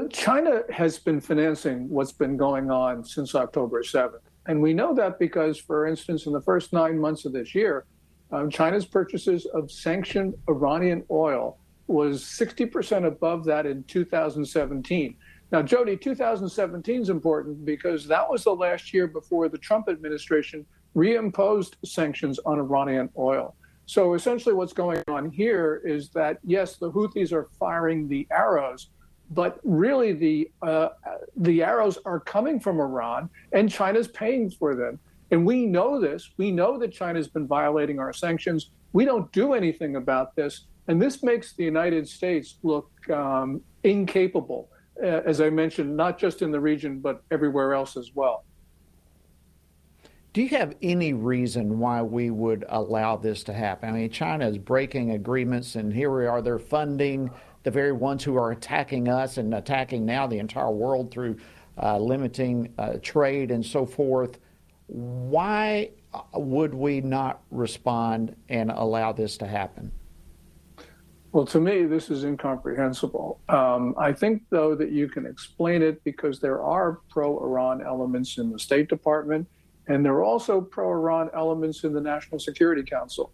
China 0.10 0.62
has 0.72 0.98
been 0.98 1.20
financing 1.20 1.90
what's 1.90 2.12
been 2.12 2.38
going 2.38 2.72
on 2.72 3.04
since 3.04 3.36
October 3.36 3.84
7th. 3.84 4.20
And 4.46 4.62
we 4.62 4.74
know 4.74 4.94
that 4.96 5.20
because, 5.20 5.58
for 5.58 5.86
instance, 5.86 6.26
in 6.26 6.34
the 6.34 6.42
first 6.42 6.74
nine 6.74 7.00
months 7.00 7.26
of 7.26 7.34
this 7.34 7.54
year, 7.54 7.86
um, 8.32 8.50
China's 8.50 8.86
purchases 8.86 9.46
of 9.54 9.72
sanctioned 9.72 10.34
Iranian 10.50 11.04
oil 11.12 11.58
was 11.88 12.24
60% 12.24 13.06
above 13.06 13.46
that 13.46 13.66
in 13.66 13.84
2017. 13.84 15.16
Now, 15.52 15.62
Jody, 15.62 15.96
2017 15.96 17.02
is 17.02 17.10
important 17.10 17.64
because 17.64 18.08
that 18.08 18.28
was 18.28 18.44
the 18.44 18.56
last 18.56 18.94
year 18.94 19.08
before 19.08 19.50
the 19.50 19.58
Trump 19.58 19.88
administration 19.88 20.66
reimposed 20.96 21.76
sanctions 21.86 22.40
on 22.46 22.60
Iranian 22.60 23.10
oil. 23.18 23.56
So 23.86 24.14
essentially, 24.14 24.56
what's 24.56 24.74
going 24.74 25.04
on 25.08 25.30
here 25.30 25.82
is 25.86 26.10
that, 26.10 26.40
yes, 26.44 26.78
the 26.78 26.92
Houthis 26.92 27.34
are 27.34 27.50
firing 27.60 28.08
the 28.08 28.26
arrows, 28.32 28.90
but 29.32 29.60
really 29.64 30.14
the, 30.14 30.52
uh, 30.62 30.90
the 31.36 31.64
arrows 31.64 32.00
are 32.06 32.20
coming 32.20 32.60
from 32.60 32.80
Iran 32.80 33.30
and 33.52 33.70
China's 33.70 34.08
paying 34.08 34.50
for 34.50 34.76
them. 34.76 35.00
And 35.32 35.46
we 35.46 35.66
know 35.66 36.00
this. 36.00 36.32
We 36.38 36.52
know 36.52 36.78
that 36.80 36.94
China's 36.94 37.28
been 37.28 37.48
violating 37.48 38.00
our 38.00 38.14
sanctions. 38.14 38.70
We 38.94 39.06
don't 39.06 39.32
do 39.32 39.54
anything 39.54 39.96
about 39.98 40.36
this. 40.36 40.66
And 40.88 41.02
this 41.02 41.24
makes 41.24 41.54
the 41.54 41.64
United 41.64 42.08
States 42.08 42.58
look 42.64 42.92
um, 43.10 43.62
incapable, 43.84 44.70
uh, 45.02 45.22
as 45.26 45.40
I 45.40 45.50
mentioned, 45.50 45.96
not 45.96 46.18
just 46.18 46.42
in 46.42 46.52
the 46.52 46.60
region, 46.60 47.00
but 47.00 47.24
everywhere 47.32 47.74
else 47.74 47.96
as 47.96 48.12
well. 48.14 48.44
Do 50.34 50.42
you 50.42 50.50
have 50.50 50.76
any 50.82 51.14
reason 51.14 51.78
why 51.78 52.02
we 52.02 52.32
would 52.32 52.66
allow 52.70 53.16
this 53.16 53.44
to 53.44 53.54
happen? 53.54 53.90
I 53.90 53.92
mean, 53.92 54.10
China 54.10 54.48
is 54.48 54.58
breaking 54.58 55.12
agreements, 55.12 55.76
and 55.76 55.94
here 55.94 56.16
we 56.16 56.26
are, 56.26 56.42
they're 56.42 56.58
funding 56.58 57.30
the 57.62 57.72
very 57.72 57.92
ones 57.92 58.24
who 58.24 58.36
are 58.36 58.52
attacking 58.52 59.08
us 59.08 59.38
and 59.38 59.54
attacking 59.54 60.06
now 60.06 60.28
the 60.28 60.40
entire 60.40 60.72
world 60.72 61.12
through 61.12 61.38
uh, 61.82 61.98
limiting 61.98 62.74
uh, 62.78 62.94
trade 63.02 63.52
and 63.52 63.66
so 63.66 63.86
forth. 63.86 64.40
Why 64.88 65.92
would 66.34 66.74
we 66.74 67.00
not 67.02 67.42
respond 67.52 68.36
and 68.50 68.72
allow 68.72 69.14
this 69.14 69.38
to 69.38 69.48
happen? 69.48 69.92
Well, 71.34 71.48
to 71.48 71.60
me, 71.60 71.86
this 71.86 72.12
is 72.12 72.24
incomprehensible. 72.24 73.40
Um, 73.50 73.96
I 73.98 74.14
think, 74.14 74.44
though, 74.52 74.76
that 74.76 74.92
you 74.92 75.10
can 75.10 75.26
explain 75.26 75.82
it 75.82 76.04
because 76.04 76.40
there 76.40 76.62
are 76.62 77.00
pro 77.10 77.40
Iran 77.40 77.82
elements 77.84 78.38
in 78.38 78.52
the 78.52 78.60
State 78.60 78.88
Department, 78.88 79.48
and 79.88 80.06
there 80.06 80.14
are 80.14 80.24
also 80.24 80.62
pro 80.62 80.92
Iran 80.92 81.32
elements 81.34 81.86
in 81.86 81.92
the 81.92 82.00
National 82.00 82.40
Security 82.40 82.84
Council. 82.84 83.32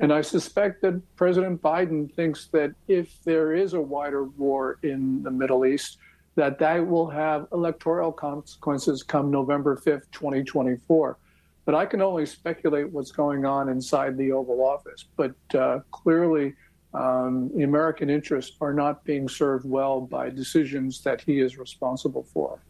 And 0.00 0.14
I 0.14 0.22
suspect 0.22 0.80
that 0.80 1.02
President 1.14 1.60
Biden 1.60 2.10
thinks 2.14 2.46
that 2.52 2.72
if 2.88 3.22
there 3.22 3.54
is 3.54 3.74
a 3.74 3.80
wider 3.80 4.24
war 4.24 4.78
in 4.82 5.22
the 5.22 5.30
Middle 5.30 5.66
East, 5.66 5.98
that 6.36 6.58
that 6.58 6.86
will 6.86 7.10
have 7.10 7.48
electoral 7.52 8.12
consequences 8.12 9.02
come 9.02 9.30
November 9.30 9.76
5th, 9.76 10.10
2024. 10.10 11.18
But 11.66 11.74
I 11.74 11.84
can 11.84 12.00
only 12.00 12.24
speculate 12.24 12.90
what's 12.90 13.12
going 13.12 13.44
on 13.44 13.68
inside 13.68 14.16
the 14.16 14.32
Oval 14.32 14.64
Office. 14.64 15.04
But 15.16 15.34
uh, 15.54 15.80
clearly, 15.90 16.54
um, 16.94 17.50
the 17.54 17.62
American 17.62 18.10
interests 18.10 18.56
are 18.60 18.74
not 18.74 19.04
being 19.04 19.28
served 19.28 19.64
well 19.64 20.00
by 20.00 20.28
decisions 20.28 21.02
that 21.02 21.20
he 21.20 21.40
is 21.40 21.58
responsible 21.58 22.22
for. 22.22 22.62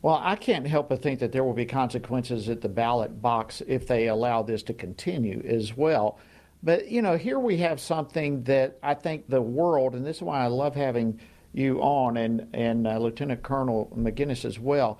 Well, 0.00 0.20
I 0.22 0.36
can't 0.36 0.66
help 0.66 0.90
but 0.90 1.00
think 1.02 1.20
that 1.20 1.32
there 1.32 1.44
will 1.44 1.54
be 1.54 1.64
consequences 1.64 2.48
at 2.50 2.60
the 2.60 2.68
ballot 2.68 3.22
box 3.22 3.62
if 3.66 3.86
they 3.86 4.08
allow 4.08 4.42
this 4.42 4.62
to 4.64 4.74
continue 4.74 5.42
as 5.46 5.76
well. 5.76 6.18
But, 6.62 6.88
you 6.88 7.02
know, 7.02 7.16
here 7.16 7.38
we 7.38 7.58
have 7.58 7.80
something 7.80 8.42
that 8.44 8.78
I 8.82 8.94
think 8.94 9.28
the 9.28 9.40
world, 9.40 9.94
and 9.94 10.04
this 10.04 10.16
is 10.16 10.22
why 10.22 10.42
I 10.42 10.46
love 10.48 10.74
having 10.74 11.20
you 11.52 11.80
on 11.80 12.16
and, 12.16 12.48
and 12.52 12.86
uh, 12.86 12.98
Lieutenant 12.98 13.42
Colonel 13.42 13.92
Maginnis 13.96 14.44
as 14.44 14.58
well. 14.58 14.98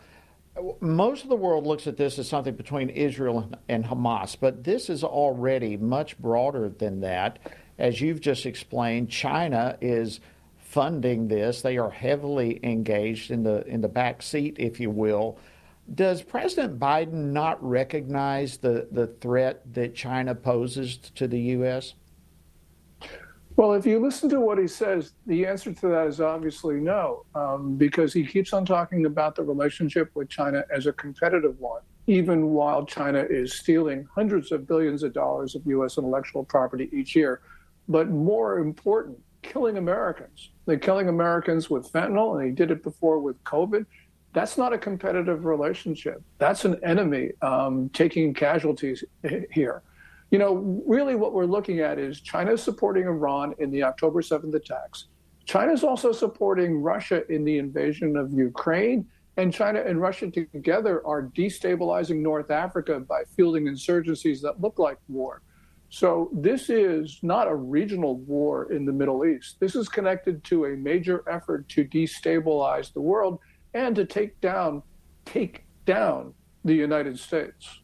Most 0.81 1.25
of 1.25 1.29
the 1.29 1.37
world 1.37 1.67
looks 1.67 1.87
at 1.87 1.97
this 1.97 2.19
as 2.19 2.29
something 2.29 2.55
between 2.55 2.89
Israel 2.91 3.51
and 3.69 3.85
Hamas, 3.85 4.37
but 4.39 4.63
this 4.63 4.89
is 4.89 5.03
already 5.03 5.77
much 5.77 6.17
broader 6.19 6.69
than 6.69 7.01
that. 7.01 7.39
As 7.79 8.01
you've 8.01 8.21
just 8.21 8.47
explained, 8.47 9.11
China 9.11 9.77
is 9.81 10.21
funding 10.57 11.27
this. 11.29 11.63
They 11.63 11.77
are 11.77 11.91
heavily 11.91 12.61
engaged 12.63 13.31
in 13.31 13.43
the 13.43 13.67
in 13.67 13.81
the 13.81 13.89
back 13.89 14.23
seat, 14.23 14.57
if 14.59 14.79
you 14.79 14.91
will. 14.91 15.39
Does 15.93 16.23
President 16.23 16.79
Biden 16.79 17.33
not 17.33 17.63
recognize 17.63 18.57
the, 18.57 18.89
the 18.91 19.07
threat 19.07 19.75
that 19.75 19.95
China 19.95 20.35
poses 20.35 20.97
to 20.97 21.29
the 21.29 21.41
U.S.? 21.41 21.95
Well, 23.57 23.75
if 23.75 23.87
you 23.87 24.01
listen 24.01 24.29
to 24.31 24.41
what 24.41 24.59
he 24.59 24.67
says, 24.67 25.13
the 25.27 25.47
answer 25.47 25.73
to 25.73 25.89
that 25.89 26.09
is 26.09 26.21
obviously 26.21 26.81
no, 26.81 27.25
um, 27.37 27.77
because 27.77 28.13
he 28.13 28.27
keeps 28.27 28.53
on 28.53 28.67
talking 28.67 29.07
about 29.07 29.37
the 29.37 29.45
relationship 29.45 30.11
with 30.15 30.29
China 30.29 30.65
as 30.75 30.87
a 30.87 30.93
competitive 30.93 31.59
one, 31.61 31.83
even 32.09 32.49
while 32.49 32.85
China 32.85 33.21
is 33.21 33.55
stealing 33.55 34.09
hundreds 34.13 34.51
of 34.51 34.67
billions 34.67 35.05
of 35.05 35.13
dollars 35.13 35.55
of 35.55 35.65
U.S. 35.67 35.99
intellectual 35.99 36.43
property 36.45 36.91
each 36.93 37.15
year. 37.15 37.43
But 37.89 38.11
more 38.11 38.59
important, 38.59 39.21
killing 39.43 39.77
Americans. 39.77 40.51
They're 40.67 40.77
killing 40.77 41.09
Americans 41.09 41.71
with 41.71 41.93
fentanyl, 41.93 42.37
and 42.37 42.45
he 42.45 42.53
did 42.53 42.73
it 42.73 42.83
before 42.83 43.21
with 43.21 43.43
COVID. 43.45 43.87
That's 44.33 44.59
not 44.59 44.73
a 44.73 44.79
competitive 44.79 45.45
relationship. 45.45 46.21
That's 46.39 46.65
an 46.65 46.81
enemy 46.83 47.31
um, 47.41 47.89
taking 47.91 48.35
casualties 48.35 49.05
here. 49.53 49.83
You 50.35 50.41
know, 50.41 50.83
really 50.85 51.15
what 51.15 51.33
we're 51.33 51.45
looking 51.45 51.79
at 51.79 51.97
is 51.97 52.21
China 52.21 52.59
supporting 52.59 53.05
Iran 53.05 53.55
in 53.61 53.71
the 53.71 53.85
October 53.85 54.21
7th 54.21 54.53
attacks. 54.53 55.07
China 55.45 55.73
is 55.73 55.85
also 55.85 56.11
supporting 56.11 56.83
Russia 56.83 57.23
in 57.33 57.45
the 57.45 57.59
invasion 57.59 58.17
of 58.17 58.33
Ukraine. 58.33 59.07
And 59.37 59.55
China 59.55 59.81
and 59.87 60.01
Russia 60.01 60.33
together 60.33 61.07
are 61.07 61.31
destabilizing 61.37 62.17
North 62.17 62.51
Africa 62.51 62.99
by 62.99 63.23
fielding 63.37 63.67
insurgencies 63.67 64.41
that 64.41 64.61
look 64.61 64.81
like 64.81 64.99
war. 65.07 65.43
So 65.89 66.31
this 66.33 66.69
is 66.69 67.21
not 67.23 67.47
a 67.47 67.55
regional 67.55 68.17
war 68.17 68.73
in 68.73 68.85
the 68.85 68.93
Middle 68.93 69.25
East. 69.25 69.61
This 69.61 69.77
is 69.77 69.89
connected 69.89 70.43
to 70.47 70.65
a 70.65 70.71
major 70.71 71.23
effort 71.31 71.69
to 71.69 71.85
destabilize 71.85 72.93
the 72.93 73.01
world 73.01 73.39
and 73.73 73.95
to 73.95 74.05
take 74.05 74.41
down 74.41 74.83
take 75.27 75.63
down 75.87 76.35
the 76.65 76.75
United 76.75 77.21
States. 77.21 77.84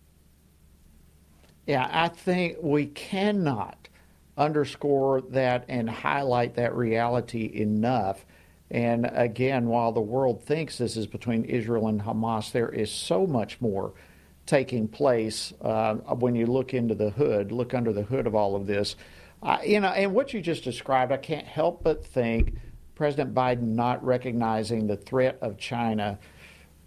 Yeah, 1.66 1.88
I 1.90 2.08
think 2.08 2.56
we 2.60 2.86
cannot 2.86 3.88
underscore 4.36 5.20
that 5.30 5.64
and 5.68 5.88
highlight 5.88 6.54
that 6.54 6.74
reality 6.74 7.50
enough. 7.54 8.24
And 8.70 9.10
again, 9.12 9.66
while 9.66 9.92
the 9.92 10.00
world 10.00 10.42
thinks 10.42 10.78
this 10.78 10.96
is 10.96 11.06
between 11.06 11.44
Israel 11.44 11.88
and 11.88 12.00
Hamas, 12.00 12.52
there 12.52 12.68
is 12.68 12.90
so 12.90 13.26
much 13.26 13.60
more 13.60 13.92
taking 14.46 14.88
place 14.88 15.52
uh, 15.60 15.94
when 15.94 16.34
you 16.34 16.46
look 16.46 16.72
into 16.74 16.94
the 16.94 17.10
hood, 17.10 17.52
look 17.52 17.74
under 17.74 17.92
the 17.92 18.02
hood 18.02 18.26
of 18.26 18.34
all 18.34 18.56
of 18.56 18.66
this. 18.66 18.96
Uh, 19.42 19.58
you 19.64 19.80
know, 19.80 19.88
and 19.88 20.12
what 20.12 20.32
you 20.32 20.40
just 20.40 20.64
described, 20.64 21.12
I 21.12 21.16
can't 21.16 21.46
help 21.46 21.82
but 21.82 22.04
think 22.04 22.54
President 22.94 23.34
Biden 23.34 23.74
not 23.74 24.04
recognizing 24.04 24.86
the 24.86 24.96
threat 24.96 25.38
of 25.40 25.56
China 25.56 26.18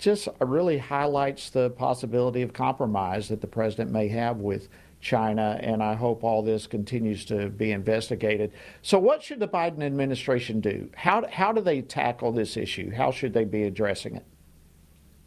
just 0.04 0.28
really 0.42 0.78
highlights 0.78 1.50
the 1.50 1.70
possibility 1.72 2.42
of 2.42 2.52
compromise 2.52 3.30
that 3.30 3.40
the 3.40 3.48
president 3.48 3.90
may 3.90 4.10
have 4.10 4.38
with 4.38 4.68
China, 5.00 5.58
and 5.62 5.82
I 5.82 5.96
hope 5.96 6.24
all 6.24 6.44
this 6.44 6.68
continues 6.68 7.24
to 7.26 7.50
be 7.50 7.72
investigated. 7.72 8.52
So, 8.82 9.00
what 9.00 9.24
should 9.24 9.40
the 9.40 9.48
Biden 9.48 9.82
administration 9.82 10.60
do? 10.60 10.90
How, 10.96 11.26
how 11.32 11.54
do 11.54 11.62
they 11.62 11.82
tackle 11.82 12.34
this 12.34 12.58
issue? 12.58 12.92
How 12.92 13.12
should 13.12 13.34
they 13.34 13.46
be 13.46 13.64
addressing 13.64 14.16
it? 14.16 14.26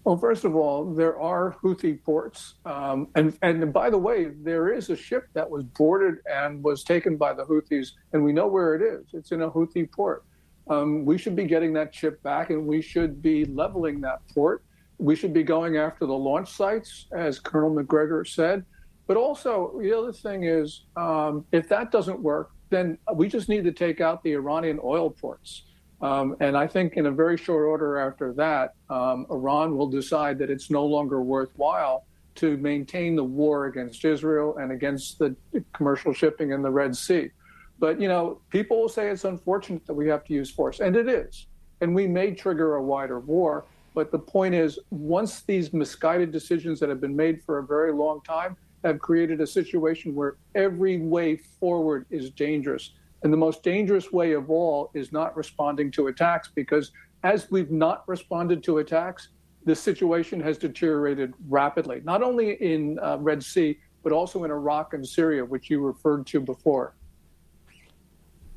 Well, 0.04 0.18
first 0.18 0.44
of 0.44 0.54
all, 0.54 0.84
there 0.84 1.18
are 1.18 1.56
Houthi 1.62 2.02
ports, 2.04 2.54
um, 2.64 3.08
and 3.14 3.36
and 3.42 3.72
by 3.72 3.90
the 3.90 3.98
way, 3.98 4.26
there 4.26 4.72
is 4.72 4.90
a 4.90 4.96
ship 4.96 5.26
that 5.32 5.48
was 5.48 5.64
boarded 5.64 6.18
and 6.30 6.62
was 6.62 6.84
taken 6.84 7.16
by 7.16 7.32
the 7.32 7.44
Houthis, 7.44 7.88
and 8.12 8.22
we 8.22 8.32
know 8.32 8.46
where 8.46 8.74
it 8.74 8.82
is. 8.82 9.06
It's 9.14 9.32
in 9.32 9.42
a 9.42 9.50
Houthi 9.50 9.90
port. 9.90 10.24
Um, 10.68 11.04
we 11.04 11.16
should 11.18 11.34
be 11.34 11.44
getting 11.44 11.72
that 11.74 11.94
ship 11.94 12.22
back, 12.22 12.50
and 12.50 12.66
we 12.66 12.82
should 12.82 13.22
be 13.22 13.46
leveling 13.46 14.00
that 14.02 14.20
port. 14.32 14.62
We 14.98 15.14
should 15.14 15.32
be 15.32 15.42
going 15.42 15.76
after 15.76 16.06
the 16.06 16.14
launch 16.14 16.50
sites, 16.52 17.06
as 17.12 17.38
Colonel 17.38 17.74
McGregor 17.74 18.26
said. 18.26 18.64
But 19.06 19.16
also, 19.16 19.78
the 19.80 19.96
other 19.96 20.12
thing 20.12 20.44
is, 20.44 20.84
um, 20.96 21.44
if 21.52 21.68
that 21.68 21.92
doesn't 21.92 22.20
work, 22.20 22.50
then 22.70 22.98
we 23.14 23.28
just 23.28 23.48
need 23.48 23.64
to 23.64 23.72
take 23.72 24.00
out 24.00 24.22
the 24.24 24.32
Iranian 24.32 24.80
oil 24.82 25.10
ports. 25.10 25.64
Um, 26.02 26.36
and 26.40 26.56
I 26.56 26.66
think 26.66 26.94
in 26.94 27.06
a 27.06 27.10
very 27.10 27.36
short 27.36 27.64
order 27.64 27.98
after 27.98 28.32
that, 28.34 28.74
um, 28.90 29.26
Iran 29.30 29.76
will 29.76 29.86
decide 29.86 30.38
that 30.38 30.50
it's 30.50 30.70
no 30.70 30.84
longer 30.84 31.22
worthwhile 31.22 32.04
to 32.36 32.56
maintain 32.58 33.16
the 33.16 33.24
war 33.24 33.66
against 33.66 34.04
Israel 34.04 34.58
and 34.58 34.72
against 34.72 35.18
the 35.18 35.34
commercial 35.72 36.12
shipping 36.12 36.50
in 36.50 36.60
the 36.62 36.70
Red 36.70 36.94
Sea. 36.94 37.30
But, 37.78 38.00
you 38.00 38.08
know, 38.08 38.40
people 38.50 38.80
will 38.80 38.88
say 38.88 39.08
it's 39.08 39.24
unfortunate 39.24 39.86
that 39.86 39.94
we 39.94 40.08
have 40.08 40.24
to 40.24 40.34
use 40.34 40.50
force, 40.50 40.80
and 40.80 40.96
it 40.96 41.08
is. 41.08 41.46
And 41.80 41.94
we 41.94 42.06
may 42.06 42.32
trigger 42.32 42.74
a 42.74 42.82
wider 42.82 43.20
war. 43.20 43.64
But 43.96 44.12
the 44.12 44.18
point 44.18 44.54
is, 44.54 44.78
once 44.90 45.40
these 45.40 45.72
misguided 45.72 46.30
decisions 46.30 46.78
that 46.80 46.90
have 46.90 47.00
been 47.00 47.16
made 47.16 47.42
for 47.42 47.60
a 47.60 47.66
very 47.66 47.94
long 47.94 48.20
time 48.20 48.54
have 48.84 48.98
created 48.98 49.40
a 49.40 49.46
situation 49.46 50.14
where 50.14 50.36
every 50.54 50.98
way 50.98 51.36
forward 51.36 52.04
is 52.10 52.30
dangerous, 52.30 52.92
and 53.22 53.32
the 53.32 53.38
most 53.38 53.62
dangerous 53.62 54.12
way 54.12 54.32
of 54.32 54.50
all 54.50 54.90
is 54.92 55.12
not 55.12 55.34
responding 55.34 55.90
to 55.92 56.08
attacks 56.08 56.50
because 56.54 56.92
as 57.24 57.50
we've 57.50 57.70
not 57.70 58.06
responded 58.06 58.62
to 58.64 58.78
attacks, 58.78 59.28
the 59.64 59.74
situation 59.74 60.40
has 60.40 60.58
deteriorated 60.58 61.32
rapidly, 61.48 62.02
not 62.04 62.22
only 62.22 62.62
in 62.62 62.98
uh, 62.98 63.16
Red 63.18 63.42
Sea, 63.42 63.78
but 64.02 64.12
also 64.12 64.44
in 64.44 64.50
Iraq 64.50 64.92
and 64.92 65.08
Syria, 65.08 65.42
which 65.42 65.70
you 65.70 65.80
referred 65.80 66.26
to 66.26 66.40
before. 66.40 66.94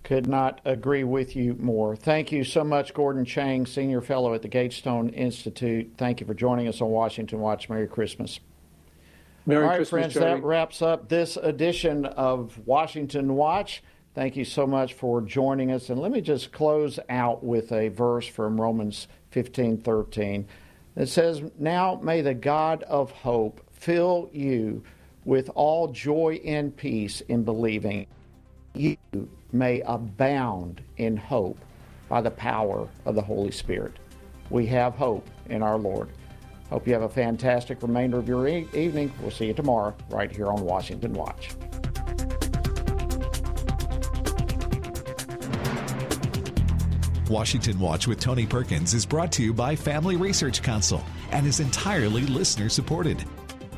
Could 0.09 0.25
not 0.25 0.59
agree 0.65 1.03
with 1.03 1.35
you 1.35 1.55
more. 1.59 1.95
Thank 1.95 2.31
you 2.31 2.43
so 2.43 2.63
much, 2.63 2.95
Gordon 2.95 3.25
Chang, 3.25 3.67
Senior 3.67 4.01
Fellow 4.01 4.33
at 4.33 4.41
the 4.41 4.47
Gatestone 4.47 5.09
Institute. 5.09 5.91
Thank 5.99 6.19
you 6.19 6.25
for 6.25 6.33
joining 6.33 6.67
us 6.67 6.81
on 6.81 6.89
Washington 6.89 7.39
Watch. 7.41 7.69
Merry 7.69 7.87
Christmas. 7.87 8.39
Merry 9.45 9.61
All 9.61 9.69
right, 9.69 9.75
Christmas, 9.75 10.13
friends, 10.13 10.15
that 10.15 10.43
wraps 10.43 10.81
up 10.81 11.09
this 11.09 11.37
edition 11.37 12.05
of 12.07 12.57
Washington 12.65 13.35
Watch. 13.35 13.83
Thank 14.15 14.35
you 14.35 14.45
so 14.45 14.65
much 14.65 14.95
for 14.95 15.21
joining 15.21 15.71
us. 15.71 15.91
And 15.91 16.01
let 16.01 16.11
me 16.11 16.21
just 16.21 16.51
close 16.51 16.97
out 17.07 17.43
with 17.43 17.71
a 17.71 17.89
verse 17.89 18.25
from 18.25 18.59
Romans 18.59 19.07
15 19.29 19.77
13. 19.77 20.47
It 20.95 21.05
says, 21.05 21.43
Now 21.59 21.99
may 22.01 22.21
the 22.21 22.33
God 22.33 22.81
of 22.81 23.11
hope 23.11 23.61
fill 23.71 24.31
you 24.33 24.83
with 25.23 25.51
all 25.53 25.89
joy 25.89 26.41
and 26.43 26.75
peace 26.75 27.21
in 27.21 27.43
believing. 27.43 28.07
You 28.73 28.97
may 29.51 29.81
abound 29.81 30.81
in 30.97 31.17
hope 31.17 31.59
by 32.07 32.21
the 32.21 32.31
power 32.31 32.87
of 33.05 33.15
the 33.15 33.21
Holy 33.21 33.51
Spirit. 33.51 33.93
We 34.49 34.65
have 34.67 34.95
hope 34.95 35.27
in 35.49 35.61
our 35.61 35.77
Lord. 35.77 36.09
Hope 36.69 36.87
you 36.87 36.93
have 36.93 37.01
a 37.01 37.09
fantastic 37.09 37.81
remainder 37.81 38.17
of 38.17 38.27
your 38.27 38.47
e- 38.47 38.67
evening. 38.73 39.11
We'll 39.21 39.31
see 39.31 39.47
you 39.47 39.53
tomorrow 39.53 39.95
right 40.09 40.31
here 40.31 40.47
on 40.47 40.63
Washington 40.63 41.13
Watch. 41.13 41.55
Washington 47.29 47.79
Watch 47.79 48.07
with 48.07 48.19
Tony 48.19 48.45
Perkins 48.45 48.93
is 48.93 49.05
brought 49.05 49.31
to 49.33 49.43
you 49.43 49.53
by 49.53 49.75
Family 49.75 50.15
Research 50.15 50.63
Council 50.63 51.03
and 51.31 51.45
is 51.45 51.59
entirely 51.59 52.23
listener 52.23 52.69
supported. 52.69 53.23